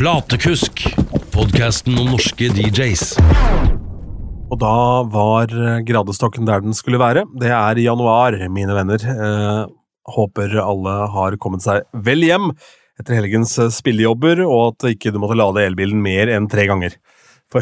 Platekusk, 0.00 0.80
podkasten 1.28 1.98
om 2.00 2.06
norske 2.14 2.46
DJs. 2.56 3.02
Og 4.48 4.54
da 4.62 4.76
var 5.12 5.52
gradestokken 5.84 6.48
der 6.48 6.62
den 6.64 6.72
skulle 6.72 6.96
være. 7.02 7.26
Det 7.36 7.50
er 7.52 7.80
januar, 7.82 8.32
mine 8.48 8.72
venner. 8.78 9.04
Eh, 9.04 9.58
håper 10.16 10.56
alle 10.62 10.94
har 11.12 11.36
kommet 11.42 11.66
seg 11.66 11.84
vel 11.92 12.24
hjem 12.24 12.48
etter 12.96 13.18
helgens 13.18 13.52
eh, 13.60 13.68
spillejobber, 13.76 14.40
og 14.46 14.70
at 14.70 14.88
ikke 14.94 15.12
du 15.12 15.20
måtte 15.20 15.36
lade 15.36 15.66
elbilen 15.68 16.00
mer 16.00 16.32
enn 16.32 16.48
tre 16.48 16.64
ganger. 16.70 16.96
For 17.52 17.60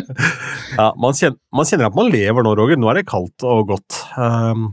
ja, 0.80 0.88
man, 0.96 1.12
kjenner, 1.12 1.36
man 1.52 1.68
kjenner 1.68 1.90
at 1.90 2.00
man 2.00 2.08
lever 2.08 2.46
nå, 2.46 2.56
Roger. 2.56 2.80
Nå 2.80 2.88
er 2.88 3.02
det 3.02 3.08
kaldt 3.12 3.44
og 3.44 3.66
godt. 3.74 4.00
Um, 4.16 4.70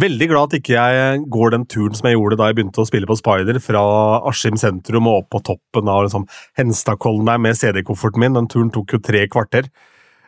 veldig 0.00 0.28
glad 0.30 0.50
at 0.50 0.58
ikke 0.58 0.74
jeg 0.74 1.22
går 1.32 1.54
den 1.54 1.64
turen 1.70 1.96
som 1.96 2.08
jeg 2.08 2.18
gjorde 2.18 2.38
da 2.40 2.48
jeg 2.50 2.58
begynte 2.58 2.82
å 2.82 2.88
spille 2.88 3.08
på 3.08 3.16
Spider, 3.18 3.60
fra 3.62 3.82
Askim 4.30 4.58
sentrum 4.60 5.08
og 5.10 5.22
opp 5.22 5.30
på 5.36 5.42
toppen 5.52 5.90
av 5.90 6.04
liksom, 6.06 6.26
Henstadkollen 6.58 7.28
der 7.30 7.42
med 7.42 7.58
CD-kofferten 7.58 8.24
min. 8.24 8.36
Den 8.38 8.50
turen 8.50 8.72
tok 8.74 8.96
jo 8.96 9.02
tre 9.02 9.24
kvarter. 9.30 9.70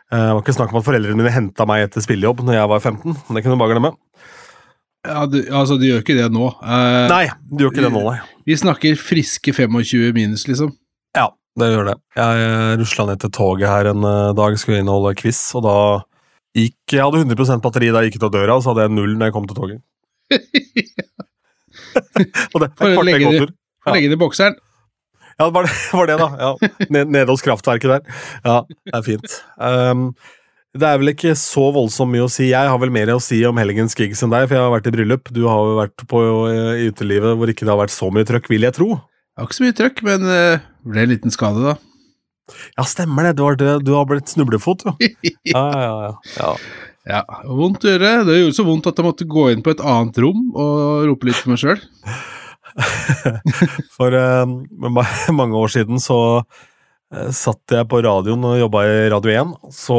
Uh, 0.07 0.15
det 0.15 0.33
var 0.37 0.43
ikke 0.45 0.55
snakk 0.55 0.71
om 0.71 0.79
at 0.79 0.87
foreldrene 0.87 1.19
mine 1.19 1.35
henta 1.35 1.67
meg 1.67 1.87
etter 1.87 2.03
spillejobb 2.03 2.45
når 2.47 2.61
jeg 2.61 2.71
var 2.71 2.83
15. 2.83 3.11
men 3.11 3.37
Det 3.37 3.43
kunne 3.43 3.57
du 3.57 3.63
bare 3.63 3.75
glemme. 3.75 3.93
Ja, 5.07 5.23
du, 5.29 5.41
altså, 5.55 5.77
du 5.79 5.87
gjør 5.87 6.03
ikke 6.03 6.17
det 6.17 6.27
nå. 6.35 6.49
Uh, 6.63 7.05
nei, 7.11 7.25
du 7.51 7.65
gjør 7.65 7.75
ikke 7.75 7.85
det 7.85 7.93
nå, 7.95 8.03
nei. 8.07 8.19
Vi 8.47 8.55
snakker 8.59 8.99
friske 8.99 9.51
25 9.55 10.15
minus, 10.15 10.47
liksom. 10.47 10.71
Ja, 11.15 11.27
det 11.59 11.71
gjør 11.73 11.89
det. 11.91 11.97
Jeg 12.15 12.79
rusla 12.79 13.07
ned 13.09 13.21
til 13.23 13.33
toget 13.35 13.67
her 13.67 13.89
en 13.91 14.05
eh, 14.07 14.35
dag, 14.37 14.55
skulle 14.59 14.79
inn 14.79 14.91
og 14.91 15.01
holde 15.01 15.17
quiz, 15.19 15.39
og 15.57 15.65
da 15.65 15.77
gikk 16.57 16.97
Jeg 16.97 17.05
hadde 17.05 17.23
100 17.23 17.63
batteri 17.63 17.91
da 17.93 18.03
jeg 18.03 18.11
gikk 18.11 18.21
ut 18.21 18.29
av 18.29 18.35
døra, 18.35 18.57
og 18.57 18.63
så 18.63 18.73
hadde 18.73 18.87
jeg 18.87 18.95
null 18.97 19.13
når 19.17 19.29
jeg 19.29 19.35
kom 19.35 19.49
til 19.49 19.59
toget. 19.59 19.83
og 22.53 22.63
det 22.63 22.67
er 22.67 22.73
kvarter 22.77 23.25
gåtur. 23.25 23.53
Ja. 23.87 23.93
Legge 23.95 24.11
det 24.11 24.17
i 24.17 24.23
bokseren. 24.23 24.57
Ja, 25.37 25.45
det 25.45 25.53
var 25.53 25.67
det, 25.67 25.75
var 25.99 26.09
det 26.09 26.17
da. 26.19 26.27
Ja. 26.41 26.71
Ned, 26.89 27.13
nede 27.13 27.29
hos 27.29 27.45
kraftverket 27.45 27.93
der. 27.93 28.01
Ja, 28.43 28.57
det 28.67 28.97
er 28.97 29.05
fint. 29.05 29.37
Um, 29.61 30.09
det 30.77 30.85
er 30.85 30.99
vel 31.01 31.13
ikke 31.13 31.33
så 31.39 31.69
voldsomt 31.73 32.11
mye 32.13 32.25
å 32.25 32.31
si. 32.31 32.49
Jeg 32.51 32.69
har 32.69 32.79
vel 32.81 32.91
mer 32.93 33.09
å 33.13 33.21
si 33.23 33.39
om 33.47 33.57
helgens 33.57 33.95
gigs 33.97 34.21
enn 34.25 34.33
deg, 34.33 34.49
for 34.49 34.57
jeg 34.57 34.65
har 34.65 34.73
vært 34.73 34.89
i 34.89 34.93
bryllup. 34.93 35.31
Du 35.33 35.45
har 35.47 35.61
jo 35.63 35.77
vært 35.79 36.03
på 36.09 36.21
eh, 36.51 36.83
i 36.83 36.89
utelivet 36.91 37.39
hvor 37.39 37.49
ikke 37.49 37.65
det 37.65 37.73
har 37.73 37.79
vært 37.79 37.95
så 37.95 38.11
mye 38.13 38.27
trøkk, 38.27 38.49
vil 38.51 38.67
jeg 38.67 38.75
tro. 38.77 38.89
Det 38.99 39.41
var 39.41 39.49
ikke 39.49 39.57
så 39.57 39.65
mye 39.65 39.77
trøkk, 39.79 40.03
men 40.05 40.27
det 40.27 40.41
ble 40.85 41.05
en 41.05 41.13
liten 41.13 41.33
skade, 41.33 41.63
da. 41.65 41.77
Ja, 42.77 42.85
stemmer 42.87 43.27
det. 43.27 43.37
Du 43.39 43.43
har, 43.45 43.57
død. 43.59 43.85
Du 43.87 43.93
har 43.97 44.05
blitt 44.09 44.31
snublefot, 44.31 44.87
jo. 44.87 44.95
Ja, 45.53 45.65
ja, 45.71 45.95
ja. 46.07 46.13
ja. 46.37 46.53
Ja, 47.07 47.23
vondt 47.47 47.85
å 47.85 47.93
gjøre. 47.93 48.25
Det 48.27 48.35
gjorde 48.41 48.57
så 48.57 48.65
vondt 48.67 48.87
at 48.89 48.97
jeg 48.99 49.07
måtte 49.07 49.27
gå 49.31 49.47
inn 49.53 49.63
på 49.63 49.71
et 49.71 49.83
annet 49.83 50.17
rom 50.19 50.49
og 50.51 51.05
rope 51.07 51.29
litt 51.29 51.39
for 51.39 51.53
meg 51.53 51.61
sjøl. 51.61 51.79
For 53.95 54.13
eh, 54.13 54.43
mange 55.33 55.57
år 55.57 55.71
siden 55.73 56.01
så 56.03 56.17
eh, 56.43 57.31
satt 57.33 57.73
jeg 57.73 57.87
på 57.89 58.01
radioen 58.05 58.43
og 58.45 58.59
jobba 58.59 58.83
i 58.85 59.07
Radio 59.13 59.33
1. 59.33 59.55
Så 59.73 59.97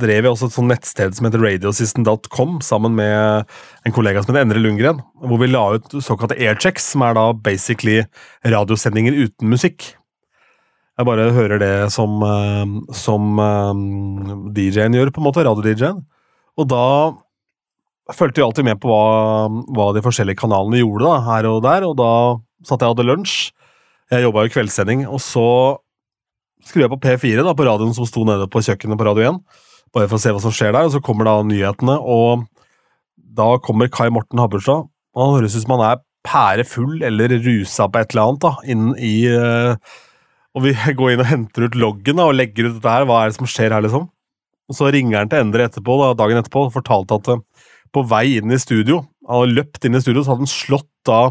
drev 0.00 0.24
jeg 0.26 0.32
også 0.32 0.48
et 0.48 0.56
sånt 0.56 0.72
nettsted 0.72 1.14
som 1.16 1.28
heter 1.28 1.44
radiosystem.com 1.44 2.58
sammen 2.66 2.96
med 2.98 3.46
en 3.86 3.94
kollega 3.94 4.24
som 4.24 4.32
heter 4.32 4.48
Endre 4.48 4.64
Lundgren, 4.64 5.04
hvor 5.22 5.44
vi 5.44 5.52
la 5.52 5.66
ut 5.76 6.00
såkalte 6.00 6.40
airchecks, 6.40 6.88
som 6.94 7.04
er 7.06 7.14
da 7.20 7.30
basically 7.36 8.00
radiosendinger 8.48 9.26
uten 9.28 9.52
musikk. 9.52 9.92
Jeg 11.00 11.06
bare 11.08 11.30
hører 11.32 11.56
det 11.56 11.74
som, 11.94 12.18
eh, 12.20 12.72
som 12.92 13.38
eh, 13.40 13.78
DJ-en 14.52 14.98
gjør, 14.98 15.10
på 15.16 15.22
en 15.22 15.26
måte, 15.30 15.44
radio-DJ-en. 15.46 16.02
Og 16.60 16.66
da 16.68 16.88
fulgte 18.12 18.42
jeg 18.42 18.44
alltid 18.50 18.66
med 18.66 18.80
på 18.82 18.90
hva, 18.90 19.46
hva 19.72 19.86
de 19.96 20.02
forskjellige 20.04 20.42
kanalene 20.42 20.82
gjorde 20.82 21.06
da, 21.06 21.14
her 21.24 21.48
og 21.48 21.62
der, 21.64 21.86
og 21.88 21.94
da 21.96 22.10
satt 22.68 22.84
jeg 22.84 22.90
og 22.90 22.98
hadde 22.98 23.06
lunsj. 23.08 23.38
Jeg 24.12 24.26
jobba 24.26 24.44
jo 24.44 24.52
kveldssending, 24.52 25.06
og 25.08 25.22
så 25.24 25.46
skrur 26.68 26.84
jeg 26.84 26.92
på 26.92 27.00
P4 27.06 27.46
da, 27.46 27.56
på 27.56 27.64
radioen 27.64 27.96
som 27.96 28.08
sto 28.08 28.26
nede 28.28 28.50
på 28.52 28.60
kjøkkenet 28.66 29.00
på 29.00 29.08
Radio 29.08 29.30
1, 29.30 29.40
bare 29.96 30.10
for 30.10 30.18
å 30.18 30.22
se 30.26 30.34
hva 30.34 30.44
som 30.44 30.52
skjer 30.52 30.74
der, 30.76 30.90
og 30.90 30.92
så 30.92 31.00
kommer 31.04 31.30
da 31.30 31.38
nyhetene, 31.46 31.96
og 31.96 32.44
da 33.40 33.54
kommer 33.64 33.88
Kai 33.88 34.10
Morten 34.12 34.42
Habberstad, 34.42 34.84
han 35.16 35.34
høres 35.38 35.56
ut 35.56 35.64
som 35.64 35.78
han 35.78 35.86
er 35.86 36.04
pærefull 36.28 37.00
eller 37.06 37.38
rusa 37.40 37.88
på 37.88 38.02
et 38.02 38.12
eller 38.12 38.34
annet 38.34 38.44
da, 38.44 38.52
inn 38.68 38.90
i 39.00 39.14
eh, 39.32 39.94
Og 40.56 40.64
vi 40.66 40.74
går 40.98 41.14
inn 41.14 41.24
og 41.24 41.30
henter 41.30 41.68
ut 41.68 41.78
loggen 41.78 42.20
da, 42.20 42.28
og 42.30 42.38
legger 42.38 42.68
ut 42.68 42.78
dette 42.78 42.96
her, 42.96 43.06
hva 43.08 43.22
er 43.22 43.30
det 43.30 43.38
som 43.38 43.50
skjer 43.50 43.74
her, 43.76 43.84
liksom? 43.86 44.08
Og 44.70 44.78
så 44.78 44.90
ringer 44.94 45.18
han 45.18 45.30
til 45.30 45.42
Endre 45.42 45.66
etterpå, 45.66 45.96
da, 45.98 46.12
dagen 46.18 46.40
etterpå 46.40 46.68
og 46.68 46.74
fortalte 46.76 47.18
at 47.18 47.30
eh, 47.34 47.68
på 47.90 48.04
vei 48.06 48.24
inn 48.38 48.54
i 48.54 48.60
studio, 48.62 49.02
han 49.26 49.42
hadde 49.42 49.56
løpt 49.58 49.86
inn 49.86 49.98
i 49.98 50.02
studio, 50.02 50.22
så 50.22 50.34
hadde 50.34 50.46
han 50.46 50.52
slått 50.52 50.90
da 51.06 51.22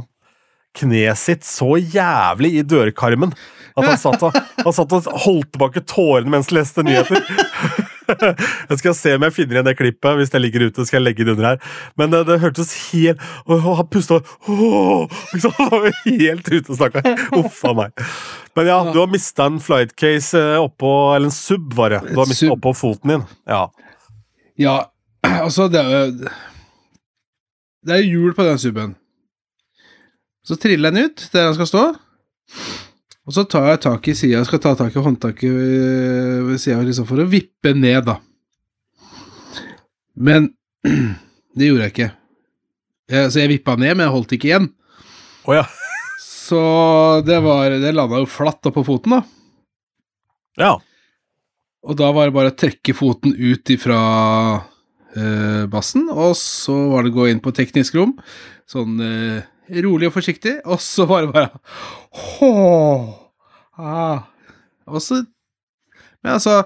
kneet 0.80 1.18
sitt 1.18 1.48
så 1.48 1.78
jævlig 1.80 2.52
i 2.60 2.66
dørkarmen 2.68 3.32
at 3.80 3.86
han 3.88 4.00
satt 4.00 4.24
og, 4.26 5.08
holdt 5.24 5.54
tilbake 5.54 5.84
tårene 5.88 6.34
mens 6.34 6.52
han 6.52 6.60
leste 6.60 6.84
nyheter. 6.86 7.24
Jeg 8.10 8.80
skal 8.82 8.96
se 8.98 9.14
om 9.18 9.26
jeg 9.28 9.36
finner 9.36 9.58
igjen 9.58 9.68
det 9.70 9.76
klippet. 9.80 10.18
Hvis 10.20 10.34
det 10.34 10.42
ligger 10.42 10.68
ute, 10.68 10.86
skal 10.88 11.00
jeg 11.00 11.06
legge 11.08 11.26
det 11.28 11.36
under 11.36 11.48
her. 11.52 11.74
Men 12.00 12.14
det, 12.14 12.24
det 12.30 12.40
hørtes 12.44 12.74
helt 12.90 13.24
og 13.46 13.64
Han 13.80 13.90
pusta 13.92 14.20
helt 16.06 16.50
ute, 16.50 16.76
stakkar. 16.76 17.10
Uff 17.38 17.64
a 17.68 17.74
meg. 17.78 18.06
Men 18.58 18.70
ja, 18.72 18.80
du 18.92 19.00
har 19.00 19.12
mista 19.12 19.46
en 19.48 19.60
flight 19.64 19.94
case 20.00 20.40
oppå 20.60 20.90
Eller 21.16 21.30
en 21.30 21.36
sub, 21.36 21.74
var 21.78 21.94
det. 21.94 22.02
Du 22.10 22.18
har 22.20 22.30
mista 22.30 22.52
oppå 22.54 22.74
foten 22.76 23.14
din. 23.14 23.28
Ja. 23.48 23.68
Ja, 24.60 24.78
altså, 25.46 25.70
det 25.72 25.80
er 25.80 25.90
jo 25.94 26.30
Det 27.88 27.96
er 27.96 28.04
hjul 28.04 28.34
på 28.36 28.44
den 28.44 28.60
suben. 28.60 28.96
Så 30.44 30.58
triller 30.60 30.92
den 30.92 31.06
ut 31.06 31.30
der 31.32 31.46
den 31.48 31.58
skal 31.60 31.70
stå. 31.70 31.84
Og 33.30 33.36
så 33.36 33.44
tar 33.46 33.68
jeg 33.70 33.82
tak 33.84 34.08
i 34.10 34.16
sida, 34.18 34.40
skal 34.42 34.62
ta 34.64 34.72
tak 34.74 34.96
i 34.98 35.02
håndtaket 35.06 35.52
ved, 35.54 36.48
ved 36.48 36.62
sida 36.62 36.80
liksom 36.82 37.06
for 37.06 37.22
å 37.22 37.28
vippe 37.30 37.76
ned, 37.78 38.08
da. 38.08 38.16
Men 40.18 40.48
det 41.54 41.70
gjorde 41.70 41.86
jeg 41.86 41.94
ikke. 41.94 42.08
Jeg, 43.14 43.30
så 43.30 43.44
jeg 43.44 43.52
vippa 43.52 43.76
ned, 43.78 43.94
men 43.94 44.08
jeg 44.08 44.16
holdt 44.16 44.34
ikke 44.34 44.50
igjen. 44.50 44.66
Oh, 45.46 45.54
ja. 45.54 45.68
Så 46.20 46.60
det 47.28 47.38
var 47.46 47.70
Det 47.78 47.94
landa 47.94 48.24
jo 48.24 48.30
flatt 48.30 48.66
oppå 48.72 48.82
foten, 48.88 49.20
da. 49.20 49.22
ja. 50.66 50.74
Og 51.86 51.96
da 52.02 52.10
var 52.12 52.28
det 52.28 52.36
bare 52.36 52.52
å 52.52 52.58
trekke 52.58 52.98
foten 52.98 53.32
ut 53.38 53.70
ifra 53.72 54.00
eh, 55.16 55.64
bassen, 55.72 56.10
og 56.12 56.34
så 56.36 56.76
var 56.92 57.06
det 57.06 57.14
å 57.14 57.20
gå 57.22 57.30
inn 57.30 57.40
på 57.46 57.54
teknisk 57.56 57.96
rom, 57.96 58.18
sånn 58.68 58.98
eh, 59.06 59.46
rolig 59.86 60.10
og 60.10 60.18
forsiktig, 60.18 60.58
og 60.68 60.82
så 60.84 61.06
var 61.08 61.24
det 61.24 61.32
bare 61.38 61.62
Åh, 62.44 63.08
ah. 63.80 64.28
Og 64.90 65.02
så 65.04 65.24
Men 66.24 66.36
altså, 66.36 66.64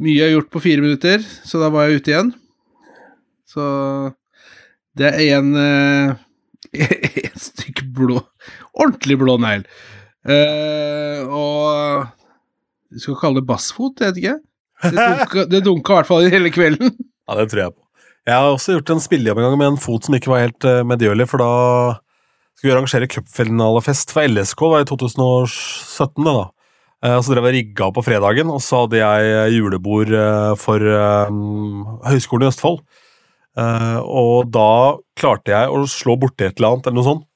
mye 0.00 0.24
er 0.26 0.34
gjort 0.34 0.50
på 0.52 0.60
fire 0.60 0.84
minutter, 0.84 1.22
så 1.24 1.60
da 1.62 1.70
var 1.72 1.88
jeg 1.88 2.00
ute 2.00 2.12
igjen. 2.12 2.32
Så 3.48 3.64
det 4.98 5.14
er 5.14 5.38
en 5.38 5.54
et 5.56 6.18
En 7.30 7.40
stykk 7.40 7.84
blå 7.96 8.20
Ordentlig 8.76 9.16
blå 9.18 9.36
negl. 9.40 9.64
Eh, 10.28 11.24
og 11.24 12.06
Du 12.90 13.00
skal 13.00 13.18
kalle 13.20 13.40
det 13.40 13.48
bassfot, 13.48 14.00
jeg 14.02 14.12
vet 14.12 14.20
ikke. 14.20 14.38
Det 14.80 14.96
dunka, 14.96 15.44
det 15.46 15.60
dunka 15.64 15.92
i 15.92 15.98
hvert 16.00 16.08
fall 16.08 16.32
hele 16.32 16.50
kvelden. 16.52 16.92
Ja, 17.28 17.36
det 17.38 17.50
tror 17.52 17.62
jeg 17.62 17.74
på. 17.76 17.84
Jeg 18.26 18.36
har 18.36 18.48
også 18.50 18.74
gjort 18.76 18.92
en 18.94 19.02
spillejobb 19.02 19.38
en 19.40 19.46
gang 19.46 19.58
med 19.60 19.68
en 19.72 19.80
fot 19.80 20.06
som 20.06 20.16
ikke 20.16 20.32
var 20.32 20.42
helt 20.44 20.66
uh, 20.66 20.80
medgjørlig, 20.88 21.26
for 21.30 21.42
da 21.42 21.50
skulle 22.60 22.76
arrangere 22.76 23.08
cupfinalefest 23.08 24.12
for 24.12 24.28
LSK 24.28 24.64
var 24.68 24.82
i 24.84 24.88
2017. 24.88 26.24
det 26.26 26.34
da. 26.36 26.48
Eh, 27.00 27.16
så 27.24 27.32
drev 27.32 27.48
jeg 27.48 27.56
rigga 27.56 27.88
på 27.96 28.04
fredagen, 28.04 28.52
og 28.52 28.60
så 28.60 28.82
hadde 28.82 29.00
jeg 29.00 29.54
julebord 29.56 30.12
eh, 30.12 30.52
for 30.60 30.84
eh, 30.84 31.32
Høgskolen 32.04 32.44
i 32.44 32.50
Østfold. 32.50 32.82
Eh, 33.56 33.98
og 34.04 34.52
da 34.52 34.98
klarte 35.16 35.54
jeg 35.54 35.72
å 35.72 35.88
slå 35.88 36.18
borti 36.20 36.50
et 36.50 36.60
eller 36.60 36.74
annet, 36.76 36.90
eller 36.90 37.00
noe 37.00 37.08
sånt, 37.08 37.26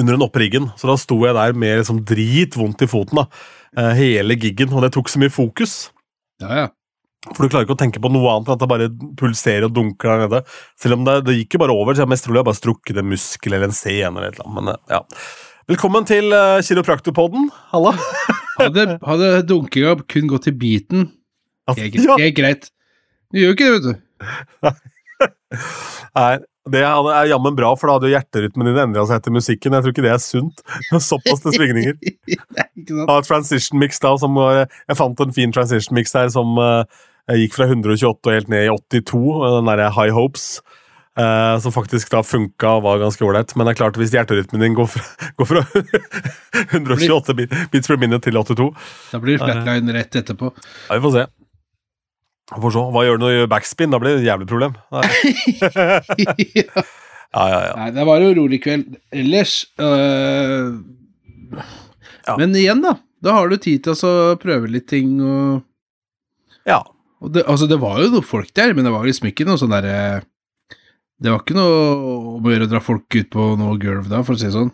under 0.00 0.16
en 0.16 0.24
oppriggen. 0.24 0.70
Så 0.80 0.88
da 0.88 0.96
sto 1.00 1.20
jeg 1.26 1.36
der 1.36 1.52
med 1.52 1.82
liksom 1.82 2.00
dritvondt 2.08 2.86
i 2.86 2.88
foten 2.88 3.20
da, 3.20 3.28
eh, 3.76 3.92
hele 4.00 4.38
giggen, 4.40 4.72
og 4.72 4.86
det 4.86 4.94
tok 4.96 5.12
så 5.12 5.20
mye 5.20 5.34
fokus. 5.34 5.90
Ja, 6.40 6.64
ja. 6.64 6.68
For 7.28 7.44
du 7.44 7.52
klarer 7.52 7.66
ikke 7.66 7.76
å 7.76 7.80
tenke 7.82 8.00
på 8.00 8.08
noe 8.12 8.32
annet 8.32 8.48
enn 8.48 8.56
at 8.56 8.62
det 8.62 8.68
bare 8.70 8.88
pulserer 9.20 9.66
og 9.66 9.74
dunker 9.76 10.08
der 10.14 10.22
nede. 10.24 10.40
Selv 10.80 10.96
om 10.96 11.04
det, 11.04 11.18
det 11.26 11.36
gikk 11.36 11.56
jo 11.58 11.62
bare 11.66 11.76
over, 11.76 11.92
så 11.96 12.06
jeg 12.06 12.12
mest 12.14 12.24
trolig 12.24 12.40
har 12.40 12.46
bare 12.48 12.56
strukket 12.60 13.00
en 13.02 13.10
muskel 13.10 13.56
eller 13.56 13.68
en 13.68 13.76
sene 13.76 14.08
eller 14.14 14.30
et 14.30 14.38
eller 14.38 14.48
annet. 14.48 14.56
Men 14.60 14.72
eh, 14.72 14.94
ja. 14.94 15.02
Velkommen 15.70 16.08
til 16.08 16.32
uh, 16.32 16.56
Kiropraktorpodden. 16.64 17.50
Halla. 17.74 17.92
Hadde, 18.60 18.86
hadde 19.06 19.28
dunkinga 19.48 19.94
kun 20.10 20.26
gått 20.28 20.48
til 20.48 20.56
beaten, 20.60 21.06
er, 21.70 21.86
Ja. 21.96 22.16
greit. 22.36 22.66
Du 23.32 23.38
gjør 23.40 23.52
jo 23.52 23.56
ikke 23.56 23.68
det, 23.68 23.76
vet 23.76 23.86
du. 23.86 24.80
Nei, 26.16 26.32
det 26.70 26.82
er 26.84 27.28
jammen 27.30 27.56
bra, 27.56 27.70
for 27.78 27.88
da 27.88 27.96
hadde 27.96 28.10
jo 28.10 28.14
hjerterytmen 28.14 28.68
din 28.68 28.80
endra 28.82 29.06
seg 29.08 29.20
etter 29.20 29.34
musikken. 29.34 29.74
Jeg 29.76 29.84
tror 29.84 29.94
ikke 29.94 30.04
det 30.04 30.12
er 30.12 30.22
sunt. 30.22 30.64
Såpass 30.92 31.44
til 31.44 31.56
svingninger. 31.56 31.96
Ha 32.80 33.16
ikke 33.20 33.22
transition 33.26 33.78
mix 33.80 34.00
da, 34.00 34.14
som 34.18 34.34
var, 34.38 34.64
Jeg 34.88 34.96
fant 34.98 35.20
en 35.20 35.32
fin 35.36 35.52
transition 35.52 35.94
mix 35.94 36.14
der 36.14 36.30
som 36.32 36.56
eh, 36.58 37.00
gikk 37.42 37.56
fra 37.58 37.66
128 37.68 38.08
og 38.08 38.32
helt 38.32 38.52
ned 38.52 38.66
i 38.66 38.70
82, 38.72 39.20
eh, 39.20 39.56
den 39.58 39.70
derre 39.70 39.90
High 39.96 40.16
Hopes. 40.16 40.60
Uh, 41.18 41.58
som 41.60 41.72
faktisk 41.74 42.12
da 42.14 42.20
funka 42.22 42.76
og 42.78 42.84
var 42.86 43.00
ganske 43.02 43.24
ålreit. 43.26 43.52
Men 43.58 43.66
det 43.66 43.74
er 43.74 43.80
klart, 43.80 43.98
hvis 43.98 44.14
hjerterytmen 44.14 44.62
din 44.62 44.76
går 44.78 44.88
fra, 44.92 45.02
går 45.40 45.48
fra 45.50 45.64
128 46.70 47.36
blir, 47.36 47.50
bits 47.72 47.90
per 47.90 47.98
minute 48.00 48.22
til 48.28 48.38
82 48.38 48.70
Da 49.10 49.20
blir 49.20 49.36
det 49.36 49.42
flatline 49.42 49.96
rett 49.98 50.20
etterpå. 50.22 50.52
Ja, 50.86 50.94
vi 50.94 51.02
får 51.04 51.16
se. 51.18 51.26
Får 52.50 52.72
se. 52.74 52.82
Hva 52.94 53.02
gjør 53.06 53.18
du 53.18 53.22
når 53.24 53.30
du 53.30 53.36
gjør 53.38 53.50
backspin? 53.52 53.92
Da 53.94 53.98
blir 54.02 54.16
det 54.16 54.22
et 54.24 54.30
jævlig 54.30 54.48
problem. 54.50 54.74
Ja. 54.90 56.82
Ja, 57.30 57.44
ja, 57.46 57.58
ja. 57.62 57.74
Nei, 57.78 57.90
det 57.94 58.04
var 58.08 58.24
en 58.26 58.32
rolig 58.34 58.58
kveld 58.64 58.96
ellers. 59.14 59.52
øh, 59.78 60.72
Ja. 62.26 62.34
Men 62.36 62.54
igjen, 62.58 62.82
da. 62.82 62.96
Da 63.22 63.32
har 63.36 63.48
du 63.48 63.56
tid 63.60 63.84
til 63.84 63.94
å 63.94 64.34
prøve 64.40 64.66
litt 64.70 64.88
ting 64.90 65.20
og, 65.22 65.62
ja. 66.66 66.80
og 67.20 67.32
det, 67.34 67.44
Altså, 67.46 67.68
det 67.70 67.78
var 67.80 68.00
jo 68.02 68.10
noen 68.16 68.26
folk 68.26 68.50
der, 68.56 68.74
men 68.74 68.84
det 68.86 68.92
var 68.92 69.06
liksom 69.06 69.28
ikke 69.30 69.46
noe 69.48 69.60
sånn 69.60 69.72
derre 69.72 70.22
Det 71.20 71.30
var 71.32 71.40
ikke 71.44 71.56
noe 71.56 71.80
om 72.36 72.44
å 72.48 72.52
gjøre 72.52 72.66
å 72.68 72.72
dra 72.74 72.80
folk 72.82 73.06
ut 73.14 73.30
på 73.30 73.46
noe 73.60 73.78
gulv 73.80 74.08
da, 74.10 74.22
for 74.26 74.34
å 74.34 74.40
si 74.40 74.46
det 74.48 74.54
sånn. 74.56 74.70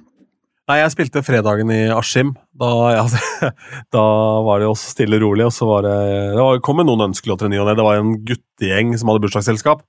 Nei, 0.66 0.80
jeg 0.80 0.92
spilte 0.96 1.22
fredagen 1.22 1.68
i 1.70 1.84
Askim. 1.94 2.32
Da, 2.58 2.68
ja, 2.96 3.04
da 3.94 4.06
var 4.42 4.58
det 4.58 4.66
også 4.66 4.90
stille 4.96 5.20
og 5.20 5.22
rolig, 5.22 5.44
og 5.46 5.54
så 5.54 5.68
var 5.68 5.84
det 5.86 5.98
Det 6.34 6.40
var, 6.42 6.62
kom 6.66 6.82
noen 6.82 7.04
ønskelåter 7.12 7.46
i 7.46 7.52
ny 7.52 7.60
og 7.62 7.68
ne. 7.68 7.76
Det 7.78 7.84
var 7.86 8.00
en 8.00 8.16
guttegjeng 8.26 8.90
som 8.98 9.12
hadde 9.12 9.22
bursdagsselskap. 9.22 9.84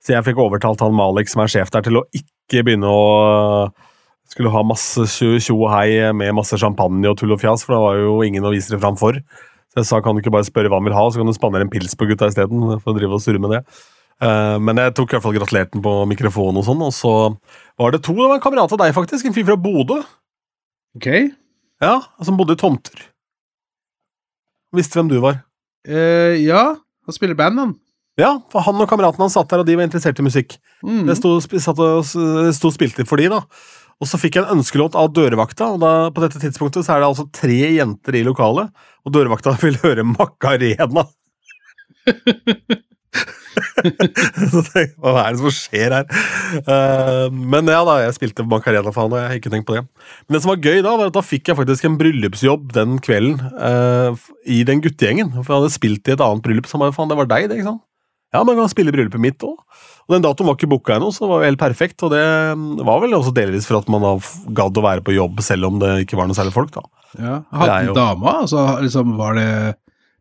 Så 0.00 0.14
jeg 0.14 0.24
fikk 0.24 0.40
overtalt 0.40 0.80
han 0.84 0.96
Malik, 0.96 1.28
som 1.28 1.44
er 1.44 1.52
sjef 1.52 1.72
der, 1.72 1.84
til 1.84 2.00
å 2.00 2.06
ikke 2.16 2.64
begynne 2.64 2.88
å 2.88 3.02
Skulle 4.32 4.48
ha 4.48 4.62
masse 4.64 5.04
tjo 5.12 5.54
og 5.58 5.68
hei 5.68 6.08
med 6.16 6.32
masse 6.34 6.56
champagne 6.56 7.10
og 7.10 7.18
tull 7.20 7.34
og 7.36 7.42
fjas, 7.42 7.60
for 7.62 7.76
det 7.76 7.80
var 7.82 7.98
jo 8.00 8.14
ingen 8.24 8.46
å 8.48 8.54
vise 8.54 8.72
det 8.72 8.78
fram 8.80 8.96
for. 8.96 9.18
Så 9.68 9.82
jeg 9.82 9.88
sa 9.90 9.98
kan 10.00 10.16
du 10.16 10.22
ikke 10.22 10.32
bare 10.32 10.48
spørre 10.48 10.70
hva 10.72 10.78
han 10.80 10.88
vil 10.88 10.96
ha, 10.96 11.02
så 11.12 11.20
kan 11.20 11.28
du 11.28 11.34
spandere 11.36 11.66
en 11.66 11.70
pils 11.70 11.92
på 12.00 12.08
gutta 12.08 12.30
isteden. 12.32 12.62
For 12.80 12.94
å 12.94 12.96
drive 12.96 13.18
og 13.18 13.22
surre 13.22 13.42
med 13.44 13.52
det. 13.52 13.60
Eh, 14.22 14.56
men 14.62 14.78
jeg 14.80 14.94
tok 14.94 15.10
i 15.10 15.16
hvert 15.16 15.24
fall 15.26 15.36
gratulerte 15.36 15.76
den 15.76 15.84
på 15.84 15.94
mikrofonen, 16.10 16.60
og 16.60 16.66
sånn, 16.68 16.84
og 16.86 16.92
så 16.94 17.14
var 17.80 17.94
det 17.94 18.04
to. 18.06 18.14
Det 18.14 18.28
var 18.28 18.38
en 18.38 18.44
kamerat 18.44 18.74
av 18.76 18.82
deg, 18.84 18.94
faktisk. 18.96 19.26
En 19.26 19.36
fyr 19.36 19.46
fra 19.48 19.58
Bodø. 19.60 20.00
Ok. 20.98 21.08
Ja, 21.82 21.96
som 22.22 22.38
bodde 22.38 22.54
i 22.56 22.60
tomter. 22.60 23.08
Visste 24.74 24.98
hvem 24.98 25.10
du 25.10 25.18
var. 25.22 25.42
Uh, 25.86 26.34
ja, 26.40 26.66
han 26.78 27.16
spiller 27.16 27.36
band, 27.38 27.60
han. 27.60 27.74
Ja, 28.18 28.36
for 28.52 28.62
han 28.62 28.78
og 28.78 28.86
kameraten 28.90 29.22
hans 29.24 29.34
satt 29.34 29.50
der, 29.50 29.64
og 29.64 29.66
de 29.68 29.74
var 29.78 29.86
interessert 29.88 30.20
i 30.22 30.26
musikk. 30.26 30.54
Mm. 30.86 31.02
Det 31.08 31.16
sto 31.18 31.34
og 31.34 32.76
spilte 32.76 33.06
for 33.08 33.18
de, 33.18 33.26
da. 33.32 33.42
Og 34.02 34.10
så 34.10 34.18
fikk 34.18 34.38
jeg 34.38 34.46
en 34.46 34.58
ønskelåt 34.58 34.96
av 34.98 35.10
dørvakta, 35.14 35.72
og 35.74 35.82
da, 35.82 35.92
på 36.14 36.22
dette 36.22 36.40
tidspunktet 36.42 36.86
så 36.86 36.94
er 36.94 37.02
det 37.02 37.10
altså 37.10 37.26
tre 37.34 37.58
jenter 37.76 38.18
i 38.18 38.24
lokalet, 38.26 38.70
og 39.02 39.14
dørvakta 39.14 39.56
vil 39.64 39.78
høre 39.82 40.06
Macarena. 40.06 41.08
så 44.52 44.62
tenkte 44.66 44.82
jeg, 44.82 44.90
hva 45.00 45.14
er 45.22 45.36
det 45.36 45.40
som 45.42 45.54
skjer 45.54 45.96
her? 45.98 46.08
Uh, 46.66 47.26
men 47.32 47.70
ja 47.70 47.80
da, 47.86 47.96
jeg 48.04 48.16
spilte 48.18 48.46
Macarena 48.48 48.92
for 48.92 49.04
han, 49.04 49.14
og 49.14 49.20
jeg 49.20 49.30
har 49.30 49.40
ikke 49.40 49.54
tenkt 49.54 49.68
på 49.68 49.78
det. 49.78 49.84
Men 50.26 50.36
det 50.36 50.42
som 50.44 50.52
var 50.54 50.62
gøy 50.62 50.82
da, 50.84 50.94
var 51.00 51.10
at 51.10 51.16
da 51.16 51.24
fikk 51.24 51.50
jeg 51.50 51.60
faktisk 51.60 51.88
en 51.88 51.98
bryllupsjobb 52.00 52.70
den 52.76 53.00
kvelden 53.04 53.40
uh, 53.58 54.28
i 54.44 54.62
den 54.68 54.84
guttegjengen. 54.84 55.34
For 55.40 55.54
jeg 55.54 55.64
hadde 55.64 55.76
spilt 55.78 56.08
i 56.08 56.16
et 56.16 56.24
annet 56.24 56.44
bryllup, 56.44 56.70
så 56.70 56.80
bare, 56.80 56.94
faen, 56.96 57.10
det 57.12 57.18
var 57.20 57.30
deg, 57.30 57.50
det, 57.50 57.60
ikke 57.60 57.72
sant? 57.72 57.84
Ja, 58.34 58.40
men 58.42 58.58
kan 58.58 58.70
spille 58.70 58.90
i 58.90 58.94
bryllupet 58.96 59.22
mitt 59.22 59.44
òg. 59.46 59.60
Og 60.04 60.16
den 60.16 60.24
datoen 60.24 60.48
var 60.48 60.56
ikke 60.58 60.68
booka 60.72 60.96
ennå, 60.96 61.12
så 61.14 61.24
det 61.24 61.30
var 61.30 61.40
jo 61.40 61.48
helt 61.48 61.60
perfekt. 61.60 62.02
Og 62.02 62.10
det 62.12 62.24
mm, 62.58 62.82
var 62.84 62.98
vel 63.04 63.14
også 63.16 63.32
delvis 63.36 63.68
for 63.68 63.78
at 63.78 63.88
man 63.92 64.18
gadd 64.56 64.80
å 64.80 64.84
være 64.84 65.04
på 65.06 65.14
jobb 65.14 65.38
selv 65.44 65.70
om 65.70 65.78
det 65.80 65.92
ikke 66.02 66.18
var 66.18 66.28
noe 66.28 66.36
særlig 66.36 66.54
folk, 66.56 66.74
da. 66.74 66.82
Ja. 67.14 67.36
Hadde 67.54 67.78
jo- 67.86 67.96
dama? 67.96 68.40
Altså, 68.42 68.66
liksom, 68.82 69.14
var 69.20 69.38
det 69.38 69.48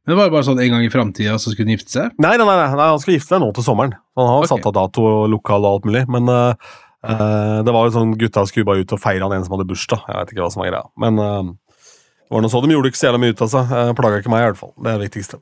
Men 0.04 0.12
det 0.12 0.20
var 0.20 0.28
jo 0.28 0.34
bare 0.34 0.46
sånn 0.50 0.60
en 0.60 0.74
gang 0.76 0.84
i 0.84 0.92
framtida 0.92 1.38
så 1.40 1.54
skulle 1.54 1.70
han 1.70 1.78
gifte 1.78 1.94
seg? 1.94 2.16
Nei, 2.20 2.34
nei, 2.36 2.44
nei, 2.44 2.56
nei, 2.76 2.88
han 2.92 3.00
skal 3.00 3.16
gifte 3.16 3.38
seg 3.38 3.40
nå 3.40 3.54
til 3.56 3.64
sommeren. 3.64 3.94
Han 4.20 4.28
har 4.28 4.42
okay. 4.42 4.52
satt 4.52 4.66
av 4.68 4.76
dato 4.76 5.06
og 5.08 5.22
lokal 5.32 5.64
og 5.64 5.78
alt 5.78 5.86
mulig. 5.88 6.02
Men 6.12 6.28
uh, 6.28 6.74
uh, 7.08 7.60
det 7.64 7.72
var 7.72 7.88
jo 7.88 7.94
sånn 7.96 8.12
gutta 8.20 8.44
skulle 8.50 8.68
bare 8.68 8.84
ut 8.84 8.92
og 8.92 9.00
feire 9.00 9.24
han 9.24 9.38
en 9.38 9.46
som 9.48 9.56
hadde 9.56 9.70
bursdag. 9.70 10.04
Jeg 10.10 10.18
vet 10.20 10.34
ikke 10.34 10.44
hva 10.44 10.50
som 10.52 10.64
var 10.64 10.74
greia. 10.74 10.84
Men 11.00 11.22
uh, 11.24 11.54
det 11.80 12.36
var 12.36 12.44
noe 12.44 12.52
så 12.52 12.62
de 12.66 12.76
gjorde 12.76 12.92
ikke 12.92 13.00
så 13.00 13.08
jævla 13.08 13.22
mye 13.24 13.38
ut 13.38 13.46
av 13.46 13.54
seg. 13.54 13.72
Uh, 13.72 13.94
Plaga 14.02 14.20
ikke 14.20 14.34
meg, 14.34 14.44
i 14.44 14.50
hvert 14.50 14.60
fall. 14.60 14.74
Det 14.76 14.92
er 14.92 15.00
det 15.00 15.08
viktigste. 15.08 15.40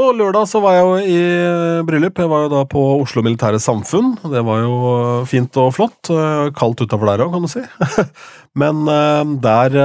Og 0.00 0.08
lørdag 0.16 0.48
så 0.48 0.64
var 0.64 0.78
jeg 0.78 0.86
jo 0.86 0.96
i 1.18 1.20
bryllup. 1.84 2.24
Jeg 2.24 2.32
var 2.32 2.46
jo 2.46 2.54
da 2.54 2.64
på 2.72 2.86
Oslo 3.02 3.26
Militære 3.26 3.60
Samfunn. 3.60 4.14
Det 4.32 4.46
var 4.48 4.64
jo 4.64 4.80
fint 5.28 5.60
og 5.60 5.74
flott. 5.76 6.08
Kaldt 6.56 6.86
utafor 6.86 7.10
der 7.10 7.26
òg, 7.26 7.34
kan 7.36 7.44
du 7.44 7.52
si. 7.52 7.66
Men 8.62 8.86
der 9.42 9.76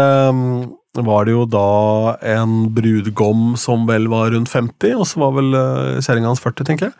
var 1.03 1.25
det 1.27 1.33
jo 1.35 1.43
da 1.49 2.15
en 2.35 2.69
brudgom 2.75 3.55
som 3.59 3.83
vel 3.89 4.07
var 4.11 4.31
rundt 4.31 4.51
50, 4.51 4.95
og 4.95 5.07
så 5.09 5.19
var 5.19 5.33
vel 5.35 5.51
uh, 5.57 5.99
kjerringa 5.99 6.31
hans 6.31 6.43
40, 6.43 6.67
tenker 6.69 6.87
jeg. 6.91 6.95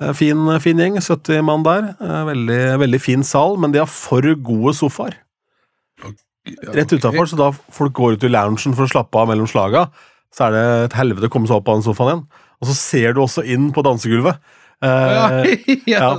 Eh, 0.00 0.12
Fin, 0.12 0.42
fin 0.60 0.80
gjeng. 0.82 0.98
70 1.00 1.44
mann 1.46 1.62
der. 1.64 1.92
Eh, 2.00 2.24
Veldig, 2.28 2.58
veldig 2.82 3.00
fin 3.00 3.22
sal, 3.24 3.56
men 3.62 3.72
de 3.72 3.80
har 3.80 3.88
for 3.90 4.26
gode 4.44 4.74
sofaer. 4.76 5.14
Rett 6.76 6.92
utafor, 6.92 7.26
så 7.26 7.38
da 7.38 7.48
folk 7.74 7.94
går 7.96 8.16
ut 8.18 8.26
i 8.26 8.30
loungen 8.30 8.74
for 8.76 8.84
å 8.86 8.90
slappe 8.90 9.18
av 9.18 9.30
mellom 9.32 9.48
slaga, 9.50 9.86
så 10.34 10.46
er 10.46 10.54
det 10.54 10.64
et 10.84 10.98
helvete 11.00 11.30
å 11.30 11.32
komme 11.32 11.48
seg 11.48 11.58
opp 11.58 11.70
av 11.72 11.78
den 11.80 11.86
sofaen 11.88 12.12
igjen. 12.12 12.26
Og 12.60 12.68
så 12.70 12.76
ser 12.78 13.16
du 13.16 13.22
også 13.24 13.42
inn 13.44 13.70
på 13.74 13.82
dansegulvet. 13.84 14.38
Eh, 14.84 15.56
ja. 15.96 16.12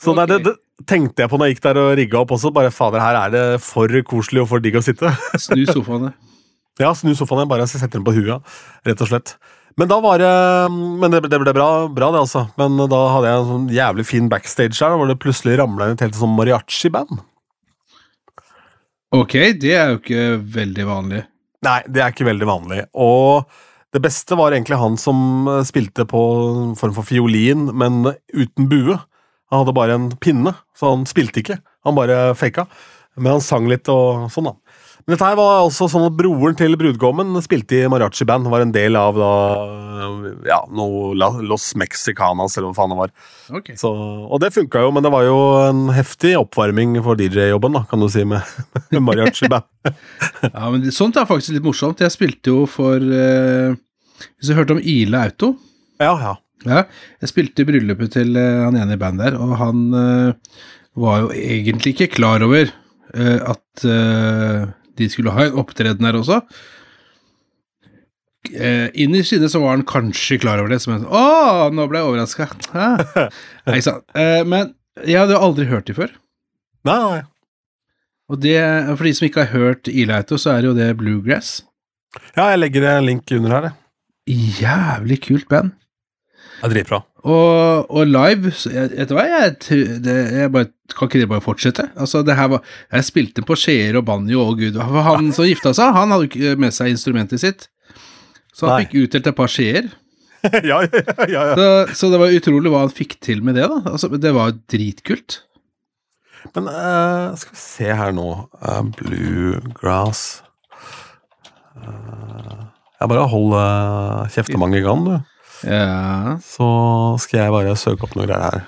Så 0.00 0.16
det, 0.16 0.40
det 0.46 0.56
tenkte 0.88 1.22
jeg 1.22 1.30
på 1.30 1.38
når 1.38 1.50
jeg 1.50 1.56
gikk 1.56 1.64
der 1.68 1.80
og 1.82 1.92
rigga 2.00 2.22
opp 2.22 2.34
også. 2.34 2.52
Bare 2.56 2.72
fader, 2.74 3.02
her 3.04 3.20
er 3.20 3.34
det 3.34 3.44
for 3.64 3.92
koselig 4.08 4.42
og 4.42 4.50
for 4.54 4.64
digg 4.64 4.80
å 4.80 4.84
sitte. 4.84 5.12
Snu 5.38 5.62
sofaene. 5.68 6.14
Ja, 6.80 6.92
snu 6.96 7.12
sofaen 7.14 7.42
igjen, 7.42 7.52
bare 7.52 7.68
setter 7.68 7.98
den 7.98 8.06
på 8.06 8.14
huet, 8.16 8.52
rett 8.88 9.02
og 9.04 9.10
slett. 9.10 9.34
Men 9.78 9.88
da 9.88 10.00
var 10.02 10.18
det 10.20 10.30
Men 10.72 11.12
det, 11.12 11.22
det 11.30 11.38
ble 11.40 11.52
bra, 11.56 11.70
bra, 11.88 12.10
det, 12.12 12.24
altså. 12.24 12.46
Men 12.60 12.76
da 12.90 13.00
hadde 13.14 13.30
jeg 13.30 13.40
en 13.40 13.50
sånn 13.50 13.66
jævlig 13.74 14.06
fin 14.08 14.30
backstage 14.32 14.80
her, 14.82 14.96
hvor 14.98 15.10
det 15.10 15.20
plutselig 15.22 15.58
ramla 15.60 15.88
inn 15.88 15.98
et 15.98 16.04
helt 16.04 16.18
sånn 16.18 16.34
mariachi-band. 16.36 17.20
Ok, 19.16 19.34
det 19.58 19.74
er 19.74 19.92
jo 19.92 19.98
ikke 19.98 20.24
veldig 20.58 20.86
vanlig. 20.86 21.24
Nei, 21.66 21.80
det 21.90 22.02
er 22.02 22.12
ikke 22.12 22.28
veldig 22.28 22.46
vanlig. 22.48 22.84
Og 22.94 23.48
det 23.90 24.02
beste 24.04 24.36
var 24.38 24.54
egentlig 24.54 24.78
han 24.78 24.94
som 25.00 25.48
eh, 25.50 25.64
spilte 25.66 26.06
på 26.08 26.20
en 26.46 26.76
form 26.78 26.94
for 26.94 27.06
fiolin, 27.08 27.66
men 27.74 28.04
uten 28.30 28.68
bue. 28.70 28.94
Han 29.50 29.64
hadde 29.64 29.74
bare 29.74 29.96
en 29.98 30.08
pinne, 30.22 30.54
så 30.78 30.92
han 30.94 31.08
spilte 31.10 31.42
ikke. 31.42 31.58
Han 31.88 31.98
bare 31.98 32.36
faka. 32.38 32.68
Men 33.18 33.34
han 33.34 33.42
sang 33.44 33.66
litt 33.68 33.90
og 33.90 34.28
sånn, 34.30 34.52
da. 34.52 34.69
Dette 35.10 35.26
her 35.26 35.36
var 35.38 35.64
også 35.64 35.88
sånn 35.90 36.06
at 36.06 36.14
broren 36.14 36.56
til 36.58 36.76
brudgommen 36.78 37.34
spilte 37.42 37.80
i 37.80 37.88
mariachi-band. 37.90 38.46
Var 38.52 38.64
en 38.64 38.74
del 38.74 38.98
av 38.98 39.16
da 39.18 39.30
ja, 40.46 40.60
noe 40.72 41.12
Los 41.46 41.70
Mexicanas, 41.78 42.56
eller 42.56 42.70
hva 42.70 42.76
faen 42.78 42.92
det 42.94 42.98
var. 43.00 43.12
Ok. 43.58 43.72
Så, 43.80 43.90
og 43.90 44.42
det 44.42 44.52
funka 44.54 44.84
jo, 44.84 44.92
men 44.94 45.04
det 45.04 45.12
var 45.12 45.26
jo 45.26 45.38
en 45.64 45.82
heftig 45.96 46.34
oppvarming 46.38 46.98
for 47.04 47.18
DJ-jobben, 47.20 47.76
da, 47.76 47.84
kan 47.90 48.02
du 48.02 48.08
si, 48.12 48.24
med, 48.28 48.46
med 48.92 49.04
mariachi-band. 49.08 49.68
Ja, 50.50 50.66
men 50.68 50.90
Sånt 50.92 51.16
er 51.16 51.28
faktisk 51.28 51.54
litt 51.56 51.64
morsomt. 51.64 52.02
Jeg 52.04 52.12
spilte 52.12 52.52
jo 52.52 52.66
for 52.68 53.00
eh, 53.00 53.72
Hvis 54.36 54.50
du 54.50 54.56
hørte 54.56 54.74
om 54.76 54.80
Ile 54.84 55.22
Auto 55.24 55.54
Ja, 56.00 56.12
ja. 56.20 56.34
Ja, 56.68 56.82
jeg 57.22 57.30
spilte 57.30 57.64
i 57.64 57.68
bryllupet 57.68 58.12
til 58.18 58.36
eh, 58.36 58.58
han 58.66 58.76
ene 58.76 58.98
i 58.98 59.00
bandet 59.00 59.30
der, 59.30 59.38
og 59.40 59.54
han 59.56 59.86
eh, 59.96 60.58
var 61.00 61.22
jo 61.24 61.30
egentlig 61.32 61.94
ikke 61.94 62.10
klar 62.18 62.44
over 62.44 62.68
eh, 62.68 63.38
at 63.40 63.84
eh, 63.88 64.68
de 65.00 65.08
skulle 65.12 65.32
ha 65.34 65.48
en 65.48 65.58
opptreden 65.60 66.06
her 66.06 66.18
også. 66.20 66.40
Eh, 68.50 68.88
Innerst 69.04 69.34
inne 69.36 69.50
så 69.52 69.60
var 69.60 69.74
han 69.76 69.84
kanskje 69.88 70.38
klar 70.40 70.60
over 70.62 70.72
det, 70.72 70.78
som 70.80 70.94
en 70.94 71.02
Å, 71.04 71.24
nå 71.76 71.84
ble 71.90 72.00
jeg 72.00 72.08
overraska! 72.08 72.46
Nei, 73.66 73.74
ikke 73.76 73.86
sant. 73.90 74.06
Eh, 74.16 74.40
men 74.48 74.72
jeg 75.04 75.20
hadde 75.20 75.36
jo 75.36 75.42
aldri 75.44 75.68
hørt 75.70 75.90
de 75.90 75.96
før. 75.96 76.14
Nei, 76.88 76.96
nei. 76.96 77.20
Og 78.30 78.38
det, 78.40 78.56
for 78.94 79.04
de 79.08 79.12
som 79.18 79.26
ikke 79.26 79.44
har 79.44 79.58
hørt 79.58 79.90
Ilaito, 79.90 80.38
så 80.40 80.54
er 80.54 80.68
jo 80.68 80.72
det 80.76 80.88
Bluegrass. 81.00 81.58
Ja, 82.36 82.48
jeg 82.52 82.60
legger 82.62 82.86
en 82.92 83.06
link 83.08 83.30
under 83.36 83.54
her, 83.56 83.68
jeg. 83.68 83.76
Jævlig 84.60 85.18
kult 85.26 85.48
band. 85.50 85.74
Det 86.60 86.68
er 86.68 86.74
dritbra. 86.74 87.00
Og, 87.20 87.90
og 87.92 88.06
live 88.08 88.50
Vet 88.50 89.10
du 89.10 89.14
hva, 89.16 89.26
jeg, 89.28 89.56
det, 90.04 90.16
jeg 90.38 90.52
bare, 90.52 90.70
kan 90.92 91.08
ikke 91.08 91.20
det 91.20 91.28
bare 91.28 91.44
fortsette? 91.44 91.84
Altså, 92.00 92.22
det 92.24 92.36
her 92.38 92.48
var 92.54 92.62
Jeg 92.94 93.08
spilte 93.08 93.44
på 93.44 93.56
skjeer 93.60 93.98
og 94.00 94.06
banjo, 94.08 94.44
og 94.44 94.60
gud 94.60 94.78
For 94.80 95.04
han 95.04 95.28
som 95.36 95.48
gifta 95.48 95.74
seg, 95.76 95.92
han 95.96 96.14
hadde 96.14 96.30
ikke 96.30 96.54
med 96.60 96.76
seg 96.76 96.94
instrumentet 96.94 97.42
sitt. 97.42 97.68
Så 98.56 98.68
han 98.68 98.78
Nei. 98.78 98.86
fikk 98.86 99.06
utdelt 99.06 99.30
et 99.30 99.36
par 99.36 99.52
skjeer. 99.52 99.90
ja, 100.70 100.80
ja, 100.80 101.04
ja, 101.28 101.28
ja. 101.28 101.44
Så, 101.56 101.68
så 101.96 102.10
det 102.12 102.20
var 102.22 102.32
utrolig 102.32 102.72
hva 102.72 102.86
han 102.86 102.92
fikk 102.94 103.18
til 103.24 103.44
med 103.44 103.58
det, 103.60 103.68
da. 103.68 103.80
Altså, 103.92 104.08
det 104.16 104.32
var 104.36 104.56
dritkult. 104.72 105.42
Men 106.54 106.70
uh, 106.72 107.36
skal 107.36 107.52
vi 107.52 107.60
se 107.60 107.90
her 108.00 108.14
nå 108.16 108.28
uh, 108.64 108.78
Bluegrass 108.96 110.40
uh, 111.76 112.62
Jeg 112.96 113.10
bare 113.12 113.26
hold 113.28 113.52
uh, 113.52 114.24
kjeftemanget 114.32 114.80
i 114.80 114.86
gang, 114.86 115.04
du. 115.04 115.29
Ja. 115.66 116.38
Så 116.44 116.68
skal 117.24 117.44
jeg 117.44 117.54
bare 117.54 117.76
søke 117.78 118.06
opp 118.06 118.16
noe 118.16 118.28
greier 118.28 118.60
her. 118.60 118.64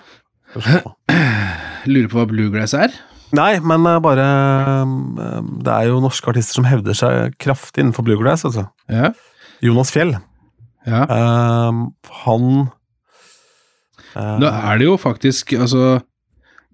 Lurer 1.92 2.10
på 2.10 2.20
hva 2.20 2.28
bluegrass 2.28 2.74
er? 2.76 2.94
Nei, 3.36 3.56
men 3.64 3.86
eh, 3.88 4.00
bare 4.04 4.26
eh, 4.84 5.46
Det 5.64 5.72
er 5.72 5.88
jo 5.88 6.02
norske 6.04 6.28
artister 6.28 6.58
som 6.58 6.68
hevder 6.68 6.96
seg 6.96 7.36
kraftig 7.40 7.82
innenfor 7.82 8.04
bluegrass. 8.06 8.44
Altså. 8.48 8.66
Ja. 8.92 9.12
Jonas 9.64 9.92
Fjell. 9.94 10.16
ja. 10.86 11.02
Uh, 11.06 11.84
han 12.24 12.46
uh, 14.16 14.38
Nå 14.42 14.48
er 14.50 14.80
det 14.80 14.88
jo 14.88 14.96
faktisk 14.98 15.52
Altså, 15.54 16.00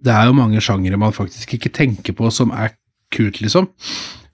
det 0.01 0.15
er 0.15 0.31
jo 0.31 0.39
mange 0.39 0.63
sjangere 0.65 0.97
man 0.97 1.13
faktisk 1.13 1.53
ikke 1.59 1.75
tenker 1.77 2.17
på 2.17 2.31
som 2.33 2.55
er 2.57 2.73
kult, 3.13 3.43
liksom. 3.45 3.69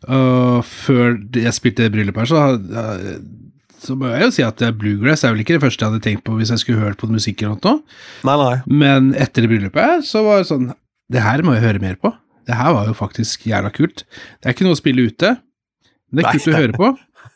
Uh, 0.07 0.61
før 0.63 1.17
jeg 1.35 1.55
spilte 1.57 1.87
det 1.87 1.93
bryllupet 1.95 2.25
her, 2.25 2.31
så, 2.31 3.19
så 3.85 3.95
må 3.99 4.09
jeg 4.13 4.25
jo 4.27 4.31
si 4.35 4.45
at 4.47 4.63
eh, 4.65 4.73
bluegrass 4.75 5.23
er 5.25 5.35
vel 5.35 5.43
ikke 5.45 5.57
det 5.59 5.63
første 5.67 5.85
jeg 5.85 5.93
hadde 5.93 6.05
tenkt 6.05 6.25
på 6.27 6.35
hvis 6.39 6.51
jeg 6.55 6.63
skulle 6.65 6.83
hørt 6.85 6.99
på 7.01 7.09
musikk 7.13 7.43
eller 7.45 7.59
noe. 7.61 7.81
Nei, 8.27 8.37
nei. 8.41 8.55
Men 8.85 9.13
etter 9.21 9.45
det 9.45 9.51
bryllupet 9.53 10.07
så 10.09 10.23
var 10.27 10.41
det 10.43 10.49
sånn 10.51 10.71
Det 11.13 11.23
her 11.25 11.43
må 11.47 11.55
jeg 11.59 11.65
høre 11.67 11.83
mer 11.83 11.99
på. 12.01 12.11
Det 12.49 12.57
her 12.59 12.75
var 12.77 12.89
jo 12.91 12.95
faktisk 12.97 13.47
jævla 13.49 13.71
kult. 13.73 14.03
Det 14.41 14.49
er 14.51 14.57
ikke 14.57 14.67
noe 14.67 14.77
å 14.77 14.81
spille 14.81 15.05
ute, 15.09 15.35
men 16.13 16.21
det 16.21 16.25
er 16.29 16.37
kult 16.39 16.51
å 16.53 16.59
høre 16.61 16.77
på. 16.81 16.91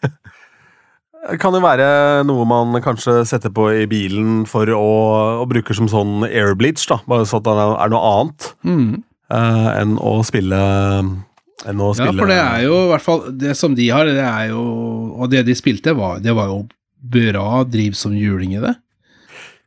Kan 1.43 1.52
jo 1.57 1.61
være 1.61 1.87
noe 2.28 2.45
man 2.49 2.76
kanskje 2.85 3.19
setter 3.28 3.50
på 3.52 3.67
i 3.75 3.87
bilen 3.90 4.45
for 4.49 4.71
å, 4.73 4.85
å 5.43 5.47
bruke 5.50 5.75
som 5.76 5.88
sånn 5.90 6.23
airbleach, 6.28 6.85
da. 6.88 7.00
Bare 7.11 7.26
så 7.28 7.40
at 7.40 7.49
det 7.49 7.55
er 7.59 7.93
noe 7.93 8.12
annet 8.14 8.47
Mm. 8.69 9.02
uh, 9.35 9.69
enn 9.81 9.97
å 9.99 10.12
spille 10.25 10.61
enn 11.67 11.81
å 11.83 11.88
Ja, 11.99 12.12
for 12.12 12.27
det 12.31 12.37
er 12.38 12.62
jo 12.67 12.75
i 12.85 12.88
hvert 12.93 13.03
fall 13.03 13.25
Det 13.35 13.57
som 13.59 13.75
de 13.75 13.88
har, 13.91 14.05
det 14.07 14.23
er 14.23 14.50
jo 14.53 14.61
Og 15.19 15.31
det 15.33 15.41
de 15.49 15.55
spilte, 15.59 15.95
var, 15.99 16.21
det 16.23 16.35
var 16.37 16.47
jo 16.53 16.61
bra 16.99 17.65
driv 17.65 17.95
som 17.99 18.12
juling 18.15 18.55
i 18.57 18.61
det. 18.62 18.75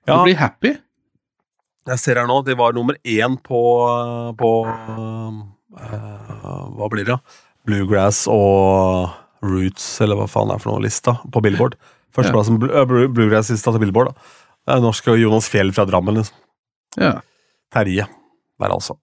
Du 0.05 0.11
Ja, 0.13 0.23
blir 0.23 0.35
happy. 0.39 0.75
jeg 1.87 1.99
ser 1.99 2.15
her 2.19 2.27
nå, 2.27 2.41
de 2.45 2.55
var 2.55 2.73
nummer 2.73 2.95
én 3.03 3.37
på, 3.41 3.61
på 4.39 4.51
uh, 4.67 5.31
Hva 6.77 6.89
blir 6.91 7.05
det? 7.07 7.15
da? 7.15 7.19
Bluegrass 7.67 8.23
og 8.31 9.11
Roots, 9.45 9.85
eller 10.01 10.17
hva 10.19 10.27
faen 10.29 10.49
det 10.51 10.55
er 10.57 10.61
for 10.63 10.71
noe, 10.73 10.83
lista 10.83 11.15
på 11.31 11.41
Billboard. 11.45 11.75
Førsteplassen 12.15 12.57
ja. 12.61 12.83
Bluegrass-lista 12.85 13.71
til 13.73 13.81
Billboard. 13.85 14.11
da. 14.67 14.79
Norsk 14.83 15.07
og 15.13 15.17
Jonas 15.21 15.47
Fjell 15.49 15.71
fra 15.73 15.85
Drammen. 15.89 16.19
liksom. 16.19 16.35
Ja. 16.99 17.13
Terje 17.73 18.05
der, 18.61 18.69
altså. 18.75 18.97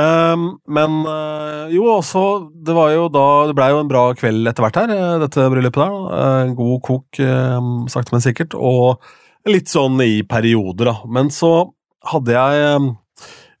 Ehm, 0.00 0.46
men 0.72 0.94
eh, 1.04 1.74
jo, 1.74 1.84
også 1.98 2.22
Det 2.64 2.72
var 2.72 2.94
jo 2.94 3.08
da 3.12 3.24
Det 3.50 3.56
blei 3.58 3.66
jo 3.74 3.82
en 3.82 3.90
bra 3.90 4.06
kveld 4.16 4.48
etter 4.48 4.64
hvert 4.64 4.78
her, 4.80 4.94
eh, 4.94 5.18
dette 5.20 5.50
bryllupet 5.52 5.82
der. 5.82 5.98
Eh, 6.16 6.54
god 6.56 6.80
kok, 6.86 7.20
eh, 7.20 7.68
sakte, 7.92 8.14
men 8.14 8.24
sikkert. 8.24 8.56
Og 8.56 9.02
litt 9.48 9.68
sånn 9.68 10.00
i 10.04 10.22
perioder, 10.24 10.92
da. 10.92 10.96
Men 11.10 11.28
så 11.34 11.52
hadde 12.12 12.34
jeg 12.34 12.94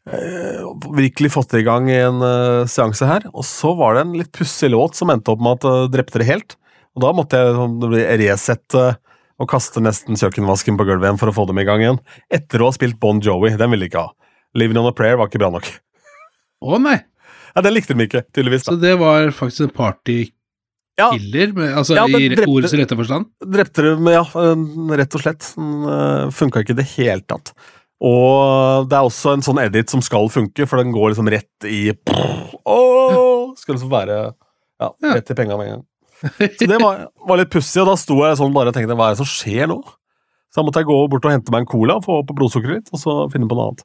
eh, 0.08 0.64
virkelig 0.96 1.32
fått 1.34 1.54
i 1.58 1.64
gang 1.66 1.90
en 1.94 2.24
seanse 2.70 3.06
her, 3.06 3.28
og 3.30 3.44
så 3.46 3.70
var 3.78 3.94
det 3.94 4.02
en 4.02 4.16
litt 4.18 4.32
pussig 4.34 4.72
låt 4.72 4.98
som 4.98 5.12
endte 5.14 5.30
opp 5.30 5.42
med 5.42 5.60
at 5.60 5.68
jeg 5.68 5.92
drepte 5.94 6.22
det 6.22 6.30
helt. 6.30 6.56
Og 6.96 7.04
da 7.04 7.12
måtte 7.14 7.38
jeg 7.38 7.68
bli 7.82 8.02
resette 8.24 8.82
og 9.42 9.48
kaste 9.50 9.82
nesten 9.82 10.18
kjøkkenvasken 10.18 10.78
på 10.78 10.86
gulvet 10.86 11.08
igjen 11.08 11.20
for 11.20 11.30
å 11.30 11.36
få 11.36 11.46
dem 11.50 11.60
i 11.62 11.66
gang 11.66 11.82
igjen. 11.82 12.00
Etter 12.30 12.62
å 12.62 12.70
ha 12.70 12.74
spilt 12.76 12.98
Bon 13.02 13.20
Jovi. 13.22 13.54
Den 13.58 13.72
ville 13.72 13.86
de 13.86 13.90
ikke 13.90 14.04
ha. 14.06 14.12
Living 14.54 14.76
on 14.78 14.86
a 14.90 14.92
Prayer 14.92 15.16
var 15.16 15.28
ikke 15.30 15.40
bra 15.42 15.50
nok. 15.54 15.68
Å 16.62 16.78
nei! 16.82 16.98
Ja, 17.54 17.60
Den 17.64 17.74
likte 17.74 17.94
de 17.96 18.06
ikke, 18.06 18.22
tydeligvis. 18.32 18.64
da. 18.64 18.72
Så 18.72 18.80
det 18.80 18.94
var 19.00 19.28
faktisk 19.36 19.66
en 19.66 19.74
partykiller, 19.76 20.32
Ja, 20.98 21.10
med- 21.56 21.74
altså 21.76 21.94
Ja, 21.96 22.04
i 22.06 22.28
drepte- 22.28 22.48
ordets 22.48 22.72
rette 22.76 22.96
forstand? 22.96 23.26
drepte 23.44 23.82
det 23.82 23.98
med, 24.00 24.12
ja, 24.12 24.22
eh, 24.22 24.96
rett 25.00 25.14
og 25.16 25.20
slett. 25.22 25.52
Den 25.56 25.84
uh, 25.88 26.30
funka 26.30 26.60
ikke 26.62 26.70
i 26.76 26.80
det 26.80 26.86
hele 26.96 27.20
tatt. 27.24 27.52
Og 28.02 28.88
det 28.88 28.96
er 28.98 29.04
også 29.08 29.32
en 29.34 29.42
sånn 29.42 29.60
edit 29.64 29.88
som 29.88 30.00
skal 30.02 30.28
funke, 30.28 30.66
for 30.68 30.76
den 30.82 30.92
går 30.92 31.12
liksom 31.14 31.28
rett 31.30 31.64
i 31.64 31.92
Åh, 32.66 33.54
Skal 33.56 33.74
liksom 33.76 33.90
være 33.92 34.34
ja, 34.80 34.90
Ja. 35.02 35.14
rett 35.14 35.30
i 35.30 35.34
penga 35.34 35.56
med 35.56 35.66
en 35.68 35.72
gang. 35.76 35.86
Så 36.58 36.66
det 36.68 36.78
var, 36.80 37.08
var 37.26 37.36
litt 37.38 37.50
pussig, 37.50 37.80
og 37.82 37.86
da 37.92 37.94
sto 37.96 38.14
jeg 38.24 38.36
sånn 38.38 38.52
bare 38.54 38.68
og 38.70 38.74
tenkte 38.74 38.94
hva 38.96 39.10
er 39.10 39.16
det 39.16 39.22
som 39.24 39.26
skjer 39.26 39.66
nå? 39.70 39.80
Så 40.52 40.60
da 40.60 40.62
måtte 40.66 40.82
jeg 40.82 40.86
gå 40.86 40.96
bort 41.10 41.24
og 41.24 41.32
hente 41.32 41.50
meg 41.50 41.60
en 41.64 41.66
cola, 41.70 41.96
få 42.04 42.20
opp 42.20 42.30
blodsukkeret 42.36 42.82
litt, 42.82 42.90
og 42.92 43.00
så 43.00 43.14
finne 43.32 43.48
på 43.48 43.56
noe 43.56 43.70
annet. 43.72 43.84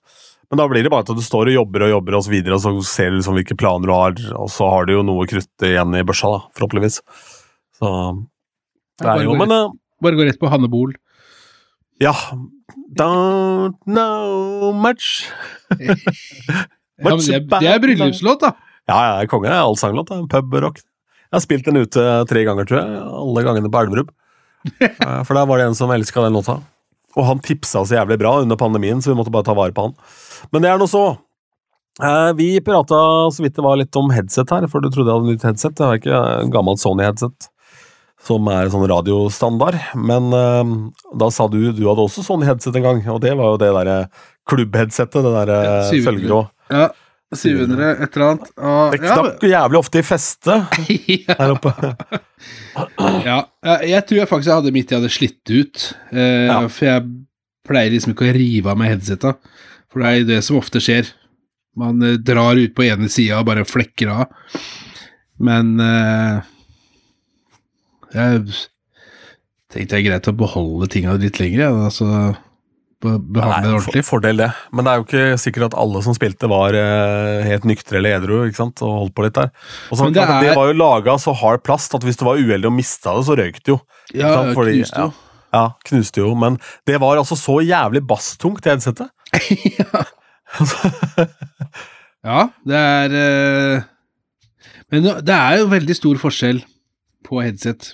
Men 0.51 0.61
da 0.61 0.67
blir 0.71 0.85
det 0.85 0.91
bare 0.93 1.03
at 1.03 1.11
du 1.11 1.23
står 1.23 1.49
og 1.51 1.57
jobber 1.57 1.83
og 1.87 1.89
jobber, 1.91 2.15
og 2.19 2.23
så 2.23 2.31
videre, 2.31 2.55
og 2.55 2.61
så 2.63 2.71
ser 2.87 3.11
du 3.11 3.17
liksom 3.19 3.35
hvilke 3.35 3.57
planer 3.59 3.89
du 3.89 3.93
har, 3.93 4.13
og 4.39 4.47
så 4.53 4.69
har 4.71 4.87
du 4.87 4.93
jo 4.95 5.01
noe 5.03 5.25
krutt 5.27 5.65
igjen 5.67 5.91
i 5.99 6.05
børsa, 6.07 6.29
da, 6.37 6.39
forhåpentligvis. 6.55 7.01
Så 7.79 7.89
det 9.03 9.09
er 9.11 9.25
jo 9.27 9.35
Men 9.35 9.51
rett, 9.51 9.75
Bare 10.01 10.15
gå 10.19 10.27
rett 10.27 10.39
på 10.39 10.49
Hanne 10.51 10.69
Bol. 10.69 10.93
ja 11.99 12.13
Don't 12.97 13.75
know 13.85 14.71
much. 14.73 15.27
Ja, 16.97 17.11
men 17.13 17.19
det, 17.21 17.43
det 17.61 17.67
er 17.69 17.81
bryllupslåt, 17.83 18.41
da. 18.41 18.49
Ja, 18.89 18.95
er 19.21 19.27
konge. 19.29 19.51
Allsanglåt. 19.53 20.09
er 20.09 20.23
Pubrock. 20.31 20.79
Jeg 21.27 21.35
har 21.35 21.43
spilt 21.43 21.67
den 21.67 21.77
ute 21.83 22.05
tre 22.25 22.41
ganger, 22.47 22.65
tror 22.65 22.79
jeg. 22.79 23.01
Alle 23.19 23.43
gangene 23.45 23.69
på 23.69 23.83
Elverum. 23.83 24.09
Eh, 24.81 25.19
For 25.23 25.37
der 25.37 25.45
var 25.47 25.61
det 25.61 25.67
en 25.69 25.77
som 25.77 25.91
elska 25.93 26.23
den 26.25 26.33
låta. 26.33 26.55
Og 27.13 27.23
han 27.27 27.39
tipsa 27.45 27.83
så 27.85 27.99
jævlig 27.99 28.17
bra 28.19 28.31
under 28.41 28.57
pandemien, 28.59 28.97
så 28.99 29.11
vi 29.13 29.17
måtte 29.19 29.31
bare 29.31 29.45
ta 29.45 29.53
vare 29.55 29.71
på 29.77 29.85
han. 29.85 29.93
Men 30.51 30.62
det 30.65 30.70
er 30.72 30.77
nå 30.82 30.88
så. 30.91 31.06
Eh, 32.03 32.32
Vi 32.38 32.50
prata 32.62 32.98
så 33.34 33.41
vidt 33.44 33.56
det 33.58 33.63
var 33.65 33.77
litt 33.79 33.96
om 33.98 34.12
headset 34.13 34.50
her, 34.53 34.67
for 34.67 34.82
du 34.82 34.89
trodde 34.89 35.10
jeg 35.10 35.17
hadde 35.20 35.32
nytt 35.34 35.46
headset. 35.48 35.75
Det 35.79 35.86
var 35.88 35.98
ikke 36.01 36.51
gammelt 36.53 36.79
Sony-headset 36.84 37.50
som 38.27 38.48
er 38.51 38.67
sånn 38.74 38.88
radiostandard. 38.89 39.77
Men 39.96 40.32
eh, 40.34 40.72
da 41.22 41.29
sa 41.32 41.48
du 41.48 41.60
du 41.72 41.84
hadde 41.88 42.03
også 42.06 42.24
Sony-headset 42.25 42.75
en 42.75 42.84
gang, 42.88 43.01
og 43.13 43.22
det 43.24 43.34
var 43.38 43.53
jo 43.53 43.60
det 43.62 43.70
derre 43.77 43.98
klubbheadsetet, 44.50 45.22
det 45.24 45.34
derre 45.38 45.60
Ja, 45.63 45.75
700. 45.91 46.06
sølvgrå. 46.08 46.39
Ja, 46.74 46.88
700, 47.36 47.88
et 48.03 48.15
eller 48.17 48.25
annet. 48.29 48.51
Og, 48.58 48.91
Det 48.96 49.00
knakk 49.03 49.41
jo 49.44 49.50
jævlig 49.51 49.79
ofte 49.82 50.00
i 50.00 50.06
feste 50.08 50.53
ja, 51.27 51.36
her 51.39 51.53
oppe. 51.58 51.74
ja, 53.25 53.38
jeg- 53.84 54.06
tror 54.08 54.17
jeg 54.22 54.29
faktisk 54.29 54.48
jeg 54.51 54.60
hadde 54.62 54.74
mitt 54.75 54.91
jeg 54.91 55.00
hadde 55.01 55.12
slitt 55.13 55.51
ut. 55.51 55.94
Eh, 56.12 56.48
Ja. 56.48 56.67
For 56.67 56.86
jeg 56.86 57.03
pleier 57.67 57.91
liksom 57.91 58.13
ikke 58.13 58.29
å 58.29 58.34
rive 58.38 58.72
av 58.72 58.77
meg 58.79 58.94
headseta. 58.96 59.36
For 59.94 60.03
det 60.03 60.10
er 60.12 60.27
det 60.27 60.41
som 60.46 60.58
ofte 60.60 60.82
skjer. 60.84 61.13
Man 61.77 62.01
eh, 62.03 62.17
drar 62.17 62.58
ut 62.60 62.74
på 62.75 62.86
ene 62.88 63.10
sida 63.12 63.39
og 63.41 63.48
bare 63.50 63.65
flekker 63.67 64.10
av. 64.12 64.25
Men 65.39 65.75
eh, 65.84 66.41
jeg 68.15 68.44
tenkte 69.72 69.94
det 69.94 70.00
er 70.00 70.06
greit 70.10 70.27
å 70.32 70.36
beholde 70.38 70.88
tinga 70.91 71.15
litt 71.20 71.39
lenger. 71.41 71.67
Ja, 71.67 71.72
altså 71.89 72.10
behandle 72.98 73.60
det 73.62 73.74
ordentlig. 73.77 74.01
for, 74.01 74.17
fordel 74.17 74.39
det. 74.41 74.48
Men 74.74 74.88
det 74.88 74.91
er 74.94 74.98
jo 75.01 75.06
ikke 75.06 75.25
sikkert 75.44 75.67
at 75.67 75.75
alle 75.77 76.00
som 76.01 76.15
spilte, 76.17 76.48
var 76.50 76.74
eh, 76.74 77.44
helt 77.46 77.67
nyktre 77.70 78.00
eller 78.00 78.15
edru 78.17 78.39
og 78.48 78.82
holdt 78.82 79.13
på 79.17 79.27
litt 79.27 79.36
der. 79.38 79.51
Og 79.91 80.00
så, 80.00 80.08
det 80.10 80.17
klart 80.17 80.34
at 80.39 80.41
det 80.48 80.50
er- 80.56 80.58
var 80.58 80.72
jo 80.72 80.77
laga 80.82 81.17
så 81.22 81.36
hard 81.38 81.62
plast 81.67 81.94
at 81.94 82.01
hvis 82.08 82.17
du 82.17 82.25
var 82.25 82.41
uheldig 82.41 82.72
og 82.72 82.74
mista 82.79 83.13
det, 83.13 83.25
så 83.27 83.38
røyk 83.38 83.60
det 83.62 83.75
jo. 83.75 83.79
Ja? 84.17 84.34
Fordi- 84.58 84.79
knuste 84.82 85.06
jo. 85.06 85.12
Ja, 85.53 85.62
knuste 85.86 86.24
jo. 86.25 86.34
Men 86.36 86.58
det 86.89 86.98
var 87.00 87.17
altså 87.22 87.38
så 87.38 87.60
jævlig 87.63 88.01
basstungt, 88.08 88.63
det 88.65 88.74
headsetet. 88.74 89.13
Ja, 92.27 92.50
det 92.67 92.75
er 92.75 93.13
eh, 93.15 93.86
Men 94.91 95.07
det 95.24 95.36
er 95.36 95.62
jo 95.62 95.72
veldig 95.72 95.96
stor 95.96 96.19
forskjell 96.19 96.60
på 97.27 97.41
headset. 97.43 97.93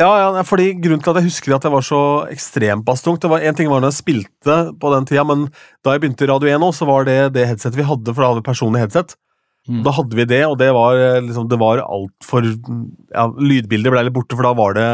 Ja, 0.00 0.10
ja, 0.18 0.42
fordi 0.42 0.72
Grunnen 0.82 1.02
til 1.04 1.12
at 1.12 1.20
jeg 1.20 1.28
husker 1.28 1.54
at 1.54 1.62
det 1.62 1.70
var 1.70 1.84
så 1.86 2.00
ekstremt 2.32 2.82
basstungt 2.86 3.22
det 3.22 3.30
var 3.30 3.44
En 3.46 3.54
ting 3.54 3.68
var 3.70 3.82
når 3.82 3.92
jeg 3.92 4.00
spilte 4.00 4.56
på 4.80 4.90
den 4.94 5.06
tida, 5.06 5.22
men 5.28 5.46
da 5.86 5.94
jeg 5.94 6.02
begynte 6.02 6.26
i 6.26 6.30
Radio 6.32 6.50
1 6.50 6.66
også, 6.66 6.82
så 6.82 6.88
var 6.90 7.06
det 7.06 7.18
det 7.36 7.46
headsetet 7.46 7.78
vi 7.78 7.86
hadde, 7.86 8.10
for 8.10 8.24
da 8.24 8.32
hadde 8.32 8.42
vi 8.42 8.48
personlig 8.48 8.82
headset. 8.82 9.14
Mm. 9.70 9.84
Da 9.86 9.94
hadde 9.96 10.18
vi 10.18 10.26
det, 10.28 10.42
og 10.48 10.58
det 10.60 10.72
var 10.76 10.98
eh, 10.98 11.22
liksom, 11.24 11.46
det 11.48 11.60
var 11.62 11.80
altfor 11.80 12.44
ja, 12.44 13.28
Lydbildet 13.38 13.94
ble 13.94 14.02
litt 14.08 14.16
borte, 14.16 14.36
for 14.36 14.44
da 14.44 14.52
var 14.58 14.74
det 14.76 14.88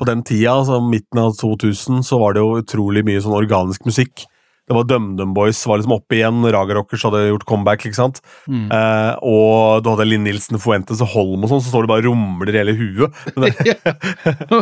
På 0.00 0.08
den 0.08 0.24
tida, 0.26 0.58
altså 0.58 0.80
midten 0.82 1.22
av 1.22 1.34
2000, 1.38 2.02
så 2.04 2.18
var 2.20 2.34
det 2.34 2.42
jo 2.42 2.58
utrolig 2.60 3.04
mye 3.04 3.20
sånn 3.20 3.36
organisk 3.36 3.84
musikk. 3.84 4.24
Det 4.70 4.76
var 4.76 4.84
DumDum 4.86 5.32
Boys 5.34 5.58
var 5.66 5.80
liksom 5.80 5.96
oppe 5.96 6.14
igjen, 6.20 6.44
Raga 6.54 6.76
Rockers 6.78 7.02
hadde 7.02 7.24
gjort 7.24 7.44
comeback, 7.50 7.82
ikke 7.88 7.98
sant? 7.98 8.20
Mm. 8.46 8.68
Eh, 8.70 9.16
og 9.26 9.82
du 9.82 9.90
hadde 9.90 10.06
Linn 10.06 10.22
Nilsen 10.22 10.60
Fuentes 10.62 11.02
og 11.02 11.10
Holm 11.10 11.42
og 11.42 11.50
sånn, 11.50 11.64
så 11.64 11.72
står 11.72 11.88
det 11.88 11.90
bare 11.90 12.06
rumler 12.06 12.52
i 12.52 12.54
hele 12.60 12.76
huet. 12.78 13.18
Men 13.34 13.50
det, 13.50 13.74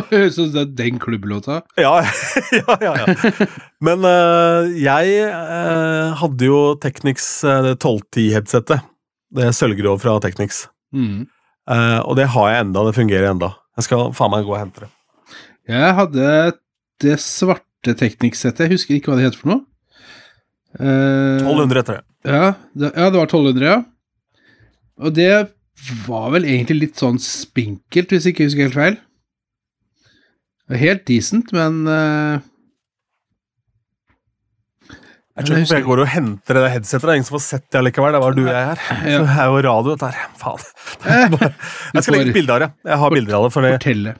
Høres 0.09 0.33
ut 0.33 0.39
som 0.39 0.49
det 0.55 0.63
er 0.63 0.71
den 0.81 0.97
klubblåta. 1.03 1.61
ja, 1.77 1.99
ja, 2.57 2.79
ja, 2.81 2.95
ja. 3.03 3.49
Men 3.85 4.09
eh, 4.09 4.73
jeg 4.81 5.19
eh, 5.29 6.17
hadde 6.23 6.49
jo 6.49 6.63
Technics 6.81 7.29
uh, 7.45 7.75
1210-headsetet. 7.75 8.89
Det 9.37 9.53
sølvgrå 9.53 9.93
fra 10.01 10.17
Technics. 10.25 10.65
Mm. 10.89 11.27
Eh, 11.69 11.99
og 12.01 12.17
det 12.17 12.31
har 12.33 12.49
jeg 12.49 12.65
enda, 12.65 12.83
det 12.87 12.97
fungerer 12.97 13.29
enda. 13.29 13.53
Jeg 13.77 13.87
skal 13.87 14.09
faen 14.17 14.33
meg 14.33 14.47
gå 14.47 14.55
og 14.55 14.61
hente 14.63 14.87
det. 14.87 14.93
Jeg 15.69 15.95
hadde 16.01 16.29
det 17.03 17.17
svarte 17.21 17.93
Technics-settet, 17.95 18.65
jeg 18.65 18.73
husker 18.73 18.97
ikke 18.97 19.11
hva 19.11 19.19
det 19.19 19.29
heter 19.29 19.43
for 19.43 19.53
noe. 19.53 19.68
Eh, 20.77 21.39
1200 21.41 21.81
etter 21.81 21.97
det. 21.97 22.03
Ja 22.29 22.51
det, 22.77 22.91
ja, 22.93 23.07
det 23.09 23.17
var 23.17 23.25
1200, 23.29 23.65
ja. 23.65 23.77
Og 24.99 25.15
det 25.15 25.31
var 26.05 26.29
vel 26.35 26.45
egentlig 26.45 26.75
litt 26.83 26.99
sånn 26.99 27.17
spinkelt, 27.23 28.11
hvis 28.11 28.27
jeg 28.27 28.35
ikke 28.35 28.49
husker 28.49 28.67
helt 28.67 28.77
feil. 28.77 28.99
Helt 30.69 31.05
decent, 31.07 31.49
men 31.55 31.79
uh, 31.89 32.43
Jeg 35.39 35.47
tror 35.47 35.61
ikke 35.63 35.77
jeg 35.79 35.85
går 35.87 36.01
og 36.03 36.09
henter 36.11 36.59
det 36.59 36.71
headsetet. 36.75 37.05
Det 37.07 37.13
er 37.13 37.17
ingen 37.21 37.29
som 37.29 37.37
får 37.37 37.45
sett 37.45 37.65
det 37.71 37.79
allikevel. 37.79 38.13
Det 38.13 38.19
var 38.21 38.35
du 38.35 38.41
og 38.43 38.51
jeg 38.51 38.65
her. 38.67 38.81
Ja. 39.07 39.21
Så 39.21 39.21
det 39.29 39.37
er 39.39 39.47
jo 39.47 39.61
radio, 39.65 39.93
dette 39.95 40.09
her. 40.11 40.33
Faen. 40.41 40.65
eh, 41.07 41.37
Jeg 41.95 42.03
skal 42.03 42.17
legge 42.17 42.33
ut 42.33 42.37
bilde 42.41 42.57
av 42.57 42.65
det. 42.65 42.69
Jeg 42.91 43.01
har 43.05 43.15
bilder 43.15 43.37
av 43.39 43.47
det, 43.47 43.53
fortelle. 43.55 44.15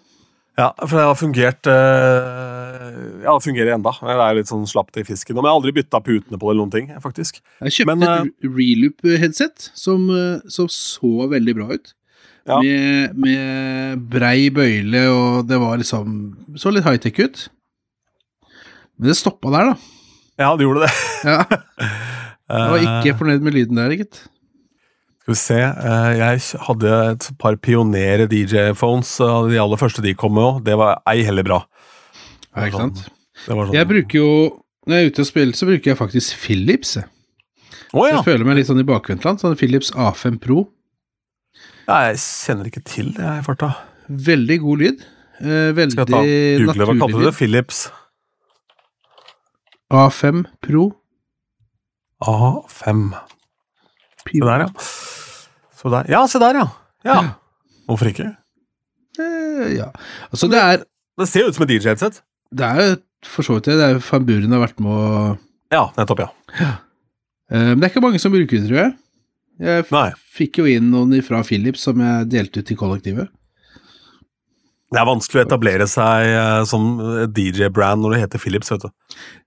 Ja, 0.59 0.73
for 0.83 0.97
det 0.97 1.05
har 1.07 1.15
fungert 1.15 1.69
eh, 1.71 2.97
Ja, 3.23 3.35
det 3.35 3.45
fungerer 3.45 3.75
enda. 3.77 3.93
Det 4.03 4.15
er 4.15 4.39
litt 4.39 4.49
sånn 4.49 4.65
slapt 4.67 4.97
i 4.99 5.05
fisken. 5.07 5.37
Men 5.37 5.45
jeg 5.45 5.53
har 5.53 5.59
aldri 5.61 5.75
bytta 5.77 6.01
putene 6.03 6.39
på 6.39 6.49
det 6.49 6.51
eller 6.51 6.65
noen 6.65 6.73
ting, 6.73 6.89
faktisk. 7.03 7.39
Jeg 7.63 7.77
kjøpte 7.77 7.95
Men, 8.01 8.31
et 8.33 8.49
reloop-headset 8.57 9.69
som, 9.77 10.09
eh, 10.11 10.49
som 10.51 10.67
så 10.73 11.29
veldig 11.31 11.55
bra 11.61 11.69
ut. 11.77 11.93
Ja. 12.49 12.57
Med, 12.63 13.15
med 13.19 14.03
brei 14.09 14.49
bøyle, 14.53 15.03
og 15.13 15.47
det 15.49 15.59
var 15.61 15.77
liksom 15.77 16.13
Så 16.57 16.71
litt 16.73 16.87
high-tech 16.87 17.19
ut. 17.21 17.45
Men 18.97 19.11
det 19.11 19.19
stoppa 19.19 19.51
der, 19.53 19.71
da. 19.71 19.95
Ja, 20.39 20.49
det 20.57 20.65
gjorde 20.65 20.87
det. 20.87 20.91
Ja, 21.27 21.43
jeg 22.49 22.73
var 22.73 22.83
ikke 22.83 23.17
fornøyd 23.21 23.45
med 23.45 23.55
lyden 23.55 23.79
der, 23.79 23.95
gitt. 23.99 24.23
Skal 25.29 25.35
vi 25.35 25.37
se. 25.37 25.59
eh, 25.61 26.17
Jeg 26.17 26.59
hadde 26.65 26.91
et 27.11 27.29
par 27.37 27.55
pioner 27.61 28.25
DJ-phones. 28.27 29.17
De 29.51 29.59
aller 29.61 29.77
første 29.77 30.01
de 30.01 30.13
kom 30.17 30.33
med 30.33 30.41
òg. 30.43 30.63
Det 30.65 30.75
var 30.77 31.01
ei 31.05 31.21
heller 31.23 31.43
bra. 31.45 31.59
Ja, 32.55 32.65
ikke 32.65 32.79
sant? 32.81 33.03
Det 33.45 33.53
var 33.55 33.67
sånn. 33.67 33.75
Jeg 33.77 33.87
bruker 33.87 34.17
jo 34.17 34.29
Når 34.87 34.95
jeg 34.95 35.05
er 35.05 35.11
ute 35.11 35.21
og 35.21 35.27
spiller, 35.27 35.53
så 35.53 35.67
bruker 35.69 35.91
jeg 35.91 35.97
faktisk 35.99 36.37
Philips. 36.41 36.95
Oh, 37.93 38.07
ja. 38.07 38.15
Så 38.15 38.23
Jeg 38.23 38.25
føler 38.25 38.45
meg 38.47 38.55
litt 38.57 38.67
sånn 38.71 38.79
i 38.81 38.87
bakvendtland. 38.87 39.37
Sånn 39.39 39.55
Philips 39.59 39.91
A5 39.91 40.39
Pro. 40.41 40.63
ja! 41.87 41.99
Jeg 42.09 42.17
kjenner 42.23 42.65
ikke 42.71 42.81
til 42.85 43.11
det 43.13 43.21
jeg, 43.21 43.43
farta. 43.45 43.69
Veldig 44.09 44.57
god 44.63 44.81
lyd. 44.81 45.03
Eh, 45.41 45.69
veldig 45.77 45.93
Skal 45.93 46.05
jeg 46.07 46.09
ta 46.09 46.23
google 46.73 46.85
hva 46.89 46.97
kalte 47.03 47.19
du 47.21 47.25
det? 47.27 47.35
Philips 47.37 47.83
A5 49.93 50.45
Pro. 50.65 50.87
A5. 52.25 53.13
Se 54.25 54.39
der, 54.41 54.65
ja. 54.65 54.69
Så 55.79 55.91
der. 55.93 56.09
Ja, 56.11 56.25
se 56.27 56.41
der, 56.41 56.59
ja. 56.59 56.67
ja. 57.07 57.19
Hvorfor 57.87 58.09
ikke? 58.11 58.33
Eh, 59.19 59.75
ja. 59.77 59.89
Altså, 60.29 60.49
det 60.51 60.59
er 60.59 60.83
Det 61.19 61.27
ser 61.27 61.43
jo 61.43 61.51
ut 61.51 61.55
som 61.57 61.65
et 61.65 61.71
DJ-headset. 61.73 62.21
Det 62.55 62.65
er 62.65 62.77
jo 62.83 62.91
for 63.27 63.43
så 63.43 63.57
vidt 63.57 63.67
det. 63.67 63.77
Det 63.79 63.87
er 63.87 63.95
jo 63.97 64.03
Van 64.07 64.25
Buren 64.27 64.55
har 64.55 64.61
vært 64.63 64.79
med 64.83 64.91
å 64.95 65.37
Ja, 65.73 65.83
nettopp, 65.97 66.21
ja. 66.23 66.29
Eh, 67.51 67.73
Men 67.73 67.79
det 67.81 67.89
er 67.89 67.93
ikke 67.93 68.05
mange 68.05 68.21
som 68.21 68.31
bruker 68.31 68.59
det, 68.59 68.67
tror 68.69 68.79
jeg. 68.83 68.93
Jeg 69.59 69.85
Nei. 69.91 70.07
fikk 70.37 70.61
jo 70.61 70.69
inn 70.71 70.87
noen 70.93 71.19
fra 71.25 71.41
Philips 71.43 71.83
som 71.83 71.99
jeg 71.99 72.29
delte 72.31 72.61
ut 72.63 72.71
i 72.71 72.77
kollektivet. 72.79 73.27
Det 74.89 74.97
er 74.97 75.05
vanskelig 75.05 75.41
å 75.43 75.45
etablere 75.45 75.85
seg 75.85 76.29
eh, 76.31 76.61
som 76.65 76.85
DJ-brand 77.35 78.01
når 78.01 78.15
det 78.15 78.21
heter 78.23 78.41
Philips, 78.41 78.71
vet 78.73 78.87
du. 78.87 78.89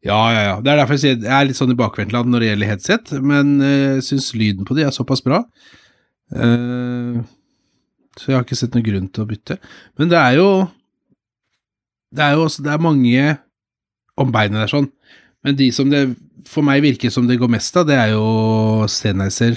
Ja, 0.06 0.18
ja, 0.30 0.42
ja. 0.50 0.56
Det 0.62 0.70
er 0.70 0.82
derfor 0.82 0.98
jeg 0.98 1.02
sier 1.02 1.16
jeg 1.24 1.32
er 1.34 1.48
litt 1.48 1.58
sånn 1.58 1.72
i 1.72 1.78
bakvendtland 1.80 2.30
når 2.30 2.44
det 2.44 2.50
gjelder 2.52 2.70
headset, 2.74 3.14
men 3.24 3.56
eh, 3.64 3.88
jeg 3.96 4.04
syns 4.12 4.28
lyden 4.38 4.68
på 4.68 4.76
de 4.78 4.84
er 4.86 4.94
såpass 4.94 5.24
bra. 5.24 5.40
Eh, 6.32 7.22
så 8.18 8.28
jeg 8.28 8.36
har 8.36 8.44
ikke 8.44 8.56
sett 8.60 8.74
noen 8.76 8.84
grunn 8.86 9.08
til 9.12 9.24
å 9.24 9.28
bytte. 9.28 9.58
Men 9.98 10.08
det 10.12 10.18
er 10.18 10.36
jo 10.40 10.48
Det 12.12 12.20
er 12.26 12.34
jo 12.36 12.44
også 12.44 12.62
Det 12.62 12.72
er 12.72 12.78
mange 12.84 13.38
om 14.20 14.28
beinet 14.32 14.60
der 14.60 14.68
sånn, 14.68 14.90
men 15.42 15.56
de 15.56 15.70
som 15.72 15.88
det 15.88 16.02
for 16.46 16.60
meg 16.66 16.82
virker 16.84 17.10
som 17.10 17.24
det 17.26 17.38
går 17.40 17.48
mest 17.48 17.76
av, 17.80 17.86
det 17.88 17.96
er 17.96 18.10
jo 18.12 18.84
Sennheiser 18.90 19.56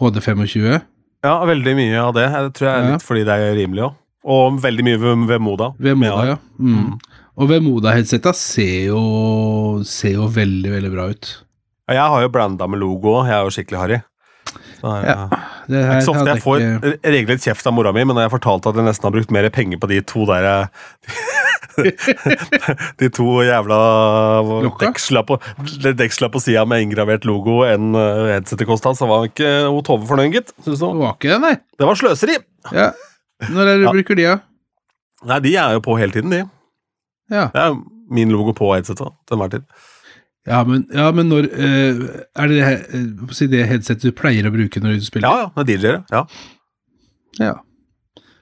HD25. 0.00 0.80
Ja, 1.26 1.34
veldig 1.44 1.74
mye 1.76 1.98
av 2.00 2.14
det. 2.16 2.24
Jeg 2.32 2.52
tror 2.56 2.66
jeg 2.68 2.78
er 2.78 2.84
Ja. 2.86 2.92
litt 2.94 3.02
fordi 3.04 3.24
det 3.26 3.34
er 3.36 3.54
rimelig 3.58 3.82
òg. 3.90 3.94
Og 4.24 4.58
veldig 4.62 4.84
mye 4.86 4.98
ved, 5.02 5.26
ved 5.28 5.40
Moda. 5.40 5.68
Vemoda, 5.78 6.24
ja. 6.26 6.36
Mm. 6.58 6.78
Mm. 6.78 6.98
Og 7.36 7.48
Vemoda-headsetta 7.50 8.32
ser 8.34 8.86
jo 8.88 9.82
ser 9.84 10.12
jo 10.16 10.28
veldig, 10.28 10.70
veldig 10.72 10.92
bra 10.92 11.08
ut. 11.10 11.42
Ja, 11.88 11.94
Jeg 11.94 12.08
har 12.10 12.20
jo 12.22 12.28
branda 12.28 12.66
med 12.68 12.80
logo. 12.80 13.24
Jeg 13.24 13.34
er 13.36 13.44
jo 13.44 13.50
skikkelig 13.50 13.78
harry. 13.78 14.00
Så, 14.80 14.92
Ja. 15.04 15.28
Det 15.68 15.74
Det 15.74 15.80
er 15.84 15.92
ikke 15.98 16.04
så 16.06 16.12
ofte 16.14 16.28
jeg 16.32 16.42
får 16.44 16.60
ikke- 16.62 16.98
regelrett 17.12 17.42
kjeft 17.44 17.66
av 17.66 17.74
mora 17.74 17.92
mi, 17.92 18.04
men 18.04 18.14
når 18.16 18.28
jeg 18.28 18.34
fortalte 18.40 18.68
at 18.70 18.76
jeg 18.78 18.84
nesten 18.86 19.04
har 19.08 19.12
brukt 19.16 19.30
mer 19.34 19.48
penger 19.50 19.78
på 19.82 19.88
de 19.90 20.00
to 20.02 20.24
der 20.26 20.44
eh, 20.44 20.66
De 22.98 23.08
to 23.14 23.26
jævla 23.46 23.78
deksla 24.80 25.22
på, 25.26 25.36
deksla 25.98 26.28
på 26.32 26.40
sida 26.42 26.64
med 26.68 26.82
inngravert 26.86 27.26
logo 27.28 27.60
enn 27.68 27.92
eh, 27.94 28.32
headsetet 28.34 28.66
kosta, 28.68 28.94
så 28.98 29.06
var 29.10 29.28
ikke 29.28 29.50
hun 29.68 29.82
Tove 29.86 30.08
fornøyd, 30.08 30.32
gitt. 30.34 30.52
Det 30.64 30.74
var 30.80 31.14
ikke 31.14 31.30
det, 31.34 31.40
nei. 31.44 31.54
Det 31.78 31.86
var 31.88 31.98
sløseri! 32.00 32.38
Ja. 32.74 32.90
Når 33.48 33.60
er 33.62 33.70
det 33.70 33.76
du 33.78 33.86
Ja. 33.86 33.92
bruker 33.94 34.18
de, 34.18 34.26
da? 34.26 34.38
Nei, 35.28 35.38
de 35.44 35.54
er 35.56 35.76
jo 35.76 35.80
på 35.84 35.98
hele 35.98 36.12
tiden, 36.14 36.30
de. 36.34 36.42
Ja. 37.30 37.46
Det 37.54 37.62
er 37.62 37.78
min 38.10 38.30
logo 38.34 38.52
på 38.56 38.72
headsetet 38.74 39.14
til 39.28 39.36
enhver 39.38 39.50
tid. 39.58 39.64
Ja, 40.46 40.62
men, 40.64 40.86
ja, 40.94 41.10
men 41.12 41.28
når 41.28 41.48
eh, 41.50 41.98
Er 42.38 42.48
det 42.48 42.56
det, 42.56 42.68
eh, 42.94 43.32
si 43.36 43.48
det 43.50 43.66
headsetet 43.68 44.06
du 44.06 44.14
pleier 44.16 44.46
å 44.48 44.52
bruke 44.54 44.80
når 44.80 45.00
du 45.00 45.04
spiller? 45.04 45.28
Ja, 45.28 45.48
ja. 45.48 45.64
Det 45.64 45.74
er 45.74 45.82
DJ-er, 45.82 45.98
Ja. 46.12 46.22
Ja. 47.38 47.54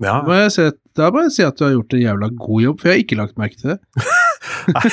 ja. 0.04 0.16
Må, 0.26 0.36
jeg 0.36 0.52
si 0.54 0.68
da 0.96 1.10
må 1.12 1.26
jeg 1.26 1.34
si 1.34 1.44
at 1.44 1.58
du 1.58 1.66
har 1.66 1.74
gjort 1.74 1.92
en 1.92 2.00
jævla 2.00 2.30
god 2.40 2.62
jobb, 2.62 2.80
for 2.80 2.88
jeg 2.88 2.94
har 2.94 3.02
ikke 3.04 3.18
lagt 3.20 3.36
merke 3.40 3.58
til 3.60 3.74
det. 3.74 3.78
Nei. 4.76 4.88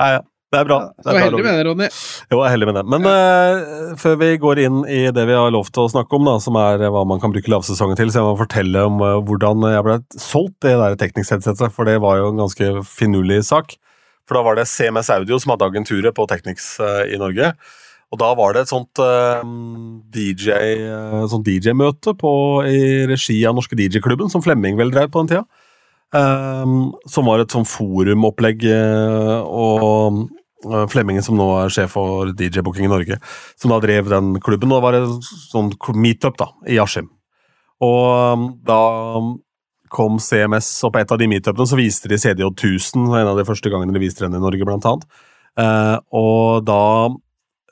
Nei, 0.00 0.10
ja. 0.16 0.22
Det 0.52 0.58
er 0.60 0.66
bra. 0.68 0.76
Du 1.00 1.06
er 1.08 1.16
heldig 1.16 1.44
med 1.46 1.54
det, 1.56 1.64
Ronny. 1.64 1.86
Jo, 2.28 2.36
jeg 2.36 2.44
er 2.44 2.52
heldig 2.52 2.66
med 2.68 2.76
det. 2.76 2.82
Men 2.92 3.06
uh, 3.08 3.92
før 3.96 4.18
vi 4.20 4.26
går 4.40 4.58
inn 4.66 4.82
i 4.84 4.98
det 5.16 5.22
vi 5.30 5.36
har 5.38 5.52
lov 5.54 5.70
til 5.72 5.86
å 5.86 5.92
snakke 5.94 6.18
om, 6.18 6.26
da, 6.28 6.34
som 6.44 6.58
er 6.60 6.82
eh, 6.82 6.90
hva 6.92 7.06
man 7.08 7.22
kan 7.22 7.32
bruke 7.32 7.48
lavsesongen 7.48 7.96
til, 7.96 8.10
så 8.12 8.20
jeg 8.20 8.26
må 8.26 8.34
fortelle 8.36 8.82
om 8.84 9.00
uh, 9.00 9.14
hvordan 9.24 9.64
jeg 9.72 9.86
ble 9.86 9.94
solgt 10.20 10.58
det 10.66 10.74
der 10.76 10.98
teknisk-headsetet, 11.00 11.72
for 11.72 11.88
det 11.88 11.94
var 12.04 12.20
jo 12.20 12.26
en 12.34 12.42
ganske 12.42 12.68
finurlig 12.84 13.40
sak. 13.48 13.72
For 14.28 14.36
da 14.36 14.42
var 14.44 14.60
det 14.60 14.66
CMS 14.68 15.08
Audio 15.14 15.40
som 15.40 15.54
hadde 15.54 15.70
agenturet 15.72 16.12
på 16.18 16.28
Technics 16.28 16.74
uh, 16.84 17.00
i 17.08 17.16
Norge. 17.22 17.54
Og 18.12 18.20
da 18.20 18.28
var 18.36 18.52
det 18.52 18.66
et 18.66 18.74
sånt 18.74 19.00
DJ-møte 20.12 21.40
DJ-møte 21.48 22.12
i 22.68 23.06
regi 23.08 23.38
av 23.48 23.56
Norske 23.56 23.78
DJ-klubben, 23.78 24.28
som 24.28 24.44
Flemming 24.44 24.76
vel 24.76 24.92
drev 24.92 25.08
på 25.08 25.22
den 25.22 25.30
tida. 25.30 25.46
Som 27.08 27.24
var 27.24 27.40
et 27.40 27.56
sånn 27.56 27.64
forumopplegg, 27.64 28.68
og 29.48 30.26
Flemmingen 30.92 31.24
som 31.26 31.38
nå 31.38 31.46
er 31.60 31.72
sjef 31.74 31.96
for 31.96 32.30
DJ-booking 32.32 32.86
i 32.86 32.92
Norge, 32.92 33.18
som 33.58 33.72
da 33.72 33.80
drev 33.82 34.10
den 34.12 34.36
klubben. 34.44 34.70
Og 34.70 34.78
det 34.78 34.84
var 34.86 34.98
en 35.00 35.16
sånn 35.22 35.72
meetup 35.98 36.38
da, 36.40 36.52
i 36.70 36.78
Askim. 36.82 37.10
Og 37.82 38.38
um, 38.38 38.46
da 38.62 38.82
kom 39.92 40.16
CMS, 40.22 40.70
og 40.86 40.94
på 40.94 41.02
et 41.02 41.12
av 41.12 41.20
de 41.20 41.28
meetupene 41.28 41.68
så 41.68 41.76
viste 41.78 42.08
de 42.10 42.18
CDJ 42.20 42.48
1000, 42.48 43.10
en 43.12 43.32
av 43.34 43.38
de 43.38 43.44
første 43.48 43.68
gangene 43.72 43.92
de 43.94 44.02
viste 44.02 44.24
den 44.24 44.38
i 44.38 44.42
Norge, 44.42 44.64
blant 44.64 44.86
annet. 44.88 45.04
Eh, 45.60 45.96
og 46.16 46.64
da 46.64 47.10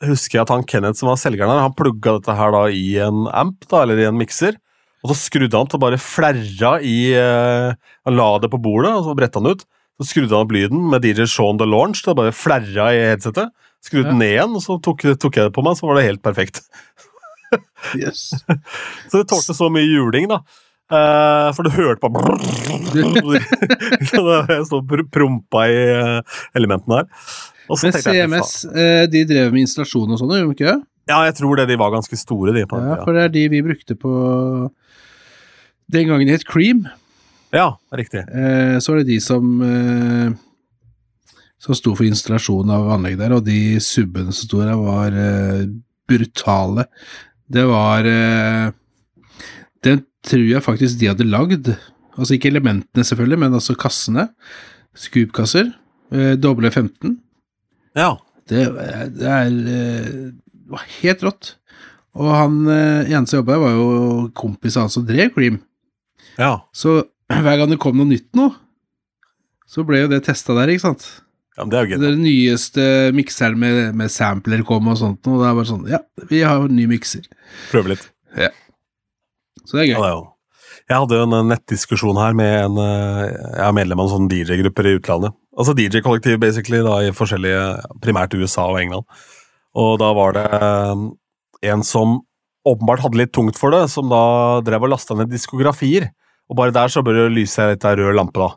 husker 0.04 0.38
jeg 0.38 0.44
at 0.44 0.52
han 0.52 0.66
Kenneth 0.68 1.00
som 1.00 1.10
var 1.10 1.20
selgeren 1.20 1.52
her, 1.52 1.62
han 1.64 1.76
plugga 1.76 2.18
dette 2.18 2.36
her 2.36 2.52
da 2.52 2.66
i 2.72 2.84
en 3.04 3.24
amp, 3.32 3.64
da, 3.68 3.84
eller 3.84 4.00
i 4.00 4.08
en 4.08 4.20
mikser. 4.20 4.58
Og 5.00 5.12
så 5.12 5.16
skrudde 5.16 5.56
han 5.56 5.68
til 5.70 5.80
bare 5.80 5.96
flerra 6.00 6.74
i 6.84 7.14
eh, 7.16 7.70
Han 8.04 8.18
la 8.18 8.30
det 8.42 8.50
på 8.52 8.60
bordet, 8.60 8.92
og 8.92 9.06
så 9.06 9.16
bretta 9.16 9.40
han 9.40 9.54
ut. 9.54 9.64
Så 10.00 10.06
skrudde 10.08 10.32
han 10.32 10.46
opp 10.46 10.54
lyden 10.56 10.86
med 10.88 11.04
DJ 11.04 11.26
Sean 11.28 11.58
The 11.60 11.68
Launch. 11.68 12.00
Det 12.06 12.16
bare 12.16 12.32
flerra 12.32 12.88
i 12.96 13.02
headsetet. 13.10 13.52
Skrudde 13.84 14.12
den 14.12 14.20
ned 14.20 14.32
igjen, 14.34 14.56
og 14.56 14.64
så 14.64 14.78
tok, 14.80 15.04
tok 15.20 15.36
jeg 15.36 15.48
det 15.50 15.54
på 15.56 15.64
meg, 15.64 15.76
så 15.76 15.88
var 15.88 16.00
det 16.00 16.06
helt 16.08 16.22
perfekt. 16.24 16.62
Yes. 17.98 18.30
Så 19.10 19.20
det 19.20 19.28
tålte 19.30 19.56
så 19.56 19.66
mye 19.72 19.88
juling, 19.88 20.28
da. 20.30 20.40
Uh, 20.90 21.50
for 21.54 21.66
du 21.66 21.70
hørte 21.70 22.02
bare 22.02 22.36
Jeg 23.38 24.64
sto 24.66 24.80
og 24.80 24.86
pr- 24.90 25.06
prompa 25.06 25.64
i 25.70 25.76
eh, 25.94 26.38
elementene 26.58 27.00
her. 27.00 27.08
Og 27.70 27.78
så 27.78 27.86
Men 27.90 28.02
CMS, 28.02 28.54
jeg, 28.66 28.72
eh, 28.74 29.04
de 29.10 29.22
drev 29.30 29.52
med 29.54 29.62
installasjon 29.62 30.10
og 30.10 30.18
sånn, 30.18 30.32
gjorde 30.34 30.50
de 30.50 30.56
ikke 30.58 30.70
det? 30.72 30.78
Ja, 31.10 31.20
jeg 31.28 31.36
tror 31.38 31.58
det. 31.60 31.68
De 31.70 31.78
var 31.78 31.92
ganske 31.94 32.18
store, 32.18 32.54
de. 32.56 32.64
på 32.66 32.78
den 32.80 32.90
Ja, 32.90 32.98
for 33.04 33.14
det 33.14 33.22
er 33.28 33.34
de 33.34 33.44
vi 33.52 33.62
brukte 33.66 33.94
på 33.98 34.14
Den 35.90 36.10
gangen 36.10 36.26
det 36.26 36.40
het 36.40 36.46
Cream, 36.46 36.84
Ja, 37.52 37.66
riktig. 37.96 38.22
eh, 38.28 38.76
så 38.78 38.92
var 38.92 39.00
det 39.00 39.08
de 39.10 39.20
som 39.24 39.48
eh, 39.66 40.30
som 41.60 41.76
sto 41.76 41.92
for 41.98 42.06
installasjonen 42.08 42.72
av 42.72 42.88
anlegg 42.94 43.18
der, 43.20 43.34
og 43.36 43.44
de 43.44 43.76
subbene 43.84 44.32
som 44.32 44.46
sto 44.48 44.60
der, 44.62 44.76
var 44.80 45.12
eh, 45.12 45.64
brutale. 46.08 46.86
Det 47.50 47.64
var 47.68 48.06
eh, 48.08 48.70
Den 49.84 50.04
tror 50.24 50.46
jeg 50.46 50.62
faktisk 50.64 50.98
de 51.00 51.08
hadde 51.10 51.26
lagd. 51.28 51.72
Altså 52.16 52.36
ikke 52.36 52.50
elementene, 52.52 53.04
selvfølgelig, 53.04 53.38
men 53.40 53.54
altså 53.56 53.74
kassene. 53.78 54.28
Scoop-kasser. 54.96 55.70
Eh, 56.12 56.34
doble 56.40 56.70
15. 56.70 57.14
Ja. 57.96 58.14
Det, 58.50 58.66
det 59.16 59.28
er 59.30 59.46
eh, 59.48 60.10
det 60.30 60.74
var 60.76 60.84
helt 61.00 61.22
rått. 61.26 61.54
Og 62.18 62.28
han 62.34 62.60
eh, 62.68 63.08
ene 63.10 63.26
som 63.30 63.40
jobba 63.40 63.56
var 63.62 63.72
jo 63.76 63.86
kompis 64.36 64.76
av 64.76 64.86
han 64.88 64.92
som 64.96 65.06
drev 65.08 65.32
Cream. 65.34 65.60
ja. 66.38 66.60
Så 66.72 67.02
hver 67.44 67.56
gang 67.60 67.70
det 67.72 67.80
kom 67.82 67.96
noe 68.00 68.08
nytt 68.10 68.28
nå, 68.38 68.48
så 69.70 69.84
ble 69.86 70.02
jo 70.04 70.08
det 70.10 70.24
testa 70.26 70.56
der, 70.58 70.72
ikke 70.74 70.82
sant. 70.88 71.04
ja 71.56 71.62
men 71.64 71.70
det 71.72 71.78
er 71.78 71.84
jo 71.86 71.92
gøy. 71.94 72.00
Den 72.02 72.22
nyeste 72.24 72.86
mikseren 73.14 73.58
med, 73.60 73.94
med 73.98 74.10
sampler 74.10 74.64
kom 74.66 74.88
og 74.90 74.98
sånt, 74.98 75.22
og 75.30 75.38
det 75.42 75.46
er 75.50 75.56
bare 75.60 75.68
sånn 75.70 75.86
Ja, 75.90 76.00
vi 76.30 76.42
har 76.46 76.64
en 76.66 76.74
ny 76.76 76.88
mikser. 76.90 77.26
Prøve 77.70 77.92
litt. 77.94 78.08
Ja. 78.38 78.50
Så 79.64 79.76
det 79.78 79.84
er 79.84 79.90
Ja, 79.92 79.96
gøy. 79.96 80.02
det 80.02 80.10
er 80.10 80.16
jo. 80.18 80.26
Jeg 80.90 80.98
hadde 81.04 81.18
jo 81.20 81.26
en 81.28 81.50
nettdiskusjon 81.52 82.18
her 82.18 82.32
med 82.34 82.54
en 82.64 82.78
eh, 82.82 83.20
Jeg 83.30 83.62
er 83.68 83.74
medlem 83.76 84.00
av 84.02 84.08
en 84.08 84.12
sånn 84.16 84.30
DJ-grupper 84.32 84.88
i 84.90 84.94
utlandet. 84.98 85.36
Altså 85.54 85.74
DJ-kollektiv, 85.78 86.38
basically, 86.42 86.80
da, 86.82 86.96
i 87.06 87.12
forskjellige 87.14 87.60
Primært 88.02 88.34
USA 88.34 88.64
og 88.72 88.80
England. 88.80 89.06
Og 89.78 90.00
da 90.02 90.08
var 90.18 90.34
det 90.34 90.46
eh, 90.50 91.04
en 91.70 91.84
som 91.86 92.16
åpenbart 92.66 93.04
hadde 93.04 93.20
litt 93.22 93.30
tungt 93.36 93.58
for 93.60 93.70
det, 93.74 93.84
som 93.92 94.10
da 94.10 94.22
drev 94.66 94.82
og 94.88 94.90
lasta 94.96 95.14
ned 95.14 95.30
diskografier. 95.30 96.08
Og 96.50 96.58
bare 96.58 96.74
der 96.74 96.90
så 96.90 97.02
bør 97.06 97.22
det 97.22 97.30
lyse 97.38 97.70
litt 97.70 97.86
av 97.86 97.96
rød 97.98 98.16
lampe, 98.18 98.42
da. 98.42 98.50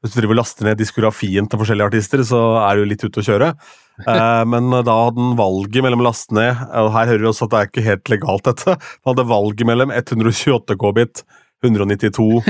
Hvis 0.00 0.14
du 0.14 0.20
driver 0.20 0.38
og 0.38 0.40
laster 0.40 0.64
ned 0.64 0.78
diskografien 0.80 1.48
til 1.50 1.60
forskjellige 1.60 1.90
artister, 1.90 2.22
så 2.24 2.38
er 2.62 2.78
du 2.78 2.88
litt 2.88 3.04
ute 3.04 3.22
å 3.22 3.26
kjøre. 3.30 3.54
Eh, 4.08 4.42
men 4.48 4.70
da 4.72 4.94
hadde 4.96 5.20
han 5.20 5.34
valget 5.36 5.84
mellom 5.84 6.00
å 6.00 6.06
laste 6.06 6.32
ned 6.32 6.56
og 6.80 6.86
Her 6.94 7.10
hører 7.10 7.20
vi 7.20 7.26
også 7.28 7.44
at 7.44 7.52
det 7.52 7.58
er 7.58 7.66
ikke 7.68 7.82
helt 7.84 8.08
legalt, 8.08 8.46
dette. 8.46 8.76
Han 9.04 9.10
hadde 9.10 9.26
valget 9.28 9.68
mellom 9.68 9.92
128 9.92 10.76
K-bit, 10.80 11.20
192, 11.60 12.40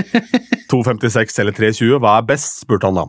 256 0.71 1.41
eller 1.43 1.57
320. 1.57 1.97
Hva 2.05 2.13
er 2.21 2.29
best, 2.29 2.61
spurte 2.63 2.87
han 2.87 3.01
da. 3.01 3.09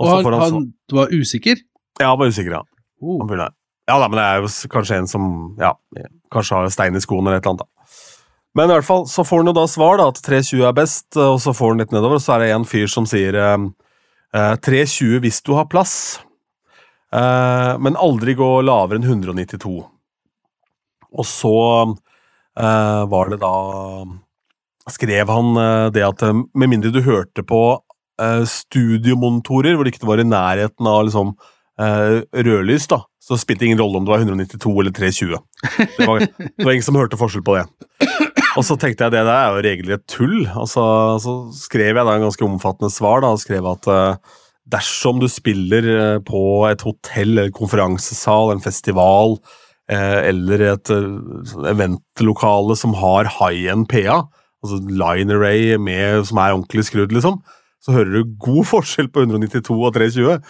Og 0.00 0.08
han, 0.08 0.38
han, 0.40 0.56
han 0.56 0.70
var 1.02 1.12
usikker? 1.12 1.60
Ja, 2.00 2.14
han 2.14 2.22
var 2.22 2.32
usikker, 2.32 2.56
ja. 2.62 2.62
Oh. 3.04 3.20
Han 3.26 3.44
Ja 3.44 3.98
da, 4.00 4.08
men 4.08 4.16
det 4.16 4.24
er 4.24 4.40
jo 4.40 4.50
kanskje 4.72 5.02
en 5.02 5.12
som 5.12 5.28
ja, 5.60 5.74
kanskje 6.32 6.62
har 6.62 6.72
stein 6.72 6.96
i 6.96 7.04
skoene 7.04 7.28
eller 7.28 7.42
et 7.42 7.44
eller 7.44 7.58
annet. 7.58 7.68
da. 7.68 7.79
Men 8.58 8.70
i 8.70 8.74
hvert 8.74 8.86
fall 8.86 9.04
så 9.06 9.22
får 9.26 9.42
han 9.42 9.52
jo 9.52 9.56
da 9.60 9.66
svar 9.70 10.00
da, 10.00 10.08
at 10.10 10.18
320 10.26 10.64
er 10.66 10.74
best, 10.74 11.06
og 11.20 11.38
så 11.42 11.54
får 11.54 11.74
han 11.74 11.84
litt 11.84 11.94
nedover, 11.94 12.18
og 12.18 12.24
så 12.24 12.34
er 12.34 12.44
det 12.44 12.54
en 12.54 12.66
fyr 12.66 12.90
som 12.90 13.06
sier 13.06 13.36
eh, 13.38 13.68
eh, 14.34 14.56
320 14.66 15.20
hvis 15.22 15.38
du 15.46 15.52
har 15.54 15.68
plass, 15.70 15.94
eh, 17.14 17.76
men 17.78 17.98
aldri 18.00 18.34
gå 18.38 18.50
lavere 18.66 18.98
enn 18.98 19.06
192. 19.06 19.76
Og 21.10 21.26
så 21.26 21.54
eh, 22.58 23.04
var 23.10 23.32
det 23.32 23.40
da 23.42 23.54
Skrev 24.90 25.28
han 25.30 25.54
eh, 25.60 25.86
det 25.94 26.02
at 26.02 26.22
eh, 26.26 26.34
med 26.58 26.70
mindre 26.72 26.90
du 26.90 26.98
hørte 27.06 27.44
på 27.46 27.60
eh, 28.18 28.42
studiomonitorer 28.48 29.76
hvor 29.76 29.86
det 29.86 29.94
ikke 29.94 30.08
var 30.08 30.22
i 30.22 30.26
nærheten 30.26 30.88
av 30.90 31.04
liksom 31.06 31.34
eh, 31.78 32.22
rødlys, 32.34 32.88
da, 32.90 33.02
så 33.22 33.38
spilte 33.38 33.62
det 33.62 33.70
ingen 33.70 33.82
rolle 33.82 34.00
om 34.00 34.08
det 34.08 34.14
var 34.14 34.24
192 34.24 34.72
eller 34.82 34.96
320. 34.96 35.38
Det 35.98 36.08
var, 36.08 36.24
det 36.24 36.66
var 36.66 36.72
ingen 36.74 36.88
som 36.88 36.98
hørte 36.98 37.20
forskjell 37.20 37.44
på 37.46 37.60
det. 37.60 37.68
Og 38.58 38.66
så 38.66 38.76
tenkte 38.80 39.06
jeg 39.06 39.14
det 39.14 39.22
der 39.22 39.30
er 39.30 39.54
jo 39.54 39.64
regelrett 39.66 40.04
tull. 40.10 40.38
Og 40.58 40.66
så, 40.70 40.84
skrev 41.56 41.94
jeg 41.94 42.06
da 42.06 42.16
en 42.16 42.26
ganske 42.26 42.46
omfattende 42.46 42.92
svar. 42.92 43.22
da, 43.22 43.32
og 43.34 43.42
skrev 43.42 43.68
at 43.70 43.88
uh, 43.90 44.40
dersom 44.70 45.20
du 45.22 45.28
spiller 45.30 45.86
uh, 45.90 46.18
på 46.24 46.42
et 46.70 46.82
hotell 46.86 47.36
eller 47.36 47.54
konferansesal, 47.54 48.54
en 48.54 48.64
festival 48.64 49.38
uh, 49.92 50.20
eller 50.24 50.66
et 50.72 50.92
eventlokale 51.70 52.78
som 52.78 52.96
har 52.98 53.30
high-end 53.38 53.88
PA, 53.92 54.24
altså 54.64 54.80
line 54.88 55.36
array 55.36 55.76
med, 55.78 56.26
som 56.28 56.42
er 56.42 56.56
ordentlig 56.56 56.88
skrudd, 56.90 57.14
liksom, 57.16 57.40
så 57.80 57.94
hører 57.94 58.18
du 58.18 58.34
god 58.42 58.66
forskjell 58.68 59.08
på 59.12 59.24
192 59.24 59.78
og 59.78 59.94
320. 59.96 60.42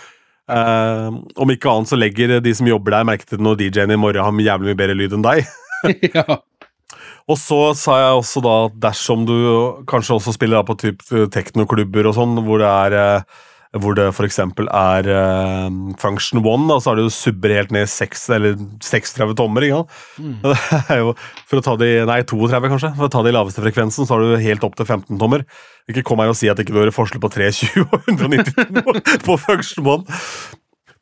Eh, 0.50 1.08
om 1.38 1.52
ikke 1.52 1.70
annet 1.70 1.90
så 1.90 1.98
legger 1.98 2.40
de 2.42 2.52
som 2.56 2.68
jobber 2.68 2.96
der, 2.96 3.06
merke 3.06 3.26
til 3.26 3.38
det 3.38 3.46
når 3.46 3.58
DJ-en 3.60 3.94
i 3.94 4.00
morgen 4.00 4.24
har 4.24 4.46
jævlig 4.46 4.72
mye 4.72 4.80
bedre 4.80 4.96
lyd 4.98 5.14
enn 5.14 5.26
deg. 5.26 5.44
ja. 6.16 6.40
Og 7.28 7.38
så 7.38 7.60
sa 7.78 7.98
jeg 8.00 8.16
også 8.22 8.42
da 8.44 8.56
at 8.70 8.80
dersom 8.88 9.28
du 9.28 9.36
kanskje 9.90 10.16
også 10.16 10.34
spiller 10.36 10.60
da 10.60 10.66
på 10.66 10.78
typ 10.80 11.04
teknoklubber 11.34 12.08
og 12.10 12.16
sånn, 12.16 12.40
hvor 12.46 12.62
det 12.62 12.70
er 12.70 12.98
eh, 13.00 13.40
hvor 13.78 13.94
det 13.94 14.08
f.eks. 14.10 14.40
er 14.42 15.08
uh, 15.14 15.68
function 16.02 16.40
one, 16.42 16.66
da, 16.66 16.80
så 16.82 16.90
er 16.90 16.98
det 16.98 17.04
jo 17.04 17.12
subber 17.14 17.52
helt 17.54 17.74
ned 17.74 17.86
6 17.86 18.24
eller 18.34 18.56
36 18.82 19.36
tommer. 19.38 19.62
ikke 19.62 19.84
sant? 19.84 20.48
Det 20.90 20.96
er 20.96 21.02
jo, 21.04 21.12
for 21.46 21.60
å 21.60 21.62
ta 21.62 21.76
de, 21.78 21.90
Nei, 22.08 22.18
32, 22.26 22.70
kanskje. 22.72 22.90
For 22.98 23.06
å 23.06 23.12
ta 23.14 23.22
de 23.22 23.34
laveste 23.36 23.62
frekvensen, 23.62 24.08
så 24.08 24.16
har 24.16 24.26
du 24.26 24.42
helt 24.42 24.66
opp 24.66 24.74
til 24.78 24.88
15 24.88 25.20
tommer. 25.22 25.46
Ikke 25.90 26.02
kom 26.06 26.22
her 26.22 26.32
og 26.32 26.38
si 26.38 26.50
at 26.50 26.58
det 26.58 26.66
ikke 26.66 26.74
du 26.74 26.80
hører 26.82 26.96
forskjell 26.96 27.22
på 27.22 27.30
320 27.36 27.86
og 27.86 28.10
192 28.10 29.22
på 29.28 29.38
function 29.44 29.92
one. 29.94 30.18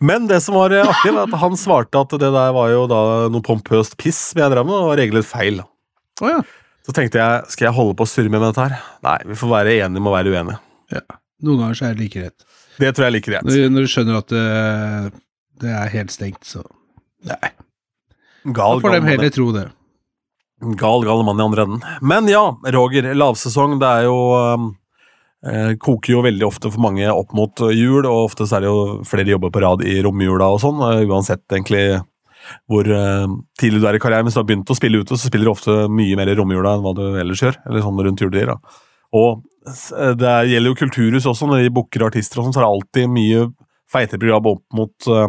Men 0.04 0.28
det 0.28 0.42
som 0.44 0.58
var 0.60 0.76
eh, 0.76 0.84
artig, 0.84 1.14
var 1.16 1.24
at 1.24 1.40
han 1.40 1.56
svarte 1.58 2.04
at 2.04 2.12
det 2.20 2.34
der 2.36 2.52
var 2.54 2.68
jo 2.74 2.84
da 2.90 3.00
noe 3.32 3.44
pompøst 3.48 3.96
piss 3.98 4.28
vi 4.36 4.44
jeg 4.44 4.52
drev 4.52 4.68
med, 4.68 4.76
og 4.76 4.96
reglet 5.00 5.26
feil. 5.26 5.62
da. 5.64 5.70
Å 6.22 6.32
ja. 6.32 6.40
Så 6.88 6.94
tenkte 6.96 7.20
jeg, 7.20 7.48
skal 7.52 7.68
jeg 7.68 7.76
holde 7.76 7.94
på 7.98 8.06
å 8.06 8.08
surre 8.08 8.32
med 8.32 8.40
dette 8.42 8.64
her? 8.64 8.78
Nei, 9.04 9.18
vi 9.28 9.36
får 9.36 9.50
være 9.52 9.74
enige 9.84 10.00
med 10.00 10.10
å 10.10 10.14
være 10.16 10.34
uenige. 10.34 10.60
ja. 10.94 11.02
Noen 11.44 11.60
ganger 11.62 11.76
så 11.78 11.84
er 11.86 11.94
det 11.94 12.02
like 12.02 12.22
rett. 12.24 12.46
Det 12.82 12.88
tror 12.94 13.04
jeg 13.04 13.10
er 13.12 13.14
like 13.14 13.30
rett. 13.30 13.44
Når, 13.46 13.68
når 13.70 13.84
du 13.84 13.90
skjønner 13.92 14.16
at 14.18 14.32
det, 14.32 14.46
det 15.62 15.74
er 15.78 15.92
helt 15.92 16.10
stengt, 16.14 16.42
så 16.48 16.64
Nei. 17.28 17.50
Gal, 18.54 18.80
Da 18.80 18.88
får 18.88 18.96
de 18.96 19.10
heller 19.12 19.30
tro 19.34 19.46
det. 19.54 19.64
gal, 20.80 21.04
gal 21.06 21.22
mann 21.26 21.38
i 21.38 21.44
andre 21.44 21.66
enden. 21.66 21.86
Men 22.02 22.26
ja, 22.30 22.42
Roger, 22.74 23.06
lavsesong, 23.14 23.76
det 23.82 23.88
er 24.00 24.06
jo 24.08 24.16
um, 24.34 24.68
eh, 25.46 25.72
Koker 25.82 26.16
jo 26.16 26.22
veldig 26.26 26.46
ofte 26.46 26.70
for 26.74 26.82
mange 26.82 27.06
opp 27.10 27.34
mot 27.38 27.62
jul, 27.74 28.02
og 28.06 28.30
ofte 28.32 28.46
så 28.46 28.58
er 28.58 28.66
det 28.66 28.70
jo 28.72 28.82
flere 29.06 29.34
jobber 29.34 29.54
på 29.54 29.62
rad 29.62 29.86
i 29.86 29.98
romjula 30.06 30.50
og 30.56 30.62
sånn, 30.62 30.82
uh, 30.82 31.02
uansett 31.06 31.44
egentlig 31.54 31.84
hvor 32.70 32.88
uh, 32.88 33.26
tidlig 33.60 33.80
du 33.82 33.88
er 33.90 33.98
i 33.98 34.02
karrieren. 34.02 34.26
Hvis 34.28 34.36
du 34.36 34.42
har 34.42 34.48
begynt 34.48 34.70
å 34.72 34.76
spille 34.78 35.00
ute, 35.02 35.16
så 35.16 35.30
spiller 35.30 35.48
du 35.48 35.52
ofte 35.54 35.76
mye 35.92 36.18
mer 36.18 36.30
i 36.30 36.36
romjula 36.38 36.76
enn 36.76 36.84
hva 36.86 36.94
du 36.96 37.04
ellers 37.20 37.42
gjør. 37.44 37.58
eller 37.66 37.84
sånn 37.84 38.02
rundt 38.06 38.22
juletider. 38.24 38.54
Og 39.16 39.42
eh, 39.66 40.14
det 40.18 40.28
er- 40.28 40.48
gjelder 40.52 40.72
jo 40.72 40.80
kulturhus 40.82 41.26
også, 41.28 41.48
når 41.48 41.64
de 41.64 41.74
booker 41.74 42.06
artister 42.08 42.40
og 42.40 42.48
sånn, 42.48 42.56
så 42.56 42.60
er 42.60 42.66
det 42.66 42.72
alltid 42.74 43.12
mye 43.14 43.44
feitere 43.88 44.20
program 44.20 44.50
opp 44.54 44.64
mot 44.74 45.10
uh, 45.12 45.28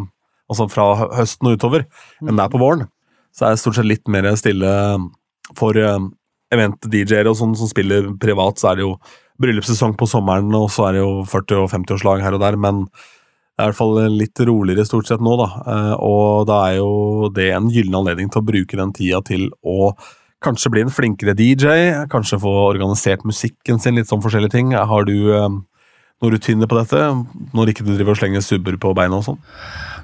Altså 0.49 0.65
fra 0.65 0.83
høsten 1.13 1.45
og 1.45 1.59
utover 1.59 1.83
enn 2.25 2.33
det 2.33 2.41
er 2.41 2.49
på 2.49 2.57
våren. 2.57 2.87
Så 3.37 3.45
er 3.45 3.53
det 3.53 3.59
stort 3.61 3.75
sett 3.77 3.85
litt 3.85 4.07
mer 4.09 4.25
stille 4.33 4.71
for 5.53 5.77
uh, 5.77 5.99
event-DJ-er 6.49 7.29
og 7.29 7.37
sånn 7.37 7.53
som 7.57 7.69
spiller 7.69 8.07
privat, 8.17 8.57
så 8.57 8.71
er 8.71 8.79
det 8.79 8.85
jo 8.87 8.95
bryllupssesong 9.39 9.93
på 9.99 10.07
sommeren, 10.09 10.49
og 10.57 10.71
så 10.73 10.87
er 10.87 10.97
det 10.97 11.03
jo 11.03 11.11
40- 11.29 11.61
og 11.63 11.69
50-årslag 11.71 12.23
her 12.25 12.33
og 12.33 12.41
der, 12.41 12.57
men 12.59 12.81
det 13.59 13.65
er 13.65 13.67
i 13.67 13.71
hvert 13.73 13.79
fall 13.81 13.97
litt 14.15 14.39
roligere 14.47 14.85
stort 14.87 15.09
sett 15.09 15.19
nå, 15.19 15.33
da. 15.35 15.47
Eh, 15.67 15.95
Og 16.07 16.45
da 16.47 16.61
er 16.69 16.77
jo 16.77 17.27
det 17.35 17.49
en 17.51 17.67
gyllen 17.67 17.97
anledning 17.99 18.29
til 18.31 18.39
å 18.39 18.47
bruke 18.47 18.79
den 18.79 18.93
tida 18.95 19.19
til 19.27 19.49
å 19.67 19.91
kanskje 20.39 20.71
bli 20.71 20.85
en 20.85 20.93
flinkere 20.95 21.33
DJ, 21.35 22.05
kanskje 22.07 22.39
få 22.39 22.53
organisert 22.69 23.25
musikken 23.27 23.81
sin, 23.83 23.99
litt 23.99 24.07
sånn 24.07 24.23
forskjellige 24.23 24.53
ting. 24.55 24.71
Har 24.71 25.03
du 25.03 25.11
noe 25.27 25.49
noen 26.23 26.33
rutiner 26.35 26.67
på 26.71 26.77
dette, 26.79 26.99
når 27.55 27.71
ikke 27.73 27.83
du 27.87 27.93
driver 27.97 28.15
og 28.15 28.19
slenger 28.19 28.43
subber 28.43 28.75
på 28.79 28.93
beina 28.95 29.19
og 29.19 29.25
sånn? 29.27 29.37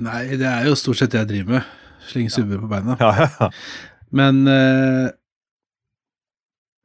Nei, 0.04 0.22
det 0.40 0.48
er 0.48 0.68
jo 0.70 0.76
stort 0.80 1.00
sett 1.00 1.12
det 1.16 1.22
jeg 1.24 1.32
driver 1.32 1.58
med. 1.58 1.70
Slenge 2.12 2.32
subber 2.36 2.60
på 2.64 2.70
beina. 2.72 2.96
Ja, 3.00 3.14
ja, 3.24 3.30
ja. 3.40 3.50
Men 4.16 4.44
eh, 4.48 5.08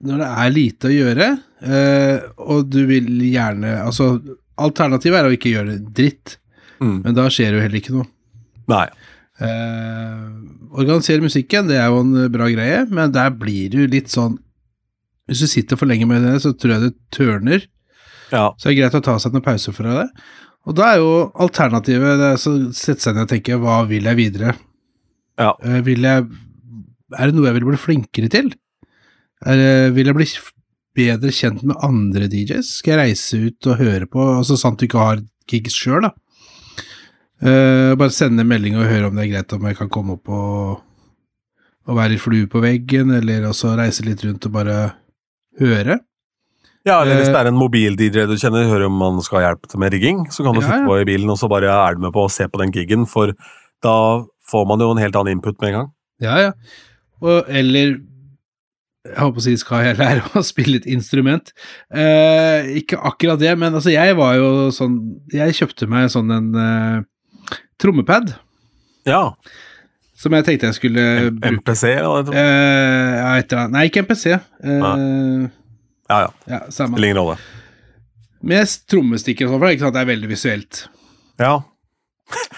når 0.07 0.23
det 0.23 0.29
er 0.45 0.55
lite 0.55 0.89
å 0.91 0.95
gjøre, 0.95 1.29
eh, 1.63 2.29
og 2.47 2.71
du 2.73 2.81
vil 2.89 3.11
gjerne 3.29 3.75
Altså, 3.85 4.15
alternativet 4.61 5.21
er 5.21 5.29
å 5.29 5.35
ikke 5.35 5.53
gjøre 5.53 5.77
dritt, 5.95 6.39
Mm. 6.81 7.03
men 7.05 7.15
da 7.17 7.27
skjer 7.29 7.51
det 7.53 7.59
jo 7.59 7.65
heller 7.67 7.81
ikke 7.81 7.93
noe. 7.97 8.07
Nei. 8.73 8.87
Eh, 9.41 10.21
organisere 10.77 11.25
musikken, 11.25 11.69
det 11.71 11.79
er 11.81 11.89
jo 11.93 12.01
en 12.05 12.29
bra 12.33 12.47
greie, 12.53 12.85
men 12.93 13.13
der 13.15 13.31
blir 13.37 13.71
det 13.73 13.83
jo 13.83 13.89
litt 13.91 14.13
sånn 14.13 14.39
Hvis 15.31 15.45
du 15.45 15.47
sitter 15.47 15.79
for 15.79 15.87
lenge 15.87 16.09
med 16.11 16.25
det, 16.27 16.41
så 16.43 16.51
tror 16.59 16.73
jeg 16.75 16.83
det 16.89 16.95
tørner. 17.15 17.67
Ja. 18.33 18.49
Så 18.59 18.67
det 18.67 18.73
er 18.73 18.79
greit 18.81 18.97
å 18.99 19.03
ta 19.07 19.13
seg 19.23 19.33
noen 19.37 19.45
pauser 19.47 19.75
fra 19.77 19.93
det. 20.01 20.07
Og 20.67 20.75
da 20.75 20.89
er 20.91 20.97
jo 20.99 21.13
alternativet 21.39 22.19
det 22.19 22.31
er 22.33 22.41
å 22.41 22.55
sette 22.75 23.05
seg 23.05 23.15
ned 23.15 23.29
og 23.29 23.31
tenke 23.31 23.59
hva 23.63 23.77
vil 23.87 24.09
jeg 24.11 24.19
videre? 24.19 24.57
Ja. 25.39 25.53
Eh, 25.63 25.79
Vil 25.87 26.03
jeg 26.03 26.27
Er 27.15 27.31
det 27.31 27.35
noe 27.37 27.47
jeg 27.47 27.57
vil 27.61 27.69
bli 27.71 27.79
flinkere 27.81 28.29
til? 28.33 28.51
Er, 29.47 29.91
vil 29.95 30.11
jeg 30.11 30.19
bli 30.19 30.27
bedre 30.99 31.31
kjent 31.33 31.63
med 31.63 31.79
andre 31.87 32.27
DJs? 32.31 32.75
Skal 32.81 32.97
jeg 32.97 33.01
reise 33.05 33.39
ut 33.47 33.71
og 33.71 33.79
høre 33.81 34.07
på, 34.11 34.27
altså 34.41 34.59
sant 34.59 34.79
du 34.83 34.89
ikke 34.89 35.01
har 35.07 35.23
gigs 35.51 35.79
sjøl, 35.79 36.03
da? 36.09 36.11
Eh, 37.41 37.95
bare 37.97 38.13
sende 38.13 38.45
en 38.45 38.51
melding 38.51 38.77
og 38.77 38.85
høre 38.89 39.09
om 39.09 39.17
det 39.17 39.25
er 39.27 39.33
greit 39.33 39.55
om 39.57 39.67
jeg 39.69 39.79
kan 39.79 39.89
komme 39.93 40.19
opp 40.19 40.29
og, 40.29 40.83
og 41.89 41.97
være 41.97 42.19
flue 42.21 42.49
på 42.53 42.61
veggen, 42.61 43.15
eller 43.17 43.47
også 43.49 43.73
reise 43.81 44.05
litt 44.05 44.25
rundt 44.27 44.45
og 44.51 44.53
bare 44.59 44.79
høre. 45.61 45.97
Ja, 46.89 46.99
eller 47.03 47.19
hvis 47.21 47.29
Eh, 47.29 47.33
det 47.35 47.41
er 47.41 47.49
en 47.51 47.61
mobil-DJ 47.61 48.27
du 48.29 48.37
kjenner, 48.41 48.69
hører 48.69 48.87
om 48.89 48.97
man 48.97 49.19
skal 49.25 49.41
ha 49.41 49.49
hjelp 49.49 49.67
til 49.69 49.81
med 49.81 49.93
rigging, 49.93 50.23
så 50.33 50.45
kan 50.45 50.55
du 50.57 50.61
Ja, 50.63 50.67
sitte 50.69 50.87
på 50.89 51.01
i 51.01 51.09
bilen 51.09 51.33
og 51.33 51.37
så 51.41 51.49
bare 51.49 51.69
er 51.73 51.97
du 51.97 52.05
med 52.05 52.13
på 52.13 52.25
å 52.25 52.31
se 52.33 52.47
på 52.49 52.61
den 52.61 52.73
gigen, 52.73 53.07
for 53.09 53.33
da 53.85 53.97
får 54.51 54.65
man 54.69 54.81
jo 54.81 54.91
en 54.93 55.01
helt 55.03 55.17
annen 55.17 55.37
input 55.39 55.61
med 55.61 55.69
en 55.71 55.77
gang. 55.79 55.91
Ja, 56.21 56.39
ja. 56.41 56.53
Og, 57.21 57.45
eller 57.49 57.99
Jeg 59.05 59.17
håper 59.17 59.41
å 59.41 59.45
si 59.45 59.55
skal 59.57 59.85
jeg 59.85 59.97
lære 59.97 60.25
å 60.37 60.43
spille 60.53 60.77
et 60.81 60.87
instrument. 60.89 61.53
Eh, 61.89 62.69
ikke 62.83 62.99
akkurat 63.01 63.41
det, 63.41 63.53
men 63.57 63.73
altså, 63.73 63.93
jeg 63.93 64.17
var 64.17 64.35
jo 64.37 64.69
sånn 64.77 64.99
Jeg 65.33 65.57
kjøpte 65.57 65.89
meg 65.89 66.11
sånn 66.13 66.29
en 66.37 66.51
eh, 66.53 67.01
trommepad 67.81 68.35
Ja. 69.09 69.23
som 70.21 70.35
jeg 70.37 70.45
tenkte 70.47 70.69
jeg 70.69 70.77
skulle 70.77 71.05
bruke. 71.33 71.55
MPC 71.57 71.85
eller 71.97 72.27
det. 72.29 72.35
Eh, 72.37 73.41
ja. 73.55 73.67
Nei, 73.73 73.87
ikke 73.89 74.03
MPC. 74.05 74.27
Eh, 74.37 75.49
Ja, 76.11 76.19
ja. 76.27 76.31
ja. 76.51 76.61
Spiller 76.71 77.09
ingen 77.11 77.21
rolle. 77.23 77.39
Med 78.43 78.67
trommestikker 78.91 79.47
og 79.47 79.53
sånn, 79.55 79.61
for 79.63 79.79
sant, 79.85 79.95
det 79.95 80.01
er 80.03 80.09
veldig 80.11 80.29
visuelt. 80.31 80.85
Ja. 81.41 81.55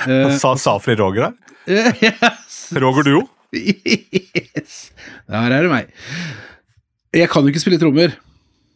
Eh, 0.06 0.34
Sa 0.42 0.54
Safri 0.60 0.94
Roger 0.98 1.28
der? 1.30 1.38
yes. 2.02 2.60
Roger 2.82 3.06
Duo? 3.06 3.22
yes. 3.54 4.90
Der 5.28 5.52
er 5.52 5.62
det 5.66 5.70
meg. 5.70 5.90
Jeg 7.12 7.28
kan 7.30 7.44
jo 7.44 7.52
ikke 7.52 7.60
spille 7.62 7.78
trommer. 7.82 8.14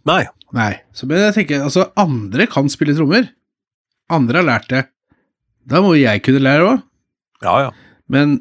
Nei. 0.07 0.23
Nei. 0.55 0.73
Så, 0.95 1.09
men 1.09 1.19
jeg 1.25 1.35
tenker, 1.41 1.65
altså, 1.67 1.89
andre 1.99 2.47
kan 2.53 2.69
spille 2.71 2.95
trommer. 2.95 3.31
Andre 4.13 4.43
har 4.43 4.47
lært 4.47 4.69
det. 4.71 4.85
Da 5.67 5.83
må 5.83 5.97
jeg 5.99 6.23
kunne 6.25 6.43
lære 6.45 6.67
òg. 6.67 6.83
Ja, 7.45 7.55
ja. 7.67 7.71
Men 8.13 8.39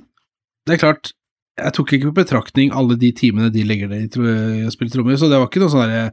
det 0.65 0.75
er 0.75 0.81
klart, 0.83 1.11
jeg 1.57 1.73
tok 1.75 1.93
ikke 1.95 2.11
på 2.11 2.19
betraktning 2.21 2.73
alle 2.75 2.97
de 2.99 3.11
timene 3.15 3.51
de 3.53 3.63
legger 3.65 3.89
ned 3.91 4.17
i 4.19 4.65
å 4.67 4.73
spille 4.73 4.93
trommer, 4.93 5.17
så 5.17 5.29
det 5.31 5.39
var 5.39 5.49
ikke 5.49 5.63
noe 5.63 5.73
sånn 5.73 5.85
derre 5.85 6.07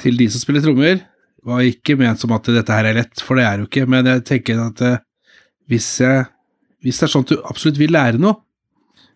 Til 0.00 0.16
de 0.18 0.26
som 0.32 0.40
spiller 0.40 0.62
trommer, 0.64 1.02
var 1.44 1.66
ikke 1.66 1.98
ment 2.00 2.20
som 2.22 2.32
at 2.34 2.48
dette 2.48 2.74
her 2.74 2.86
er 2.88 2.96
lett, 2.96 3.20
for 3.20 3.38
det 3.38 3.44
er 3.44 3.60
jo 3.60 3.66
ikke, 3.68 3.84
men 3.90 4.08
jeg 4.08 4.22
tenker 4.26 4.62
at 4.62 4.80
eh, 4.86 5.02
hvis, 5.70 5.88
jeg, 6.00 6.24
hvis 6.82 6.98
det 6.98 7.06
er 7.06 7.12
sånn 7.12 7.26
at 7.26 7.32
du 7.34 7.42
absolutt 7.50 7.80
vil 7.80 7.92
lære 7.92 8.20
noe, 8.22 8.38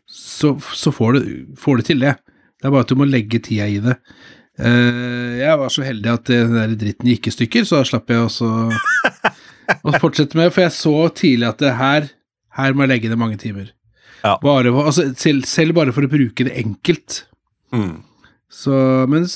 så, 0.06 0.52
så 0.76 0.92
får, 0.94 1.16
du, 1.16 1.56
får 1.58 1.80
du 1.80 1.86
til 1.88 2.04
det. 2.04 2.12
Det 2.60 2.68
er 2.68 2.74
bare 2.74 2.84
at 2.86 2.92
du 2.92 2.98
må 3.00 3.08
legge 3.08 3.40
tida 3.42 3.66
i 3.70 3.80
det. 3.82 3.96
Eh, 4.58 5.32
jeg 5.40 5.58
var 5.62 5.72
så 5.72 5.86
heldig 5.86 6.12
at 6.12 6.30
den 6.30 6.54
der 6.58 6.76
dritten 6.78 7.10
gikk 7.10 7.30
i 7.30 7.34
stykker, 7.34 7.66
så 7.66 7.80
da 7.80 7.88
slapp 7.88 8.12
jeg 8.12 8.26
også 8.28 8.52
å 9.86 9.94
fortsette 10.02 10.38
med, 10.38 10.52
for 10.54 10.64
jeg 10.66 10.74
så 10.76 10.94
tidlig 11.16 11.48
at 11.48 11.62
det 11.62 11.72
her, 11.78 12.08
her 12.58 12.72
må 12.76 12.84
jeg 12.86 12.92
legge 12.94 13.10
ned 13.12 13.20
mange 13.20 13.38
timer. 13.40 13.72
Ja. 14.24 14.36
Bare, 14.42 14.72
altså, 14.72 15.08
selv, 15.20 15.44
selv 15.46 15.76
bare 15.76 15.92
for 15.94 16.06
å 16.06 16.10
bruke 16.10 16.46
det 16.48 16.54
enkelt. 16.62 17.24
Mm. 17.74 18.02
Så, 18.50 18.72
men 19.10 19.26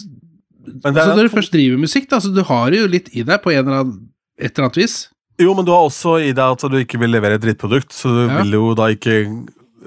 Men 0.83 0.95
det 0.95 1.03
er, 1.03 1.15
når 1.17 1.29
du 1.29 1.33
først 1.35 1.53
driver 1.55 1.81
musikk, 1.83 2.09
da, 2.11 2.21
så 2.23 2.31
du 2.35 2.43
har 2.47 2.71
det 2.71 2.81
jo 2.83 2.91
litt 2.91 3.09
i 3.17 3.23
deg 3.27 3.41
på 3.43 3.53
en 3.55 3.63
eller 3.65 3.81
annen, 3.81 3.99
et 4.41 4.53
eller 4.55 4.69
annet 4.69 4.81
vis. 4.81 4.97
Jo, 5.41 5.55
men 5.57 5.65
du 5.67 5.73
har 5.73 5.87
også 5.89 6.19
i 6.21 6.33
deg 6.37 6.45
at 6.57 6.65
du 6.71 6.77
ikke 6.83 6.99
vil 7.01 7.11
levere 7.15 7.39
et 7.39 7.43
drittprodukt, 7.45 7.93
så 7.97 8.11
du 8.13 8.21
Ja. 8.29 8.43
vil 8.43 8.53
jo 8.59 8.75
da 8.79 8.91
ikke 8.93 9.15